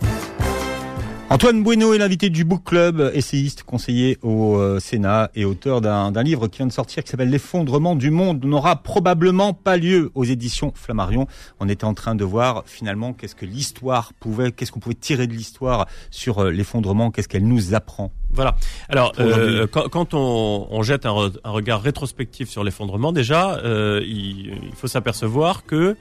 Antoine 1.30 1.62
Bueno 1.62 1.93
est 1.93 1.99
l'invité 1.99 2.32
du 2.32 2.43
Book 2.43 2.63
Club, 2.65 3.12
essayiste, 3.13 3.62
conseiller 3.62 4.17
au 4.23 4.56
euh, 4.56 4.80
Sénat 4.80 5.30
et 5.36 5.45
auteur 5.45 5.82
d'un 5.82 6.23
livre 6.23 6.47
qui 6.47 6.58
vient 6.58 6.65
de 6.65 6.71
sortir 6.71 7.04
qui 7.04 7.12
s'appelle 7.12 7.30
L'effondrement 7.30 7.95
du 7.95 8.10
monde 8.10 8.43
n'aura 8.43 8.82
probablement 8.82 9.54
pas 9.54 9.77
lieu 9.77 10.10
aux 10.15 10.23
éditions 10.23 10.73
Flammarion. 10.73 11.27
On 11.60 11.69
était 11.69 11.86
en 11.86 11.93
train 11.93 12.15
de 12.15 12.25
voir 12.25 12.63
finalement 12.65 13.13
qu'est-ce 13.13 13.36
que 13.36 13.45
l'histoire 13.45 14.13
pouvait, 14.19 14.51
qu'est-ce 14.51 14.71
qu'on 14.71 14.80
pouvait 14.80 14.95
tirer 14.95 15.27
de 15.27 15.34
l'histoire 15.34 15.86
sur 16.10 16.39
euh, 16.39 16.49
l'effondrement, 16.49 17.12
qu'est-ce 17.12 17.27
qu'elle 17.27 17.47
nous 17.47 17.75
apprend. 17.75 18.12
Voilà. 18.34 18.56
Alors, 18.89 19.13
euh, 19.20 19.67
quand, 19.67 20.13
on, 20.13 20.84
jette 20.84 21.06
un, 21.06 21.32
regard 21.44 21.82
rétrospectif 21.82 22.50
sur 22.50 22.63
l'effondrement, 22.63 23.12
déjà, 23.12 23.60
il, 23.63 24.72
faut 24.76 24.88
s'apercevoir 24.88 25.65
que 25.65 25.96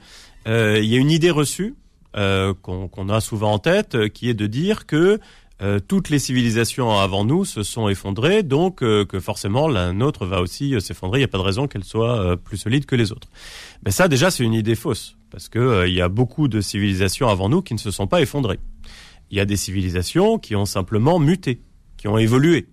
il 0.45 0.85
y 0.85 0.95
a 0.95 0.97
une 0.97 1.11
idée 1.11 1.31
reçue 1.31 1.75
euh, 2.17 2.53
qu'on 2.53 3.07
a 3.07 3.21
souvent 3.21 3.53
en 3.53 3.59
tête, 3.59 3.95
euh, 3.95 4.09
qui 4.09 4.29
est 4.29 4.33
de 4.33 4.45
dire 4.45 4.85
que 4.85 5.21
euh, 5.61 5.79
toutes 5.79 6.09
les 6.09 6.19
civilisations 6.19 6.91
avant 6.99 7.23
nous 7.23 7.45
se 7.45 7.63
sont 7.63 7.87
effondrées, 7.87 8.43
donc 8.43 8.79
que 8.79 9.19
forcément 9.21 9.69
la 9.69 9.93
nôtre 9.93 10.25
va 10.25 10.41
aussi 10.41 10.75
s'effondrer. 10.81 11.19
Il 11.19 11.21
n'y 11.21 11.25
a 11.25 11.29
pas 11.29 11.37
de 11.37 11.43
raison 11.43 11.67
qu'elle 11.67 11.85
soit 11.85 12.35
plus 12.35 12.57
solide 12.57 12.85
que 12.85 12.95
les 12.95 13.13
autres. 13.13 13.29
Mais 13.85 13.91
ça, 13.91 14.09
déjà, 14.09 14.29
c'est 14.29 14.43
une 14.43 14.53
idée 14.53 14.75
fausse, 14.75 15.15
parce 15.29 15.47
que 15.47 15.87
il 15.87 15.93
y 15.93 16.01
a 16.01 16.09
beaucoup 16.09 16.49
de 16.49 16.59
civilisations 16.59 17.29
avant 17.29 17.47
nous 17.47 17.61
qui 17.61 17.75
ne 17.75 17.79
se 17.79 17.91
sont 17.91 18.07
pas 18.07 18.21
effondrées. 18.21 18.59
Il 19.29 19.37
y 19.37 19.39
a 19.39 19.45
des 19.45 19.55
civilisations 19.55 20.37
qui 20.37 20.55
ont 20.57 20.65
simplement 20.65 21.17
muté, 21.17 21.61
qui 22.01 22.07
ont 22.07 22.17
évolué. 22.17 22.67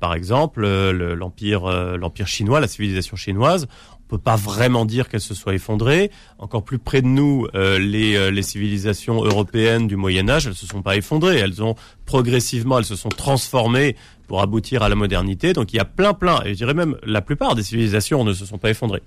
par 0.00 0.14
exemple, 0.14 0.66
l'empire 0.66 1.68
l'empire 1.98 2.26
chinois, 2.26 2.58
la 2.60 2.68
civilisation 2.68 3.16
chinoise, 3.16 3.68
on 4.08 4.16
peut 4.16 4.22
pas 4.22 4.36
vraiment 4.36 4.86
dire 4.86 5.10
qu'elle 5.10 5.20
se 5.20 5.34
soit 5.34 5.52
effondrée. 5.52 6.10
Encore 6.38 6.64
plus 6.64 6.78
près 6.78 7.02
de 7.02 7.06
nous, 7.06 7.46
euh, 7.54 7.78
les, 7.78 8.16
euh, 8.16 8.30
les, 8.30 8.42
civilisations 8.42 9.22
européennes 9.22 9.86
du 9.86 9.96
Moyen 9.96 10.30
Âge, 10.30 10.46
elles 10.46 10.54
se 10.54 10.66
sont 10.66 10.80
pas 10.80 10.96
effondrées. 10.96 11.36
Elles 11.36 11.62
ont 11.62 11.74
progressivement, 12.06 12.78
elles 12.78 12.86
se 12.86 12.96
sont 12.96 13.10
transformées 13.10 13.96
pour 14.26 14.40
aboutir 14.40 14.82
à 14.82 14.88
la 14.88 14.94
modernité. 14.94 15.52
Donc 15.52 15.74
il 15.74 15.76
y 15.76 15.78
a 15.78 15.84
plein, 15.84 16.14
plein, 16.14 16.40
et 16.46 16.50
je 16.50 16.54
dirais 16.54 16.72
même 16.72 16.96
la 17.02 17.20
plupart 17.20 17.54
des 17.54 17.62
civilisations 17.62 18.24
ne 18.24 18.32
se 18.32 18.46
sont 18.46 18.56
pas 18.56 18.70
effondrées. 18.70 19.02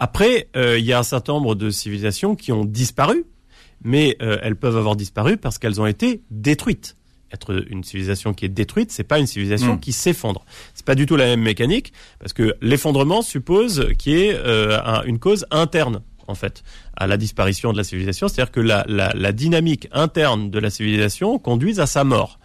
Après, 0.00 0.48
euh, 0.56 0.76
il 0.76 0.84
y 0.84 0.92
a 0.92 0.98
un 0.98 1.04
certain 1.04 1.34
nombre 1.34 1.54
de 1.54 1.70
civilisations 1.70 2.34
qui 2.34 2.50
ont 2.50 2.64
disparu, 2.64 3.24
mais 3.84 4.16
elles 4.20 4.56
peuvent 4.56 4.76
avoir 4.76 4.94
disparu 4.94 5.36
parce 5.36 5.58
qu'elles 5.58 5.80
ont 5.80 5.86
été 5.86 6.22
détruites 6.30 6.96
être 7.32 7.64
une 7.70 7.84
civilisation 7.84 8.34
qui 8.34 8.44
est 8.44 8.50
détruite, 8.50 8.92
c'est 8.92 9.04
pas 9.04 9.18
une 9.18 9.26
civilisation 9.26 9.74
mm. 9.74 9.80
qui 9.80 9.92
s'effondre. 9.92 10.44
C'est 10.74 10.86
pas 10.86 10.94
du 10.94 11.06
tout 11.06 11.16
la 11.16 11.26
même 11.26 11.42
mécanique 11.42 11.92
parce 12.18 12.32
que 12.32 12.56
l'effondrement 12.60 13.22
suppose 13.22 13.88
qu'il 13.98 14.12
y 14.12 14.22
ait 14.22 14.34
euh, 14.34 14.78
une 15.04 15.18
cause 15.18 15.46
interne 15.50 16.02
en 16.28 16.34
fait 16.34 16.62
à 16.96 17.06
la 17.06 17.16
disparition 17.16 17.72
de 17.72 17.76
la 17.76 17.84
civilisation, 17.84 18.28
c'est-à-dire 18.28 18.52
que 18.52 18.60
la, 18.60 18.84
la, 18.86 19.12
la, 19.14 19.32
dynamique 19.32 19.88
interne 19.92 20.50
de 20.50 20.58
la 20.58 20.70
civilisation 20.70 21.38
conduise 21.38 21.80
à 21.80 21.86
sa 21.86 22.04
mort. 22.04 22.38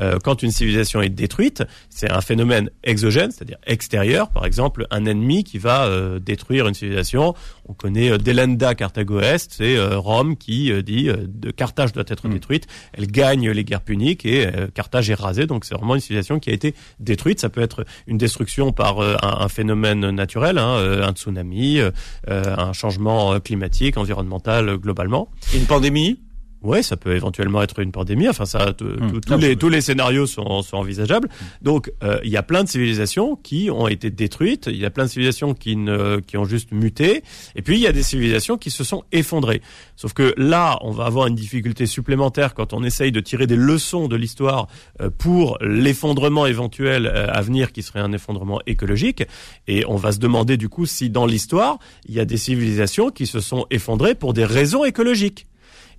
Euh, 0.00 0.18
quand 0.22 0.42
une 0.42 0.50
civilisation 0.50 1.00
est 1.02 1.08
détruite, 1.08 1.62
c'est 1.90 2.10
un 2.10 2.20
phénomène 2.20 2.70
exogène, 2.82 3.30
c'est-à-dire 3.30 3.58
extérieur. 3.66 4.30
Par 4.30 4.44
exemple, 4.46 4.86
un 4.90 5.04
ennemi 5.04 5.44
qui 5.44 5.58
va 5.58 5.86
euh, 5.86 6.18
détruire 6.18 6.66
une 6.68 6.74
civilisation. 6.74 7.34
On 7.68 7.72
connaît 7.72 8.10
euh, 8.10 8.18
Delenda 8.18 8.74
Carthago 8.74 9.20
Est, 9.20 9.52
c'est 9.52 9.76
euh, 9.76 9.98
Rome 9.98 10.36
qui 10.36 10.72
dit 10.82 11.08
de 11.26 11.50
Carthage 11.50 11.92
doit 11.92 12.04
être 12.08 12.28
mm. 12.28 12.32
détruite. 12.32 12.66
Elle 12.92 13.06
gagne 13.06 13.50
les 13.50 13.64
guerres 13.64 13.82
puniques 13.82 14.26
et 14.26 14.46
Carthage 14.74 15.10
est 15.10 15.14
rasée. 15.14 15.46
Donc 15.46 15.64
c'est 15.64 15.74
vraiment 15.74 15.94
une 15.94 16.00
civilisation 16.00 16.38
qui 16.38 16.50
a 16.50 16.52
été 16.52 16.74
détruite. 17.00 17.40
Ça 17.40 17.48
peut 17.48 17.60
être 17.60 17.84
une 18.06 18.18
destruction 18.18 18.72
par 18.72 19.00
un, 19.00 19.16
un, 19.22 19.48
phénomène 19.48 20.10
naturel, 20.10 20.58
hein, 20.58 20.76
un 21.02 21.12
tsunami, 21.12 21.80
un 22.26 22.72
changement 22.72 23.38
climatique, 23.40 23.96
environnemental 23.96 24.76
globalement. 24.78 25.28
Une 25.54 25.66
pandémie? 25.66 26.18
Ouais, 26.64 26.82
ça 26.82 26.96
peut 26.96 27.14
éventuellement 27.14 27.62
être 27.62 27.78
une 27.80 27.92
pandémie. 27.92 28.26
Enfin, 28.26 28.46
ça, 28.46 28.74
hum. 28.80 29.20
tous 29.20 29.36
les 29.36 29.56
tous 29.56 29.68
les 29.68 29.82
scénarios 29.82 30.26
sont, 30.26 30.62
sont 30.62 30.78
envisageables. 30.78 31.28
Donc, 31.60 31.92
euh, 32.02 32.18
il 32.24 32.30
y 32.30 32.38
a 32.38 32.42
plein 32.42 32.64
de 32.64 32.68
civilisations 32.68 33.36
qui 33.36 33.70
ont 33.70 33.86
été 33.86 34.10
détruites. 34.10 34.68
Il 34.72 34.78
y 34.78 34.86
a 34.86 34.90
plein 34.90 35.04
de 35.04 35.10
civilisations 35.10 35.52
qui 35.52 35.76
ne 35.76 36.20
qui 36.20 36.38
ont 36.38 36.46
juste 36.46 36.72
muté. 36.72 37.22
Et 37.54 37.60
puis, 37.60 37.76
il 37.76 37.80
y 37.80 37.86
a 37.86 37.92
des 37.92 38.02
civilisations 38.02 38.56
qui 38.56 38.70
se 38.70 38.82
sont 38.82 39.04
effondrées. 39.12 39.60
Sauf 39.94 40.14
que 40.14 40.34
là, 40.38 40.78
on 40.80 40.90
va 40.90 41.04
avoir 41.04 41.26
une 41.26 41.34
difficulté 41.34 41.84
supplémentaire 41.84 42.54
quand 42.54 42.72
on 42.72 42.82
essaye 42.82 43.12
de 43.12 43.20
tirer 43.20 43.46
des 43.46 43.56
leçons 43.56 44.08
de 44.08 44.16
l'histoire 44.16 44.66
euh, 45.02 45.10
pour 45.10 45.58
l'effondrement 45.60 46.46
éventuel 46.46 47.06
euh, 47.06 47.26
à 47.30 47.42
venir, 47.42 47.72
qui 47.72 47.82
serait 47.82 48.00
un 48.00 48.12
effondrement 48.12 48.60
écologique. 48.66 49.22
Et 49.68 49.84
on 49.86 49.96
va 49.96 50.12
se 50.12 50.18
demander 50.18 50.56
du 50.56 50.70
coup 50.70 50.86
si 50.86 51.10
dans 51.10 51.26
l'histoire, 51.26 51.78
il 52.08 52.14
y 52.14 52.20
a 52.20 52.24
des 52.24 52.38
civilisations 52.38 53.10
qui 53.10 53.26
se 53.26 53.40
sont 53.40 53.66
effondrées 53.70 54.14
pour 54.14 54.32
des 54.32 54.46
raisons 54.46 54.84
écologiques. 54.84 55.46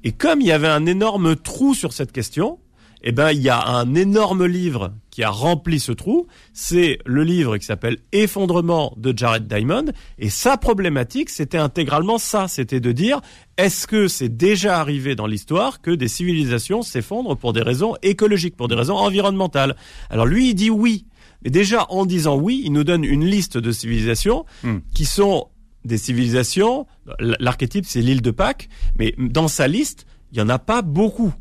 Et 0.06 0.12
comme 0.12 0.40
il 0.40 0.48
y 0.48 0.52
avait 0.52 0.68
un 0.68 0.86
énorme 0.86 1.36
trou 1.36 1.74
sur 1.74 1.92
cette 1.92 2.12
question, 2.12 2.60
eh 3.02 3.12
ben, 3.12 3.32
il 3.32 3.42
y 3.42 3.50
a 3.50 3.66
un 3.66 3.96
énorme 3.96 4.46
livre 4.46 4.94
qui 5.10 5.24
a 5.24 5.32
rempli 5.32 5.80
ce 5.80 5.92
trou. 5.92 6.28
C'est 6.54 7.00
le 7.08 7.24
livre 7.24 7.58
qui 7.58 7.66
s'appelle 7.66 7.98
Effondrement 8.12 8.94
de 8.98 9.18
Jared 9.18 9.48
Diamond. 9.48 9.86
Et 10.20 10.30
sa 10.30 10.58
problématique, 10.58 11.32
c'était 11.32 11.58
intégralement 11.58 12.20
ça. 12.20 12.48
C'était 12.48 12.80
de 12.80 12.92
dire, 12.92 13.20
est-ce 13.58 13.88
que 13.88 14.08
c'est 14.08 14.30
déjà 14.30 14.80
arrivé 14.80 15.16
dans 15.16 15.26
l'histoire 15.26 15.82
que 15.82 15.90
des 15.90 16.08
civilisations 16.08 16.84
s'effondrent 16.84 17.36
pour 17.36 17.52
des 17.52 17.64
raisons 17.64 17.96
écologiques, 18.04 18.56
pour 18.56 18.68
des 18.68 18.76
raisons 18.76 18.98
environnementales? 18.98 19.76
Alors 20.12 20.28
lui, 20.28 20.50
il 20.50 20.54
dit 20.54 20.70
oui. 20.70 21.08
Mais 21.44 21.50
déjà, 21.50 21.88
en 21.90 22.06
disant 22.06 22.38
oui, 22.38 22.62
il 22.64 22.74
nous 22.74 22.84
donne 22.84 23.04
une 23.04 23.26
liste 23.26 23.58
de 23.58 23.72
civilisations 23.72 24.46
hmm. 24.64 24.78
qui 24.94 25.06
sont 25.06 25.48
des 25.86 25.98
civilisations. 25.98 26.86
L'archétype, 27.20 27.86
c'est 27.86 28.02
l'île 28.02 28.22
de 28.22 28.32
Pâques, 28.32 28.68
mais 29.00 29.16
dans 29.18 29.48
sa 29.48 29.68
liste, 29.68 30.06
il 30.32 30.38
y 30.38 30.42
en 30.42 30.50
a 30.50 30.60
pas 30.60 30.82
beaucoup 30.82 31.34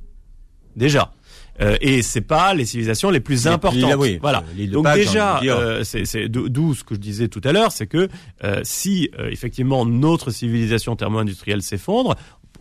déjà. 0.76 1.12
Euh, 1.60 1.76
et 1.80 2.02
c'est 2.02 2.20
pas 2.20 2.52
les 2.54 2.64
civilisations 2.64 3.10
les 3.10 3.20
plus 3.20 3.46
importantes. 3.46 3.94
voilà. 4.20 4.42
Euh, 4.58 4.66
Donc 4.66 4.92
déjà, 4.92 5.40
euh, 5.42 5.84
c'est 5.84 6.28
d'où 6.28 6.74
ce 6.74 6.82
que 6.82 6.94
je 6.94 7.00
disais 7.00 7.28
tout 7.28 7.40
à 7.44 7.52
l'heure, 7.52 7.70
c'est 7.70 7.86
que 7.86 8.08
euh, 8.42 8.60
si 8.64 9.10
effectivement 9.30 9.86
notre 9.86 10.30
civilisation 10.30 10.96
thermo-industrielle 10.96 11.62
s'effondre, 11.62 12.16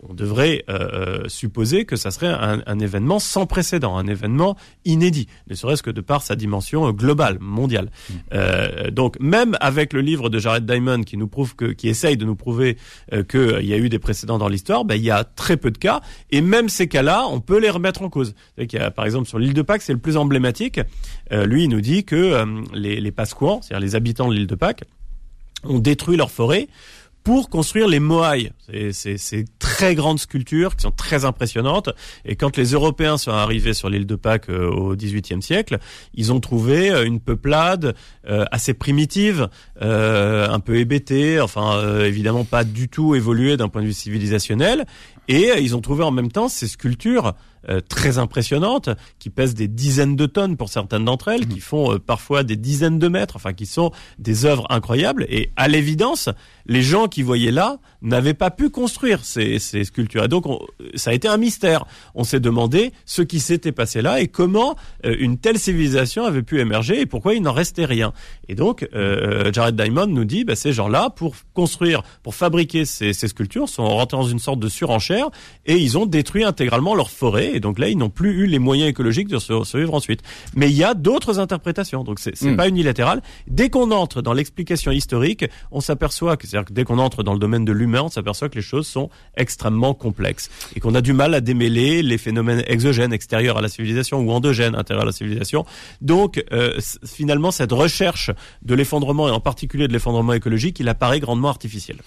on 0.10 0.13
devrait 0.13 0.63
euh, 0.70 1.28
supposer 1.28 1.86
que 1.86 1.96
ça 1.96 2.12
serait 2.12 2.28
un, 2.28 2.62
un, 2.66 2.80
événement 2.80 3.20
sans 3.20 3.46
précédent, 3.46 3.98
un 3.98 4.08
événement 4.08 4.56
inédit, 4.86 5.28
ne 5.48 5.56
serait-ce 5.56 5.84
que 5.84 5.92
de 5.92 6.02
par 6.02 6.22
sa 6.22 6.36
dimension 6.36 6.92
globale, 6.92 7.38
mondiale. 7.39 7.89
Mm. 7.89 8.13
Euh, 8.34 8.92
donc 8.92 9.20
même 9.20 9.58
avec 9.60 9.94
le 9.94 10.02
livre 10.02 10.30
de 10.30 10.39
Jared 10.39 10.66
Diamond 10.66 11.04
qui 11.04 11.18
nous 11.18 11.28
prouve 11.28 11.56
que, 11.56 11.66
qui 11.66 11.88
essaye 11.88 12.18
de 12.18 12.26
nous 12.26 12.36
prouver 12.36 12.78
euh, 13.13 13.24
qu'il 13.24 13.66
y 13.66 13.74
a 13.74 13.78
eu 13.78 13.89
des 13.89 14.00
précédents 14.00 14.38
dans 14.38 14.48
l'histoire, 14.50 14.86
ben, 14.86 14.96
il 14.96 15.04
y 15.04 15.12
a 15.12 15.24
très 15.24 15.58
peu 15.58 15.72
de 15.72 15.78
cas, 15.78 16.02
et 16.32 16.42
même 16.42 16.70
ces 16.70 16.88
cas-là, 16.88 17.26
on 17.28 17.39
peut 17.39 17.60
les 17.60 17.70
remettre 17.70 18.02
en 18.02 18.10
cause. 18.10 18.36
Il 18.58 18.72
y 18.72 18.78
a, 18.78 18.92
par 18.92 19.06
exemple 19.06 19.28
sur 19.28 19.39
l'île 19.39 19.54
de 19.54 19.62
Pâques, 19.62 19.82
c'est 19.82 19.94
le 19.94 20.00
plus 20.00 20.18
emblématique. 20.18 20.80
Euh, 21.32 21.46
lui, 21.46 21.63
il 21.63 21.70
nous 21.70 21.82
dit 21.82 22.04
que 22.04 22.16
euh, 22.16 22.46
les, 22.74 23.00
les 23.00 23.12
Pasquans, 23.12 23.62
c'est-à-dire 23.62 23.86
les 23.86 23.96
habitants 23.96 24.28
de 24.28 24.34
l'île 24.34 24.48
de 24.48 24.56
Pâques, 24.56 24.84
ont 25.63 25.80
détruit 25.80 26.18
leur 26.18 26.32
forêt 26.32 26.68
pour 27.24 27.50
construire 27.50 27.88
les 27.88 28.00
Moai. 28.00 28.52
C'est 28.92 29.18
ces 29.18 29.46
très 29.60 29.96
grandes 29.96 30.20
sculptures 30.20 30.76
qui 30.76 30.84
sont 30.84 30.92
très 30.92 31.26
impressionnantes. 31.26 31.90
Et 32.26 32.36
quand 32.36 32.58
les 32.58 32.72
Européens 32.72 33.18
sont 33.18 33.32
arrivés 33.32 33.74
sur 33.74 33.90
l'île 33.90 34.06
de 34.06 34.16
Pâques 34.16 34.50
euh, 34.50 34.70
au 34.70 34.96
XVIIIe 34.96 35.42
siècle, 35.42 35.80
ils 36.14 36.34
ont 36.34 36.40
trouvé 36.40 36.92
euh, 36.92 37.06
une 37.06 37.20
peuplade 37.20 37.96
euh, 38.28 38.46
assez 38.52 38.74
primitive, 38.74 39.50
un 39.84 40.60
peu 40.60 40.78
hébétée, 40.78 41.39
enfin 41.41 42.04
évidemment 42.04 42.46
pas 42.46 42.63
du 42.63 42.88
tout 42.88 43.15
évoluée 43.15 43.58
d'un 43.58 43.69
point 43.69 43.82
de 43.82 43.88
vue 43.88 43.93
civilisationnel. 43.93 44.86
Et 45.28 45.52
ils 45.60 45.76
ont 45.76 45.82
trouvé 45.82 46.04
en 46.04 46.12
même 46.12 46.32
temps 46.32 46.50
ces 46.50 46.67
sculptures 46.67 47.34
euh, 47.69 47.80
très 47.80 48.17
impressionnantes, 48.17 48.89
qui 49.19 49.30
pèsent 49.30 49.54
des 49.54 49.69
dizaines 49.69 50.17
de 50.17 50.26
tonnes 50.26 50.58
pour 50.58 50.67
certaines 50.67 51.06
d'entre 51.06 51.30
elles, 51.30 51.48
qui 51.48 51.62
font 51.62 51.93
euh, 51.93 51.98
parfois 51.98 52.43
des 52.43 52.58
dizaines 52.58 53.00
de 53.00 53.08
mètres, 53.08 53.38
enfin 53.38 53.54
qui 53.54 53.65
sont 53.65 53.91
des 54.19 54.43
œuvres 54.43 54.67
incroyables. 54.69 55.26
Et 55.30 55.50
à 55.56 55.69
l'évidence, 55.69 56.28
les 56.65 56.82
gens 56.82 57.08
qui 57.08 57.22
voyaient 57.22 57.52
là 57.52 57.78
n'avaient 58.04 58.34
pas 58.34 58.52
pu 58.52 58.70
construire 58.70 59.26
ces, 59.26 59.60
ces 59.60 59.84
sculptures. 59.84 60.24
Et 60.26 60.28
donc 60.28 60.46
ça 60.96 61.10
a 61.10 61.13
été 61.13 61.28
un 61.28 61.38
mystère. 61.38 61.86
On 62.16 62.24
s'est 62.24 62.39
demandé 62.39 62.92
ce 63.06 63.22
qui 63.22 63.39
s'était 63.39 63.72
passé 63.72 64.02
là 64.02 64.22
et 64.22 64.28
comment 64.28 64.76
euh, 65.06 65.16
une 65.20 65.38
telle 65.38 65.58
civilisation 65.58 66.26
avait 66.26 66.44
pu 66.44 66.60
émerger 66.60 67.02
et 67.02 67.06
pourquoi 67.06 67.34
il 67.34 67.42
n'en 67.42 67.54
restait 67.54 67.86
rien. 67.86 68.13
Et 68.50 68.56
donc 68.56 68.88
Jared 69.54 69.76
Diamond 69.76 70.08
nous 70.08 70.26
dit, 70.26 70.44
bah, 70.44 70.56
ces 70.56 70.74
gens-là, 70.74 71.10
pour 71.10 71.36
construire, 71.54 72.04
pour 72.22 72.36
fabriquer 72.36 72.86
ces, 72.86 73.13
ces 73.13 73.28
sculptures, 73.28 73.70
sont 73.70 73.88
rentrés 73.88 74.18
dans 74.18 74.24
une 74.24 74.39
sorte 74.39 74.60
de 74.60 74.70
surenchère 74.70 75.30
et 75.66 75.78
ils 75.78 75.98
ont 75.98 76.06
détruit 76.06 76.44
intégralement 76.44 76.96
leur 76.96 77.10
forêt 77.10 77.56
et 77.56 77.60
donc 77.60 77.80
là, 77.80 77.89
ils 77.89 77.98
n'ont 77.98 78.10
plus 78.10 78.32
eu 78.44 78.46
les 78.46 78.60
moyens 78.60 78.89
écologiques 78.89 79.28
de 79.28 79.39
survivre 79.39 79.94
ensuite. 79.94 80.22
Mais 80.56 80.70
il 80.70 80.76
y 80.76 80.84
a 80.84 80.94
d'autres 80.94 81.39
interprétations, 81.39 82.04
donc 82.04 82.20
c'est 82.20 82.39
hmm. 82.42 82.56
pas 82.56 82.68
unilatéral. 82.68 83.22
Dès 83.48 83.70
qu'on 83.70 83.92
entre 83.92 84.22
dans 84.22 84.34
l'explication 84.34 84.92
historique, 84.92 85.46
on 85.72 85.82
s'aperçoit 85.82 86.38
que, 86.38 86.48
c'est-à-dire 86.48 86.68
que 86.68 86.74
dès 86.74 86.84
qu'on 86.84 87.00
entre 87.00 87.24
dans 87.24 87.34
le 87.34 87.39
domaine 87.39 87.66
de 87.66 87.72
l'humain, 87.72 87.92
on 87.99 88.10
s'aperçoit 88.10 88.49
que 88.49 88.56
les 88.56 88.62
choses 88.62 88.88
sont 88.88 89.10
extrêmement 89.36 89.93
complexes 89.93 90.49
et 90.75 90.79
qu'on 90.79 90.95
a 90.95 91.01
du 91.01 91.13
mal 91.13 91.34
à 91.34 91.41
démêler 91.41 92.03
les 92.03 92.17
phénomènes 92.17 92.63
exogènes 92.67 93.13
extérieurs 93.13 93.58
à 93.58 93.62
la 93.62 93.69
civilisation 93.69 94.19
ou 94.19 94.32
endogènes 94.32 94.75
intérieurs 94.75 95.03
à 95.03 95.08
la 95.08 95.12
civilisation. 95.12 95.65
Donc 96.01 96.43
euh, 96.51 96.79
finalement, 97.06 97.51
cette 97.51 97.71
recherche 97.71 98.32
de 98.62 98.75
l'effondrement 98.75 99.27
et 99.27 99.32
en 99.32 99.39
particulier 99.39 99.88
de 99.88 99.93
l'effondrement 99.93 100.34
écologique, 100.34 100.79
il 100.79 100.89
apparaît 100.89 101.19
grandement 101.19 101.49
artificiel. 101.49 101.97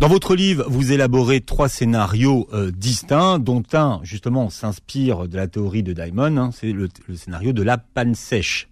Dans 0.00 0.08
votre 0.08 0.34
livre, 0.34 0.64
vous 0.68 0.92
élaborez 0.92 1.40
trois 1.40 1.68
scénarios 1.68 2.48
euh, 2.52 2.70
distincts, 2.70 3.38
dont 3.38 3.62
un 3.74 4.00
justement 4.02 4.48
s'inspire 4.48 5.28
de 5.28 5.36
la 5.36 5.46
théorie 5.46 5.82
de 5.82 5.92
Diamond. 5.92 6.36
Hein, 6.36 6.50
c'est 6.52 6.72
le, 6.72 6.88
scénario 7.14 7.52
de 7.52 7.62
la 7.62 7.78
panne 7.78 8.14
sèche. 8.14 8.68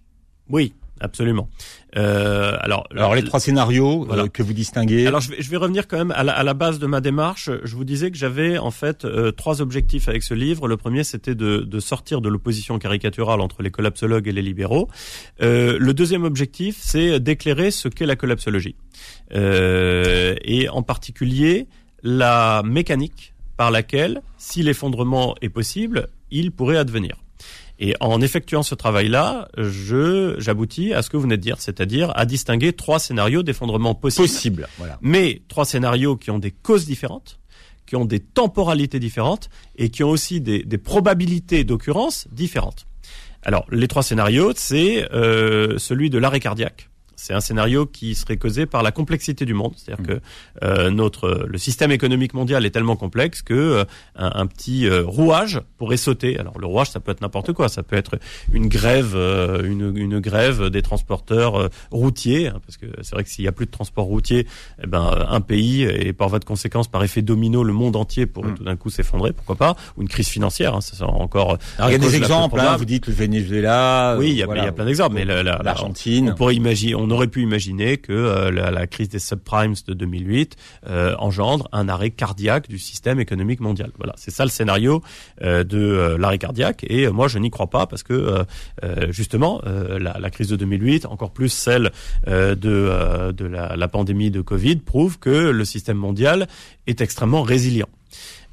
Oui, 0.49 0.73
absolument. 0.99 1.49
Euh, 1.97 2.55
alors, 2.59 2.87
alors 2.91 3.15
les 3.15 3.23
trois 3.23 3.39
scénarios 3.39 4.07
euh, 4.11 4.27
que 4.27 4.43
vous 4.43 4.53
distinguez. 4.53 5.07
Alors 5.07 5.21
je 5.21 5.31
vais, 5.31 5.41
je 5.41 5.49
vais 5.49 5.57
revenir 5.57 5.87
quand 5.87 5.97
même 5.97 6.11
à 6.11 6.23
la, 6.23 6.33
à 6.33 6.43
la, 6.43 6.53
base 6.53 6.79
de 6.79 6.85
ma 6.85 7.01
démarche. 7.01 7.49
Je 7.63 7.75
vous 7.75 7.83
disais 7.83 8.11
que 8.11 8.17
j'avais 8.17 8.57
en 8.57 8.71
fait 8.71 9.05
euh, 9.05 9.31
trois 9.31 9.61
objectifs 9.61 10.07
avec 10.07 10.23
ce 10.23 10.33
livre. 10.33 10.67
Le 10.67 10.77
premier, 10.77 11.03
c'était 11.03 11.35
de, 11.35 11.59
de, 11.59 11.79
sortir 11.79 12.21
de 12.21 12.29
l'opposition 12.29 12.77
caricaturale 12.77 13.41
entre 13.41 13.63
les 13.63 13.71
collapsologues 13.71 14.27
et 14.27 14.31
les 14.31 14.41
libéraux. 14.41 14.87
Le 15.39 15.91
deuxième 15.91 16.23
objectif, 16.23 16.77
c'est 16.79 17.19
d'éclairer 17.19 17.71
ce 17.71 17.87
qu'est 17.87 18.05
la 18.05 18.15
collapsologie 18.15 18.75
et 19.31 20.67
en 20.69 20.83
particulier 20.83 21.67
la 22.03 22.61
mécanique 22.63 23.33
par 23.57 23.71
laquelle, 23.71 24.21
si 24.37 24.63
l'effondrement 24.63 25.35
est 25.41 25.49
possible, 25.49 26.07
il 26.31 26.51
pourrait 26.51 26.77
advenir. 26.77 27.17
Et 27.81 27.95
en 28.01 28.19
effectuant 28.19 28.61
ce 28.61 28.75
travail-là, 28.75 29.47
je 29.57 30.35
j'aboutis 30.37 30.93
à 30.93 31.01
ce 31.01 31.09
que 31.09 31.15
vous 31.15 31.23
venez 31.23 31.37
de 31.37 31.41
dire, 31.41 31.55
c'est-à-dire 31.59 32.11
à 32.15 32.25
distinguer 32.25 32.73
trois 32.73 32.99
scénarios 32.99 33.41
d'effondrement 33.41 33.95
possibles. 33.95 34.27
Possible, 34.27 34.67
voilà. 34.77 34.97
Mais 35.01 35.41
trois 35.47 35.63
scénarios 35.63 36.17
qui 36.17 36.29
ont 36.29 36.39
des 36.39 36.51
causes 36.51 36.85
différentes, 36.85 37.39
qui 37.85 37.95
ont 37.95 38.03
des 38.03 38.19
temporalités 38.19 38.99
différentes 38.99 39.49
et 39.77 39.89
qui 39.89 40.03
ont 40.03 40.09
aussi 40.09 40.41
des, 40.41 40.63
des 40.63 40.77
probabilités 40.77 41.63
d'occurrence 41.63 42.27
différentes. 42.33 42.85
Alors, 43.43 43.65
les 43.71 43.87
trois 43.87 44.03
scénarios, 44.03 44.51
c'est 44.57 45.09
euh, 45.13 45.77
celui 45.77 46.09
de 46.09 46.17
l'arrêt 46.17 46.41
cardiaque, 46.41 46.88
c'est 47.19 47.33
un 47.33 47.41
scénario 47.41 47.85
qui 47.85 48.15
serait 48.15 48.37
causé 48.37 48.65
par 48.65 48.81
la 48.81 48.91
complexité 48.91 49.43
du 49.45 49.53
monde, 49.53 49.73
c'est-à-dire 49.75 50.05
que 50.05 50.21
euh, 50.63 50.89
notre 50.89 51.45
le 51.47 51.57
système 51.57 51.91
économique 51.91 52.33
mondial 52.33 52.65
est 52.65 52.69
tellement 52.69 52.95
complexe 52.95 53.41
que 53.41 53.53
euh, 53.53 53.83
un, 54.15 54.47
petit 54.47 54.87
euh, 54.87 55.03
rouage 55.05 55.61
pourrait 55.77 55.97
sauter. 55.97 56.39
Alors 56.39 56.57
le 56.57 56.65
rouage, 56.65 56.91
ça 56.91 57.01
peut 57.01 57.11
être 57.11 57.21
n'importe 57.21 57.51
quoi, 57.51 57.67
ça 57.67 57.83
peut 57.83 57.97
être 57.97 58.17
une 58.53 58.67
grève, 58.67 59.15
une, 59.15 59.95
une, 59.97 60.19
grève 60.19 60.69
des 60.69 60.81
transporteurs 60.81 61.69
routiers, 61.91 62.47
hein, 62.47 62.61
parce 62.65 62.77
que 62.77 62.85
c'est 63.01 63.15
vrai 63.15 63.23
que 63.25 63.29
s'il 63.29 63.43
y 63.43 63.49
a 63.49 63.51
plus 63.51 63.65
de 63.65 63.71
transport 63.71 64.05
routier, 64.05 64.47
eh 64.81 64.87
ben 64.87 65.25
un 65.27 65.41
pays 65.41 65.83
et 65.83 66.13
par 66.13 66.29
voie 66.29 66.39
de 66.39 66.45
conséquence, 66.45 66.87
par 66.87 67.03
effet 67.03 67.21
domino, 67.21 67.63
le 67.63 67.73
monde 67.73 67.97
entier 67.97 68.27
pourrait 68.27 68.51
mm. 68.51 68.55
tout 68.55 68.63
d'un 68.63 68.77
coup 68.77 68.89
s'effondrer, 68.89 69.33
pourquoi 69.33 69.55
pas, 69.55 69.75
ou 69.97 70.03
une 70.03 70.07
crise 70.07 70.29
financière, 70.29 70.73
hein, 70.75 70.81
ça 70.81 70.95
sera 70.95 71.11
encore. 71.11 71.57
Alors, 71.77 71.89
il 71.89 71.93
y 71.93 71.95
a 71.95 71.97
des 71.97 72.15
exemples, 72.15 72.59
hein, 72.61 72.77
vous 72.77 72.85
dites 72.85 73.07
le 73.07 73.13
Venezuela. 73.13 74.15
Oui, 74.17 74.29
il 74.29 74.37
y 74.37 74.43
a, 74.43 74.47
il 74.55 74.63
y 74.63 74.67
a 74.67 74.71
plein 74.71 74.85
d'exemples, 74.85 75.15
mais 75.15 75.25
l'Argentine. 75.25 76.31
on 76.31 76.35
pourrait 76.35 76.55
imaginer, 76.55 76.95
on 76.95 77.08
on 77.09 77.11
aurait 77.11 77.27
pu 77.27 77.41
imaginer 77.41 77.97
que 77.97 78.13
euh, 78.13 78.51
la, 78.51 78.87
crise 78.87 79.09
des 79.09 79.19
subprimes 79.19 79.73
de 79.87 79.93
2008 79.93 80.55
euh, 80.87 81.15
engendre 81.17 81.67
un 81.71 81.89
arrêt 81.89 82.11
cardiaque 82.11 82.69
du 82.69 82.77
système 82.77 83.19
économique 83.19 83.61
mondial. 83.61 83.91
Voilà, 83.97 84.13
c'est 84.15 84.31
ça 84.31 84.43
le 84.43 84.51
scénario 84.51 85.01
euh, 85.41 85.63
de 85.63 86.15
l'arrêt 86.19 86.37
cardiaque. 86.37 86.85
Et 86.87 87.07
moi, 87.09 87.27
je 87.27 87.39
n'y 87.39 87.49
crois 87.49 87.69
pas 87.69 87.87
parce 87.87 88.03
que 88.03 88.45
justement, 89.09 89.61
la, 89.99 90.29
crise 90.29 90.49
de 90.49 90.55
2008, 90.55 91.05
encore 91.05 91.31
plus 91.31 91.49
celle 91.49 91.91
de, 92.27 92.53
de 92.55 93.45
la, 93.45 93.75
la 93.75 93.87
pandémie 93.87 94.31
de 94.31 94.41
Covid, 94.41 94.77
prouve 94.77 95.19
que 95.19 95.49
le 95.49 95.65
système 95.65 95.97
mondial 95.97 96.47
est 96.87 97.01
extrêmement 97.01 97.41
résilient. 97.41 97.89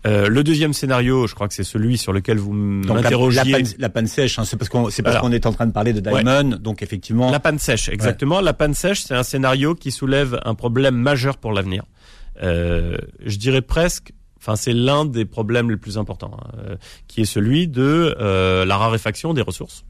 Euh, 0.07 0.29
le 0.29 0.45
deuxième 0.45 0.73
scénario, 0.73 1.27
je 1.27 1.35
crois 1.35 1.49
que 1.49 1.55
c'est 1.55 1.64
celui 1.64 1.99
sur 1.99 2.12
lequel 2.12 2.38
vous 2.38 2.53
m'interrogiez. 2.53 3.64
La, 3.79 3.88
panne 3.88 4.07
sèche, 4.07 4.38
hein, 4.38 4.45
c'est 4.45 4.57
parce 4.57 4.69
qu'on 4.69 4.88
c'est 4.90 5.03
parce 5.03 5.19
qu'on 5.19 5.33
est 5.33 5.47
en 5.47 5.53
train 5.53 5.66
de 5.66 5.73
parler 5.73 5.92
de 5.92 6.01
Diamond, 6.01 6.57
donc 6.61 6.83
effectivement. 6.83 7.31
La 7.31 7.40
panne 7.40 7.59
sèche, 7.59 7.88
exactement. 7.88 8.40
La 8.40 8.53
panne 8.53 8.75
sèche, 8.75 9.03
c'est 9.03 9.14
un 9.14 9.23
scénario 9.23 9.75
qui 9.75 9.90
soulève 9.90 10.40
un 10.45 10.55
problème 10.55 10.97
majeur 10.97 11.38
pour 11.38 11.53
l'avenir. 11.53 11.85
Euh, 12.42 12.97
je 13.25 13.37
dirais 13.37 13.62
presque 13.62 14.12
Enfin, 14.47 14.55
c'est 14.55 14.73
l'un 14.73 15.05
des 15.05 15.25
problèmes 15.25 15.71
les 15.71 15.77
plus 15.77 15.99
importants, 15.99 16.37
hein, 16.40 16.59
euh, 16.59 16.77
qui 17.09 17.21
est 17.23 17.25
celui 17.25 17.66
de 17.66 18.14
euh, 18.21 18.64
la 18.64 18.77
raréfaction 18.77 19.35
des 19.35 19.42
ressources. 19.42 19.85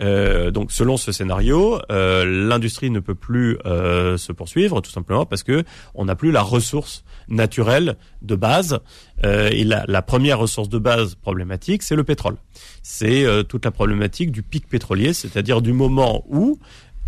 Euh, 0.00 0.50
donc, 0.50 0.72
selon 0.72 0.96
ce 0.96 1.12
scénario, 1.12 1.80
euh, 1.90 2.24
l'industrie 2.24 2.90
ne 2.90 3.00
peut 3.00 3.14
plus 3.14 3.58
euh, 3.66 4.16
se 4.16 4.32
poursuivre, 4.32 4.80
tout 4.80 4.90
simplement 4.90 5.26
parce 5.26 5.42
que 5.42 5.64
on 5.94 6.04
n'a 6.04 6.14
plus 6.14 6.30
la 6.30 6.42
ressource 6.42 7.04
naturelle 7.28 7.96
de 8.22 8.36
base. 8.36 8.80
et 9.24 9.64
la, 9.64 9.84
la, 9.88 10.02
première 10.02 10.38
ressource 10.38 10.68
de 10.68 10.78
base 10.78 11.16
problématique, 11.16 11.82
c'est 11.82 11.96
le 11.96 12.04
pétrole. 12.04 12.36
C'est 12.82 13.26
toute 13.48 13.64
la 13.64 13.70
problématique 13.70 14.30
du 14.30 14.42
pic 14.42 14.68
pétrolier, 14.68 15.12
c'est-à-dire 15.12 15.60
du 15.60 15.72
moment 15.72 16.24
où 16.28 16.58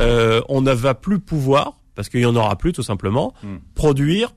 on 0.00 0.60
ne 0.60 0.72
va 0.72 0.94
plus 0.94 1.20
pouvoir, 1.20 1.78
parce 1.94 2.08
qu'il 2.08 2.20
y 2.20 2.26
en 2.26 2.36
aura 2.36 2.56
plus 2.56 2.72
tout 2.72 2.82
simplement, 2.82 3.32
hmm. 3.42 3.58
produire 3.74 4.34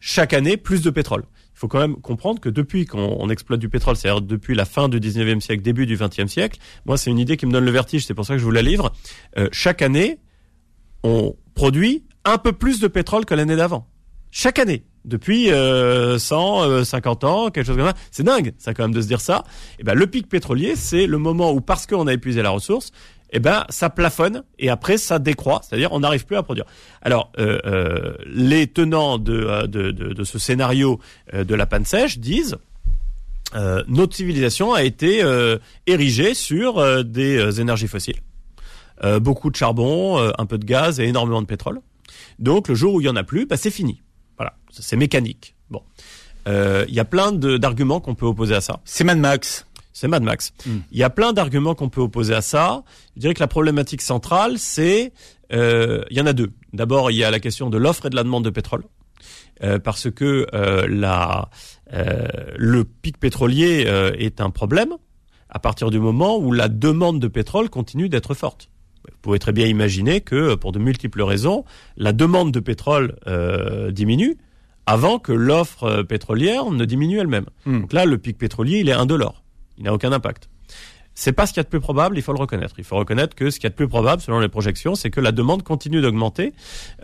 chaque 0.00 0.32
année 0.32 0.56
plus 0.56 0.82
de 0.82 0.90
pétrole 0.90 1.24
faut 1.54 1.68
quand 1.68 1.80
même 1.80 1.96
comprendre 1.96 2.40
que 2.40 2.48
depuis 2.48 2.86
qu'on 2.86 3.28
exploite 3.30 3.60
du 3.60 3.68
pétrole, 3.68 3.96
c'est-à-dire 3.96 4.22
depuis 4.22 4.54
la 4.54 4.64
fin 4.64 4.88
du 4.88 4.98
19e 5.00 5.40
siècle, 5.40 5.62
début 5.62 5.86
du 5.86 5.96
20e 5.96 6.26
siècle, 6.26 6.58
moi 6.86 6.96
c'est 6.96 7.10
une 7.10 7.18
idée 7.18 7.36
qui 7.36 7.46
me 7.46 7.52
donne 7.52 7.64
le 7.64 7.70
vertige, 7.70 8.06
c'est 8.06 8.14
pour 8.14 8.24
ça 8.24 8.34
que 8.34 8.38
je 8.38 8.44
vous 8.44 8.50
la 8.50 8.62
livre. 8.62 8.92
Euh, 9.38 9.48
chaque 9.52 9.82
année, 9.82 10.18
on 11.02 11.36
produit 11.54 12.04
un 12.24 12.38
peu 12.38 12.52
plus 12.52 12.80
de 12.80 12.88
pétrole 12.88 13.24
que 13.24 13.34
l'année 13.34 13.56
d'avant. 13.56 13.88
Chaque 14.30 14.58
année. 14.58 14.84
Depuis 15.04 15.50
euh, 15.50 16.16
150 16.16 17.24
euh, 17.24 17.26
ans, 17.26 17.50
quelque 17.50 17.66
chose 17.66 17.76
comme 17.76 17.88
ça. 17.88 17.94
C'est 18.12 18.22
dingue, 18.22 18.54
ça 18.56 18.72
quand 18.72 18.84
même 18.84 18.94
de 18.94 19.00
se 19.00 19.08
dire 19.08 19.20
ça. 19.20 19.42
Et 19.72 19.80
eh 19.80 19.82
ben 19.82 19.94
le 19.94 20.06
pic 20.06 20.28
pétrolier, 20.28 20.76
c'est 20.76 21.06
le 21.06 21.18
moment 21.18 21.52
où 21.52 21.60
parce 21.60 21.88
qu'on 21.88 22.06
a 22.06 22.12
épuisé 22.12 22.40
la 22.40 22.50
ressource, 22.50 22.92
eh 23.32 23.40
ben 23.40 23.64
ça 23.68 23.90
plafonne 23.90 24.44
et 24.58 24.68
après 24.68 24.98
ça 24.98 25.18
décroît, 25.18 25.60
c'est-à-dire 25.62 25.92
on 25.92 26.00
n'arrive 26.00 26.26
plus 26.26 26.36
à 26.36 26.42
produire. 26.42 26.66
Alors 27.00 27.32
euh, 27.38 27.58
euh, 27.66 28.14
les 28.26 28.66
tenants 28.66 29.18
de, 29.18 29.32
euh, 29.32 29.66
de, 29.66 29.90
de, 29.90 30.12
de, 30.12 30.24
ce 30.24 30.38
scénario 30.38 31.00
de 31.32 31.54
la 31.54 31.66
panne 31.66 31.84
sèche 31.84 32.18
disent 32.18 32.56
notre 33.86 34.16
civilisation 34.16 34.72
a 34.72 34.82
été 34.82 35.22
érigée 35.86 36.32
sur 36.32 37.04
des 37.04 37.60
énergies 37.60 37.86
fossiles, 37.86 38.20
beaucoup 39.20 39.50
de 39.50 39.56
charbon, 39.56 40.32
un 40.38 40.46
peu 40.46 40.56
de 40.56 40.64
gaz 40.64 41.00
et 41.00 41.04
énormément 41.04 41.42
de 41.42 41.46
pétrole. 41.46 41.80
Donc 42.38 42.68
le 42.68 42.74
jour 42.74 42.94
où 42.94 43.00
il 43.02 43.04
y 43.04 43.10
en 43.10 43.16
a 43.16 43.24
plus, 43.24 43.44
bah, 43.44 43.58
c'est 43.58 43.70
fini. 43.70 44.00
Voilà, 44.38 44.54
c'est 44.70 44.96
mécanique. 44.96 45.54
Bon. 45.70 45.82
Euh, 46.48 46.84
Il 46.88 46.94
y 46.94 47.00
a 47.00 47.04
plein 47.04 47.32
d'arguments 47.32 48.00
qu'on 48.00 48.14
peut 48.14 48.26
opposer 48.26 48.54
à 48.54 48.60
ça. 48.60 48.80
C'est 48.84 49.04
Mad 49.04 49.18
Max. 49.18 49.66
C'est 49.92 50.08
Mad 50.08 50.22
Max. 50.22 50.52
Mm. 50.66 50.70
Il 50.90 50.98
y 50.98 51.02
a 51.02 51.10
plein 51.10 51.32
d'arguments 51.32 51.74
qu'on 51.74 51.88
peut 51.88 52.00
opposer 52.00 52.34
à 52.34 52.42
ça. 52.42 52.82
Je 53.16 53.20
dirais 53.20 53.34
que 53.34 53.40
la 53.40 53.48
problématique 53.48 54.02
centrale, 54.02 54.58
c'est, 54.58 55.12
euh, 55.52 56.02
il 56.10 56.16
y 56.16 56.20
en 56.20 56.26
a 56.26 56.32
deux. 56.32 56.50
D'abord, 56.72 57.10
il 57.10 57.16
y 57.16 57.24
a 57.24 57.30
la 57.30 57.40
question 57.40 57.70
de 57.70 57.78
l'offre 57.78 58.06
et 58.06 58.10
de 58.10 58.16
la 58.16 58.24
demande 58.24 58.44
de 58.44 58.50
pétrole, 58.50 58.84
Euh, 59.62 59.78
parce 59.78 60.10
que 60.10 60.46
euh, 60.54 60.88
la, 60.88 61.48
euh, 61.92 62.26
le 62.56 62.84
pic 62.84 63.18
pétrolier 63.18 63.84
euh, 63.86 64.10
est 64.18 64.40
un 64.40 64.50
problème 64.50 64.94
à 65.48 65.58
partir 65.60 65.90
du 65.90 66.00
moment 66.00 66.38
où 66.38 66.52
la 66.52 66.68
demande 66.68 67.20
de 67.20 67.28
pétrole 67.28 67.68
continue 67.68 68.08
d'être 68.08 68.34
forte. 68.34 68.70
Vous 69.04 69.18
pouvez 69.20 69.38
très 69.38 69.52
bien 69.52 69.66
imaginer 69.66 70.20
que, 70.20 70.56
pour 70.56 70.72
de 70.72 70.78
multiples 70.78 71.22
raisons, 71.22 71.64
la 71.96 72.12
demande 72.12 72.50
de 72.50 72.60
pétrole 72.60 73.16
euh, 73.26 73.92
diminue 73.92 74.36
avant 74.86 75.18
que 75.20 75.32
l'offre 75.32 76.02
pétrolière 76.02 76.70
ne 76.70 76.84
diminue 76.84 77.20
elle-même. 77.20 77.46
Hmm. 77.66 77.82
Donc 77.82 77.92
là, 77.92 78.04
le 78.04 78.18
pic 78.18 78.38
pétrolier, 78.38 78.78
il 78.78 78.88
est 78.88 78.92
indolore. 78.92 79.41
Il 79.78 79.84
n'a 79.84 79.92
aucun 79.92 80.12
impact. 80.12 80.48
C'est 81.14 81.32
pas 81.32 81.46
ce 81.46 81.52
qu'il 81.52 81.58
y 81.58 81.60
a 81.60 81.64
de 81.64 81.68
plus 81.68 81.80
probable, 81.80 82.16
il 82.16 82.22
faut 82.22 82.32
le 82.32 82.38
reconnaître. 82.38 82.74
Il 82.78 82.84
faut 82.84 82.96
reconnaître 82.96 83.36
que 83.36 83.50
ce 83.50 83.56
qu'il 83.56 83.64
y 83.64 83.66
a 83.66 83.70
de 83.70 83.74
plus 83.74 83.88
probable, 83.88 84.22
selon 84.22 84.40
les 84.40 84.48
projections, 84.48 84.94
c'est 84.94 85.10
que 85.10 85.20
la 85.20 85.32
demande 85.32 85.62
continue 85.62 86.00
d'augmenter, 86.00 86.54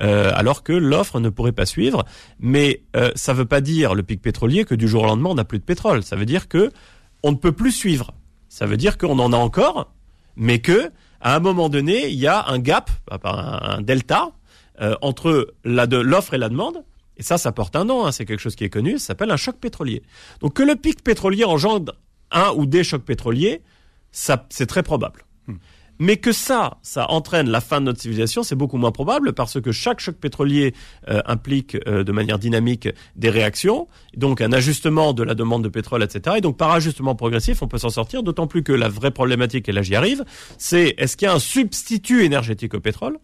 euh, 0.00 0.32
alors 0.34 0.62
que 0.62 0.72
l'offre 0.72 1.20
ne 1.20 1.28
pourrait 1.28 1.52
pas 1.52 1.66
suivre. 1.66 2.04
Mais 2.40 2.82
euh, 2.96 3.10
ça 3.16 3.34
veut 3.34 3.44
pas 3.44 3.60
dire 3.60 3.94
le 3.94 4.02
pic 4.02 4.22
pétrolier 4.22 4.64
que 4.64 4.74
du 4.74 4.88
jour 4.88 5.02
au 5.02 5.06
lendemain 5.06 5.30
on 5.30 5.34
n'a 5.34 5.44
plus 5.44 5.58
de 5.58 5.64
pétrole. 5.64 6.02
Ça 6.02 6.16
veut 6.16 6.24
dire 6.24 6.48
que 6.48 6.70
on 7.22 7.32
ne 7.32 7.36
peut 7.36 7.52
plus 7.52 7.72
suivre. 7.72 8.12
Ça 8.48 8.64
veut 8.64 8.78
dire 8.78 8.96
qu'on 8.96 9.18
en 9.18 9.32
a 9.32 9.36
encore, 9.36 9.92
mais 10.36 10.60
que 10.60 10.90
à 11.20 11.34
un 11.34 11.40
moment 11.40 11.68
donné, 11.68 12.08
il 12.08 12.18
y 12.18 12.26
a 12.26 12.46
un 12.48 12.58
gap, 12.58 12.90
un, 13.10 13.82
delta 13.82 14.30
euh, 14.80 14.94
entre 15.02 15.54
l'offre 15.64 16.34
et 16.34 16.38
la 16.38 16.48
demande. 16.48 16.84
Et 17.16 17.22
ça, 17.24 17.36
ça 17.36 17.50
porte 17.50 17.74
un 17.74 17.84
nom. 17.84 18.06
hein, 18.06 18.12
c'est 18.12 18.24
quelque 18.24 18.40
chose 18.40 18.54
qui 18.54 18.64
est 18.64 18.70
connu. 18.70 18.98
Ça 18.98 19.08
s'appelle 19.08 19.32
un 19.32 19.36
choc 19.36 19.56
pétrolier. 19.56 20.02
Donc 20.40 20.54
que 20.54 20.62
le 20.62 20.76
pic 20.76 21.02
pétrolier 21.02 21.44
engendre 21.44 21.94
un 22.30 22.52
ou 22.56 22.66
des 22.66 22.84
chocs 22.84 23.04
pétroliers, 23.04 23.62
ça, 24.12 24.46
c'est 24.50 24.66
très 24.66 24.82
probable. 24.82 25.24
Mais 26.00 26.16
que 26.16 26.30
ça, 26.30 26.78
ça 26.82 27.10
entraîne 27.10 27.50
la 27.50 27.60
fin 27.60 27.80
de 27.80 27.86
notre 27.86 28.00
civilisation, 28.00 28.44
c'est 28.44 28.54
beaucoup 28.54 28.76
moins 28.76 28.92
probable 28.92 29.32
parce 29.32 29.60
que 29.60 29.72
chaque 29.72 29.98
choc 29.98 30.14
pétrolier 30.14 30.72
euh, 31.08 31.20
implique 31.26 31.76
euh, 31.88 32.04
de 32.04 32.12
manière 32.12 32.38
dynamique 32.38 32.88
des 33.16 33.30
réactions, 33.30 33.88
donc 34.16 34.40
un 34.40 34.52
ajustement 34.52 35.12
de 35.12 35.24
la 35.24 35.34
demande 35.34 35.64
de 35.64 35.68
pétrole, 35.68 36.04
etc. 36.04 36.36
Et 36.38 36.40
donc 36.40 36.56
par 36.56 36.70
ajustement 36.70 37.16
progressif, 37.16 37.62
on 37.62 37.66
peut 37.66 37.78
s'en 37.78 37.90
sortir, 37.90 38.22
d'autant 38.22 38.46
plus 38.46 38.62
que 38.62 38.72
la 38.72 38.88
vraie 38.88 39.10
problématique, 39.10 39.68
et 39.68 39.72
là 39.72 39.82
j'y 39.82 39.96
arrive, 39.96 40.24
c'est 40.56 40.94
est-ce 40.98 41.16
qu'il 41.16 41.26
y 41.26 41.28
a 41.30 41.34
un 41.34 41.40
substitut 41.40 42.22
énergétique 42.22 42.74
au 42.74 42.80
pétrole? 42.80 43.18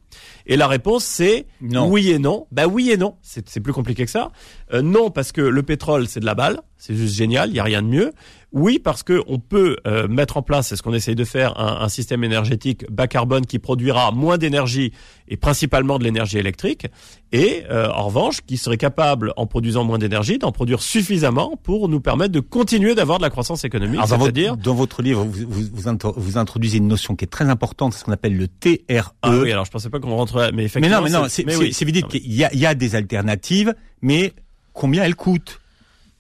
Et 0.47 0.57
la 0.57 0.67
réponse 0.67 1.05
c'est 1.05 1.47
Non. 1.61 1.89
oui 1.89 2.11
et 2.11 2.19
non. 2.19 2.49
Bah 2.51 2.67
oui 2.67 2.91
et 2.91 2.97
non, 2.97 3.15
c'est 3.23 3.49
c'est 3.49 3.61
plus 3.61 3.73
compliqué 3.73 4.05
que 4.05 4.11
ça. 4.11 4.33
Euh, 4.73 4.83
non 4.83 5.11
parce 5.13 5.31
que 5.31 5.41
le 5.43 5.63
pétrole 5.63 6.09
c'est 6.09 6.19
de 6.19 6.27
la 6.27 6.35
balle, 6.35 6.61
c'est 6.77 6.97
juste 6.97 7.15
génial, 7.15 7.51
il 7.51 7.55
y 7.55 7.61
a 7.61 7.65
rien 7.65 7.83
de 7.83 7.87
mieux. 7.89 8.13
Oui, 8.57 8.79
parce 8.79 9.03
que 9.03 9.21
on 9.27 9.41
peut 9.41 9.77
euh, 9.85 10.07
mettre 10.07 10.37
en 10.37 10.43
place, 10.43 10.69
c'est 10.69 10.77
ce 10.77 10.83
qu'on 10.83 10.95
essaye 10.95 11.17
de 11.17 11.25
faire, 11.25 11.59
un, 11.61 11.81
un 11.85 11.89
système 11.89 12.23
énergétique 12.23 12.89
bas 12.89 13.09
carbone 13.09 13.45
qui 13.47 13.59
produira 13.59 14.13
moins 14.13 14.39
d'énergie 14.39 14.93
et 15.27 15.37
principalement 15.37 15.99
de 15.99 16.05
l'énergie 16.05 16.39
électrique, 16.39 16.87
et 17.33 17.65
euh, 17.71 17.91
en 17.91 18.07
revanche, 18.07 18.43
qui 18.47 18.57
serait 18.57 18.77
capable, 18.77 19.33
en 19.37 19.47
produisant 19.47 19.83
moins 19.83 19.99
d'énergie, 19.99 20.39
d'en 20.39 20.53
produire 20.53 20.83
suffisamment 20.83 21.59
pour 21.65 21.89
nous 21.89 22.01
permettre 22.01 22.31
de 22.31 22.39
continuer 22.39 22.95
d'avoir 22.95 23.19
de 23.19 23.25
la 23.25 23.31
croissance 23.31 23.65
économique, 23.65 23.99
dans, 23.99 24.07
votre, 24.07 24.23
c'est-à-dire 24.23 24.57
dans 24.57 24.75
votre 24.75 25.03
livre, 25.03 25.25
vous, 25.25 25.47
vous, 25.49 25.65
vous, 25.73 25.89
intro- 25.89 26.15
vous 26.17 26.39
introduisez 26.39 26.79
une 26.79 26.87
notion 26.87 27.17
qui 27.17 27.25
est 27.25 27.29
très 27.29 27.49
importante, 27.49 27.93
ce 27.95 28.05
qu'on 28.05 28.13
appelle 28.13 28.37
le 28.37 28.47
TRE. 28.47 29.15
ah 29.23 29.37
oui, 29.37 29.51
alors 29.51 29.65
je 29.65 29.73
pensais 29.73 29.91
pas 29.91 29.99
qu'on 29.99 30.15
rentrerait, 30.15 30.53
mais 30.53 30.59
mais 30.59 30.65
effectivement, 30.67 30.99
non, 30.99 31.05
mais 31.05 31.11
non, 31.11 31.23
mais 31.45 31.57
oui. 31.57 31.73
c'est 31.73 31.85
Non, 31.85 31.93
mais- 32.13 32.21
qu'il 32.21 32.33
y 32.33 32.45
a, 32.45 32.55
il 32.55 32.61
y 32.61 32.67
a 32.67 32.75
des 32.77 32.95
alternatives, 32.95 33.75
mais 34.01 34.33
combien 34.73 35.03
elles 35.03 35.17
coûtent? 35.17 35.59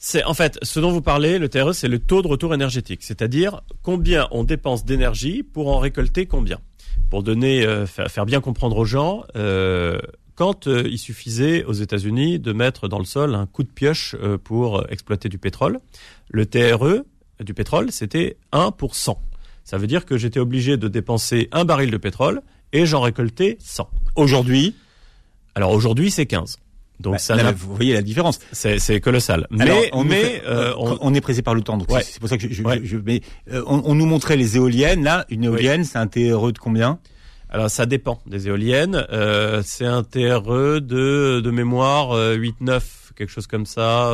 C'est 0.06 0.22
en 0.24 0.34
fait 0.34 0.58
ce 0.60 0.80
dont 0.80 0.90
vous 0.90 1.00
parlez, 1.00 1.38
le 1.38 1.48
TRE, 1.48 1.72
c'est 1.72 1.88
le 1.88 1.98
taux 1.98 2.20
de 2.20 2.28
retour 2.28 2.52
énergétique, 2.52 3.02
c'est-à-dire 3.02 3.62
combien 3.82 4.28
on 4.32 4.44
dépense 4.44 4.84
d'énergie 4.84 5.42
pour 5.42 5.74
en 5.74 5.78
récolter 5.78 6.26
combien. 6.26 6.58
Pour 7.08 7.22
donner, 7.22 7.64
euh, 7.64 7.86
faire, 7.86 8.26
bien 8.26 8.42
comprendre 8.42 8.76
aux 8.76 8.84
gens, 8.84 9.24
euh, 9.34 9.98
quand 10.34 10.66
euh, 10.66 10.86
il 10.90 10.98
suffisait 10.98 11.64
aux 11.64 11.72
États-Unis 11.72 12.38
de 12.38 12.52
mettre 12.52 12.86
dans 12.86 12.98
le 12.98 13.06
sol 13.06 13.34
un 13.34 13.46
coup 13.46 13.62
de 13.62 13.70
pioche 13.70 14.14
pour 14.44 14.84
exploiter 14.90 15.30
du 15.30 15.38
pétrole, 15.38 15.80
le 16.28 16.44
TRE 16.44 17.02
du 17.42 17.54
pétrole, 17.54 17.90
c'était 17.90 18.36
1 18.52 18.72
pour 18.72 18.96
100. 18.96 19.18
Ça 19.64 19.78
veut 19.78 19.86
dire 19.86 20.04
que 20.04 20.18
j'étais 20.18 20.38
obligé 20.38 20.76
de 20.76 20.86
dépenser 20.86 21.48
un 21.50 21.64
baril 21.64 21.90
de 21.90 21.96
pétrole 21.96 22.42
et 22.74 22.84
j'en 22.84 23.00
récoltais 23.00 23.56
100. 23.58 23.88
aujourd'hui 24.16 24.74
Alors 25.54 25.70
aujourd'hui, 25.70 26.10
c'est 26.10 26.26
15. 26.26 26.58
Donc 27.00 27.14
Bah, 27.14 27.18
ça 27.18 27.34
là, 27.34 27.52
Vous 27.52 27.74
voyez 27.74 27.92
la 27.92 28.02
différence. 28.02 28.38
c'est 28.52 28.78
c'est 28.78 29.00
colossal. 29.00 29.46
Mais, 29.50 29.62
Alors, 29.62 29.78
on, 29.92 30.04
mais 30.04 30.42
euh, 30.46 30.72
on, 30.78 30.96
on, 31.00 31.12
est 31.14 31.20
pressé 31.20 31.42
par 31.42 31.54
le 31.54 31.60
temps, 31.62 31.76
donc 31.76 31.90
Ouais. 31.90 32.02
c'est 32.02 32.20
pour 32.20 32.28
ça 32.28 32.36
que 32.38 32.48
je, 32.48 32.54
je, 32.54 32.62
Ouais. 32.62 32.80
je- 32.84 32.96
mais, 32.98 33.20
euh, 33.52 33.62
on, 33.66 33.82
on 33.84 33.94
nous 33.94 34.06
montrait 34.06 34.36
les 34.36 34.56
éoliennes. 34.56 35.02
Là, 35.02 35.24
une 35.28 35.44
éolienne, 35.44 35.84
c'est 35.84 35.98
un 35.98 36.06
TRE 36.06 36.52
de 36.52 36.58
combien? 36.58 36.98
Alors 37.50 37.70
ça 37.70 37.86
dépend 37.86 38.20
des 38.26 38.48
éoliennes. 38.48 39.06
Euh, 39.12 39.62
c'est 39.64 39.86
un 39.86 40.02
TRE 40.04 40.80
de, 40.80 41.40
de 41.40 41.50
mémoire 41.50 42.12
euh, 42.12 42.36
8-9, 42.36 42.80
quelque 43.16 43.30
chose 43.30 43.46
comme 43.46 43.66
ça. 43.66 44.12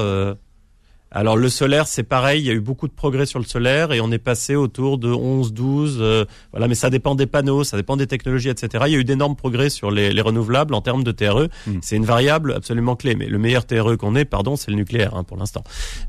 Alors 1.13 1.37
le 1.37 1.49
solaire, 1.49 1.89
c'est 1.89 2.05
pareil, 2.05 2.41
il 2.41 2.47
y 2.47 2.51
a 2.51 2.53
eu 2.53 2.61
beaucoup 2.61 2.87
de 2.87 2.93
progrès 2.93 3.27
sur 3.27 3.41
le 3.41 3.45
solaire 3.45 3.93
et 3.93 4.01
on 4.01 4.13
est 4.13 4.19
passé 4.19 4.55
autour 4.55 4.97
de 4.97 5.09
11-12. 5.09 5.97
euh, 5.99 6.25
voilà, 6.53 6.69
mais 6.69 6.77
ça 6.77 6.89
dépend 6.89 7.17
des 7.17 7.27
panneaux, 7.27 7.65
ça 7.65 7.77
dépend 7.77 7.97
des 7.97 8.07
technologies, 8.07 8.49
etc. 8.49 8.85
Il 8.87 8.93
y 8.93 8.97
a 8.97 8.99
eu 8.99 9.05
d'énormes 9.05 9.35
progrès 9.35 9.71
sur 9.71 9.91
les, 9.91 10.13
les 10.13 10.21
renouvelables 10.21 10.73
en 10.73 10.81
termes 10.81 11.03
de 11.03 11.11
TRE. 11.11 11.49
Mm. 11.67 11.79
C'est 11.83 11.97
une 11.97 12.05
variable 12.05 12.53
absolument 12.53 12.95
clé. 12.95 13.17
Mais 13.17 13.27
le 13.27 13.39
meilleur 13.39 13.67
TRE 13.67 13.97
qu'on 13.97 14.15
ait, 14.15 14.25
pardon, 14.25 14.55
c'est 14.55 14.71
le 14.71 14.77
nucléaire 14.77 15.17
hein, 15.17 15.25
pour 15.25 15.37
l'instant. 15.37 15.65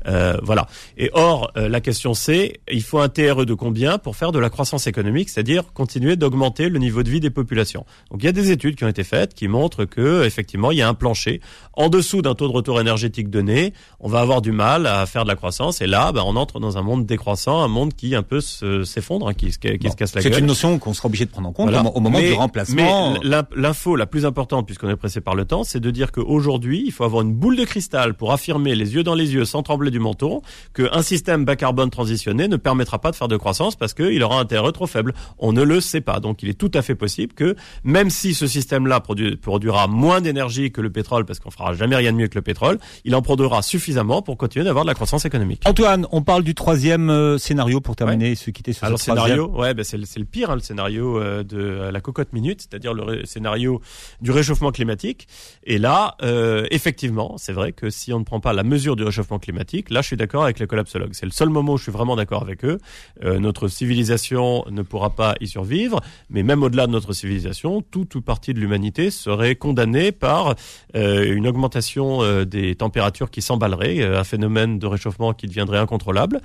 Euh, 0.06 0.36
voilà. 0.42 0.68
Et 0.96 1.10
or, 1.14 1.50
euh, 1.56 1.68
la 1.68 1.80
question 1.80 2.14
c'est, 2.14 2.60
il 2.70 2.82
faut 2.82 3.00
un 3.00 3.08
TRE 3.08 3.44
de 3.44 3.54
combien 3.54 3.98
pour 3.98 4.14
faire 4.14 4.30
de 4.30 4.38
la 4.38 4.50
croissance 4.50 4.86
économique, 4.86 5.30
c'est-à-dire 5.30 5.72
continuer 5.72 6.14
d'augmenter 6.14 6.68
le 6.68 6.78
niveau 6.78 7.02
de 7.02 7.10
vie 7.10 7.20
des 7.20 7.30
populations. 7.30 7.84
Donc 8.12 8.22
il 8.22 8.26
y 8.26 8.28
a 8.28 8.32
des 8.32 8.52
études 8.52 8.76
qui 8.76 8.84
ont 8.84 8.88
été 8.88 9.02
faites 9.02 9.34
qui 9.34 9.48
montrent 9.48 9.84
que 9.84 10.24
effectivement 10.24 10.70
il 10.70 10.78
y 10.78 10.82
a 10.82 10.88
un 10.88 10.94
plancher 10.94 11.40
en 11.74 11.88
dessous 11.88 12.22
d'un 12.22 12.34
taux 12.34 12.46
de 12.46 12.52
retour 12.52 12.80
énergétique 12.80 13.30
donné, 13.30 13.72
on 13.98 14.08
va 14.08 14.20
avoir 14.20 14.42
du 14.42 14.52
mal 14.52 14.86
à 15.00 15.06
faire 15.06 15.24
de 15.24 15.28
la 15.28 15.36
croissance. 15.36 15.80
Et 15.80 15.86
là, 15.86 16.12
ben, 16.12 16.22
on 16.24 16.36
entre 16.36 16.60
dans 16.60 16.78
un 16.78 16.82
monde 16.82 17.06
décroissant, 17.06 17.62
un 17.62 17.68
monde 17.68 17.94
qui 17.94 18.14
un 18.14 18.22
peu 18.22 18.40
se- 18.40 18.84
s'effondre, 18.84 19.28
hein, 19.28 19.34
qui, 19.34 19.52
se- 19.52 19.58
qui 19.58 19.76
Bon, 19.78 19.90
se 19.90 19.96
casse 19.96 20.14
la 20.14 20.22
C'est 20.22 20.30
gueule. 20.30 20.40
une 20.40 20.46
notion 20.46 20.78
qu'on 20.78 20.94
sera 20.94 21.06
obligé 21.06 21.24
de 21.24 21.30
prendre 21.30 21.48
en 21.48 21.52
compte 21.52 21.66
Voilà. 21.70 21.80
au, 21.80 21.84
mo- 21.84 21.92
au 21.94 22.00
moment 22.00 22.18
Mais- 22.18 22.28
du 22.28 22.34
remplacement. 22.34 23.12
Mais 23.12 23.18
l'in- 23.22 23.46
l'info 23.56 23.96
la 23.96 24.06
plus 24.06 24.26
importante, 24.26 24.66
puisqu'on 24.66 24.88
est 24.88 24.96
pressé 24.96 25.20
par 25.20 25.34
le 25.34 25.44
temps, 25.44 25.64
c'est 25.64 25.80
de 25.80 25.90
dire 25.90 26.12
qu'aujourd'hui, 26.12 26.82
il 26.86 26.92
faut 26.92 27.04
avoir 27.04 27.22
une 27.22 27.32
boule 27.34 27.56
de 27.56 27.64
cristal 27.64 28.14
pour 28.14 28.32
affirmer 28.32 28.74
les 28.74 28.94
yeux 28.94 29.02
dans 29.02 29.14
les 29.14 29.34
yeux, 29.34 29.44
sans 29.44 29.62
trembler 29.62 29.90
du 29.90 29.98
menton, 29.98 30.42
qu'un 30.74 31.02
système 31.02 31.44
bas 31.44 31.56
carbone 31.56 31.90
transitionné 31.90 32.48
ne 32.48 32.56
permettra 32.56 32.98
pas 32.98 33.10
de 33.10 33.16
faire 33.16 33.28
de 33.28 33.36
croissance 33.36 33.76
parce 33.76 33.94
qu'il 33.94 34.22
aura 34.22 34.38
un 34.40 34.44
TRE 34.44 34.72
trop 34.72 34.86
faible. 34.86 35.14
On 35.38 35.52
ne 35.52 35.62
le 35.62 35.80
sait 35.80 36.00
pas. 36.00 36.20
Donc 36.20 36.42
il 36.42 36.48
est 36.48 36.54
tout 36.58 36.70
à 36.74 36.82
fait 36.82 36.94
possible 36.94 37.32
que, 37.34 37.56
même 37.84 38.10
si 38.10 38.34
ce 38.34 38.46
système-là 38.46 39.00
produ- 39.00 39.36
produira 39.36 39.86
moins 39.88 40.20
d'énergie 40.20 40.70
que 40.72 40.80
le 40.80 40.90
pétrole, 40.90 41.24
parce 41.24 41.38
qu'on 41.38 41.50
fera 41.50 41.74
jamais 41.74 41.96
rien 41.96 42.12
de 42.12 42.16
mieux 42.16 42.28
que 42.28 42.34
le 42.36 42.42
pétrole, 42.42 42.78
il 43.04 43.14
en 43.14 43.22
produira 43.22 43.62
suffisamment 43.62 44.22
pour 44.22 44.36
continuer 44.36 44.64
d'avoir 44.64 44.81
de 44.82 44.88
la 44.88 44.94
croissance 44.94 45.24
économique. 45.24 45.62
Antoine, 45.64 46.06
on 46.12 46.22
parle 46.22 46.42
du 46.44 46.54
troisième 46.54 47.10
euh, 47.10 47.38
scénario 47.38 47.80
pour 47.80 47.96
terminer, 47.96 48.34
se 48.34 48.50
quitter 48.50 48.72
sur 48.72 48.84
Alors 48.84 48.98
ce 48.98 49.06
troisième. 49.10 49.36
scénario, 49.36 49.58
ouais, 49.58 49.74
ben 49.74 49.84
c'est 49.84 49.96
le, 49.96 50.24
pire, 50.24 50.50
hein, 50.50 50.54
le 50.54 50.60
scénario 50.60 51.18
euh, 51.18 51.42
de 51.42 51.58
euh, 51.58 51.90
la 51.90 52.00
cocotte 52.00 52.32
minute, 52.32 52.60
c'est-à-dire 52.60 52.94
le 52.94 53.24
scénario 53.24 53.80
du 54.20 54.30
réchauffement 54.30 54.70
climatique. 54.72 55.26
Et 55.64 55.78
là, 55.78 56.16
euh, 56.22 56.66
effectivement, 56.70 57.36
c'est 57.38 57.52
vrai 57.52 57.72
que 57.72 57.90
si 57.90 58.12
on 58.12 58.18
ne 58.18 58.24
prend 58.24 58.40
pas 58.40 58.52
la 58.52 58.62
mesure 58.62 58.96
du 58.96 59.04
réchauffement 59.04 59.38
climatique, 59.38 59.90
là, 59.90 60.00
je 60.00 60.08
suis 60.08 60.16
d'accord 60.16 60.44
avec 60.44 60.58
les 60.58 60.66
collapsologues. 60.66 61.12
C'est 61.12 61.26
le 61.26 61.32
seul 61.32 61.48
moment 61.48 61.74
où 61.74 61.76
je 61.78 61.84
suis 61.84 61.92
vraiment 61.92 62.16
d'accord 62.16 62.42
avec 62.42 62.64
eux. 62.64 62.78
Euh, 63.24 63.38
notre 63.38 63.68
civilisation 63.68 64.64
ne 64.70 64.82
pourra 64.82 65.10
pas 65.10 65.34
y 65.40 65.46
survivre, 65.46 66.00
mais 66.30 66.42
même 66.42 66.62
au-delà 66.62 66.86
de 66.86 66.92
notre 66.92 67.12
civilisation, 67.12 67.82
toute 67.82 68.14
ou 68.14 68.22
partie 68.22 68.54
de 68.54 68.60
l'humanité 68.60 69.10
serait 69.10 69.54
condamnée 69.54 70.12
par 70.12 70.54
euh, 70.96 71.34
une 71.34 71.46
augmentation 71.46 72.44
des 72.44 72.74
températures 72.74 73.30
qui 73.30 73.42
s'emballerait, 73.42 74.02
un 74.02 74.24
phénomène 74.24 74.71
de 74.78 74.86
réchauffement 74.86 75.32
qui 75.32 75.46
deviendrait 75.46 75.78
incontrôlable. 75.78 76.40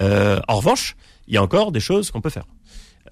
Euh, 0.00 0.40
en 0.48 0.56
revanche, 0.56 0.96
il 1.26 1.34
y 1.34 1.36
a 1.36 1.42
encore 1.42 1.72
des 1.72 1.80
choses 1.80 2.10
qu'on 2.10 2.20
peut 2.20 2.30
faire. 2.30 2.44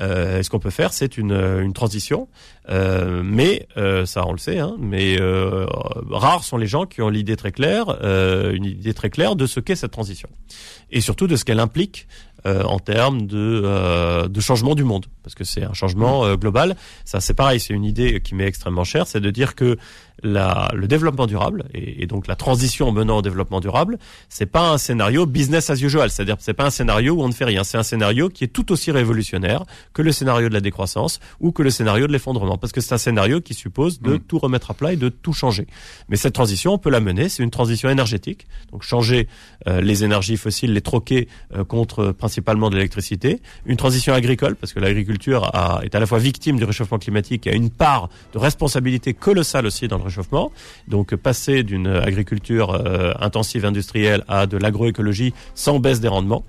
Euh, 0.02 0.42
ce 0.42 0.50
qu'on 0.50 0.58
peut 0.58 0.70
faire, 0.70 0.92
c'est 0.92 1.16
une, 1.16 1.32
une 1.32 1.72
transition, 1.72 2.28
euh, 2.68 3.22
mais 3.24 3.66
euh, 3.76 4.04
ça 4.04 4.26
on 4.26 4.32
le 4.32 4.38
sait, 4.38 4.58
hein, 4.58 4.76
mais 4.78 5.16
rares 6.10 6.44
sont 6.44 6.58
les 6.58 6.66
gens 6.66 6.84
qui 6.84 7.00
ont 7.02 7.08
l'idée 7.08 7.36
très 7.36 7.52
claire, 7.52 7.96
une 8.02 8.64
idée 8.64 8.94
très 8.94 9.10
claire 9.10 9.36
de 9.36 9.46
ce 9.46 9.60
qu'est 9.60 9.76
cette 9.76 9.92
transition, 9.92 10.28
et 10.90 11.00
surtout 11.00 11.26
de 11.26 11.36
ce 11.36 11.44
qu'elle 11.44 11.60
implique 11.60 12.06
en 12.44 12.78
termes 12.78 13.26
de, 13.26 14.28
de 14.28 14.40
changement 14.40 14.74
du 14.74 14.84
monde, 14.84 15.06
parce 15.22 15.34
que 15.34 15.44
c'est 15.44 15.64
un 15.64 15.72
changement 15.72 16.36
global. 16.36 16.76
Ça, 17.04 17.20
c'est 17.20 17.34
pareil, 17.34 17.58
c'est 17.58 17.74
une 17.74 17.84
idée 17.84 18.20
qui 18.20 18.34
m'est 18.34 18.46
extrêmement 18.46 18.84
chère, 18.84 19.06
c'est 19.06 19.20
de 19.20 19.30
dire 19.30 19.54
que 19.56 19.76
la, 20.22 20.70
le 20.74 20.86
développement 20.86 21.26
durable 21.26 21.64
et, 21.74 22.06
donc 22.06 22.26
la 22.26 22.36
transition 22.36 22.92
menant 22.92 23.18
au 23.18 23.22
développement 23.22 23.60
durable, 23.60 23.98
c'est 24.28 24.46
pas 24.46 24.70
un 24.70 24.78
scénario 24.78 25.26
business 25.26 25.70
as 25.70 25.82
usual, 25.82 26.10
c'est-à-dire 26.10 26.36
c'est 26.38 26.54
pas 26.54 26.64
un 26.66 26.70
scénario 26.70 27.14
où 27.14 27.22
on 27.22 27.28
ne 27.28 27.32
fait 27.32 27.44
rien, 27.44 27.64
c'est 27.64 27.78
un 27.78 27.82
scénario 27.82 28.28
qui 28.28 28.44
est 28.44 28.48
tout 28.48 28.72
aussi 28.72 28.90
révolutionnaire 28.90 29.64
que 29.92 30.02
le 30.02 30.12
scénario 30.12 30.48
de 30.48 30.54
la 30.54 30.60
décroissance 30.60 31.20
ou 31.40 31.52
que 31.52 31.62
le 31.62 31.70
scénario 31.70 32.06
de 32.06 32.12
l'effondrement, 32.12 32.58
parce 32.58 32.72
que 32.72 32.80
c'est 32.80 32.94
un 32.94 32.98
scénario 32.98 33.40
qui 33.40 33.54
suppose 33.54 34.00
de 34.00 34.14
mm. 34.14 34.20
tout 34.20 34.38
remettre 34.38 34.70
à 34.70 34.74
plat 34.74 34.92
et 34.92 34.96
de 34.96 35.08
tout 35.08 35.32
changer. 35.32 35.66
Mais 36.08 36.16
cette 36.16 36.34
transition, 36.34 36.74
on 36.74 36.78
peut 36.78 36.90
la 36.90 37.00
mener, 37.00 37.28
c'est 37.28 37.42
une 37.42 37.50
transition 37.50 37.90
énergétique, 37.90 38.46
donc 38.72 38.82
changer 38.82 39.28
euh, 39.66 39.80
les 39.80 40.04
énergies 40.04 40.36
fossiles, 40.36 40.72
les 40.72 40.80
troquer 40.80 41.28
euh, 41.54 41.64
contre 41.64 42.12
principalement 42.12 42.70
de 42.70 42.76
l'électricité, 42.76 43.40
une 43.66 43.76
transition 43.76 44.14
agricole, 44.14 44.56
parce 44.56 44.72
que 44.72 44.80
l'agriculture 44.80 45.50
est 45.82 45.94
à 45.94 46.00
la 46.00 46.06
fois 46.06 46.18
victime 46.18 46.56
du 46.56 46.64
réchauffement 46.64 46.98
climatique 46.98 47.46
et 47.46 47.50
a 47.50 47.54
une 47.54 47.70
part 47.70 48.08
de 48.32 48.38
responsabilité 48.38 49.14
colossale 49.14 49.66
aussi 49.66 49.88
dans 49.88 49.98
le 49.98 50.04
réchauffement. 50.06 50.50
Donc 50.88 51.14
passer 51.14 51.62
d'une 51.62 51.86
agriculture 51.86 52.70
euh, 52.70 53.12
intensive 53.20 53.64
industrielle 53.64 54.24
à 54.28 54.46
de 54.46 54.56
l'agroécologie 54.56 55.34
sans 55.54 55.78
baisse 55.78 56.00
des 56.00 56.08
rendements. 56.08 56.44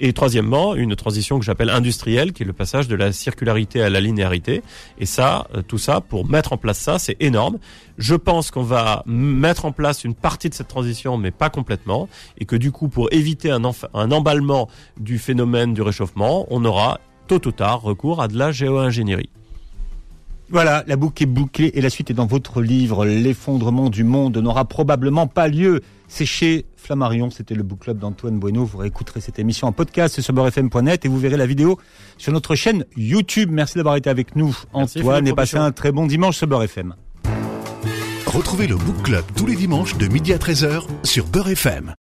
Et 0.00 0.12
troisièmement, 0.12 0.76
une 0.76 0.94
transition 0.94 1.38
que 1.38 1.44
j'appelle 1.44 1.70
industrielle, 1.70 2.32
qui 2.32 2.44
est 2.44 2.46
le 2.46 2.52
passage 2.52 2.86
de 2.86 2.94
la 2.94 3.10
circularité 3.10 3.82
à 3.82 3.90
la 3.90 4.00
linéarité. 4.00 4.62
Et 4.98 5.06
ça, 5.06 5.48
euh, 5.54 5.62
tout 5.62 5.78
ça, 5.78 6.00
pour 6.00 6.28
mettre 6.28 6.52
en 6.52 6.56
place 6.56 6.78
ça, 6.78 6.98
c'est 6.98 7.16
énorme. 7.20 7.58
Je 7.96 8.14
pense 8.14 8.52
qu'on 8.52 8.62
va 8.62 9.02
mettre 9.06 9.64
en 9.64 9.72
place 9.72 10.04
une 10.04 10.14
partie 10.14 10.48
de 10.48 10.54
cette 10.54 10.68
transition, 10.68 11.16
mais 11.16 11.32
pas 11.32 11.50
complètement. 11.50 12.08
Et 12.38 12.44
que 12.44 12.54
du 12.54 12.70
coup, 12.70 12.88
pour 12.88 13.12
éviter 13.12 13.50
un, 13.50 13.62
un 13.94 14.10
emballement 14.12 14.68
du 15.00 15.18
phénomène 15.18 15.74
du 15.74 15.82
réchauffement, 15.82 16.46
on 16.50 16.64
aura 16.64 17.00
tôt 17.26 17.46
ou 17.46 17.52
tard 17.52 17.82
recours 17.82 18.22
à 18.22 18.28
de 18.28 18.38
la 18.38 18.52
géo-ingénierie. 18.52 19.30
Voilà, 20.50 20.82
la 20.86 20.96
boucle 20.96 21.22
est 21.22 21.26
bouclée 21.26 21.70
et 21.74 21.80
la 21.82 21.90
suite 21.90 22.10
est 22.10 22.14
dans 22.14 22.26
votre 22.26 22.62
livre. 22.62 23.04
L'effondrement 23.04 23.90
du 23.90 24.02
monde 24.02 24.38
n'aura 24.38 24.64
probablement 24.64 25.26
pas 25.26 25.46
lieu. 25.46 25.82
C'est 26.08 26.24
chez 26.24 26.64
Flammarion, 26.76 27.30
c'était 27.30 27.54
le 27.54 27.62
book 27.62 27.80
club 27.80 27.98
d'Antoine 27.98 28.38
Bueno. 28.38 28.64
Vous 28.64 28.78
réécouterez 28.78 29.20
cette 29.20 29.38
émission 29.38 29.68
en 29.68 29.72
podcast 29.72 30.22
sur 30.22 30.32
beurrefm.net 30.32 31.04
et 31.04 31.08
vous 31.08 31.18
verrez 31.18 31.36
la 31.36 31.44
vidéo 31.44 31.78
sur 32.16 32.32
notre 32.32 32.54
chaîne 32.54 32.86
YouTube. 32.96 33.50
Merci 33.52 33.76
d'avoir 33.76 33.96
été 33.96 34.08
avec 34.08 34.36
nous, 34.36 34.56
Antoine, 34.72 35.26
et 35.26 35.34
passez 35.34 35.58
un 35.58 35.70
très 35.70 35.92
bon 35.92 36.06
dimanche 36.06 36.38
sur 36.38 36.46
Beurre 36.46 36.62
FM. 36.62 36.94
Retrouvez 38.26 38.66
le 38.66 38.76
book 38.76 39.02
club 39.02 39.24
tous 39.36 39.46
les 39.46 39.56
dimanches 39.56 39.98
de 39.98 40.06
midi 40.06 40.32
à 40.32 40.38
13h 40.38 40.82
sur 41.04 41.26
Beurre 41.26 41.48
FM. 41.50 41.94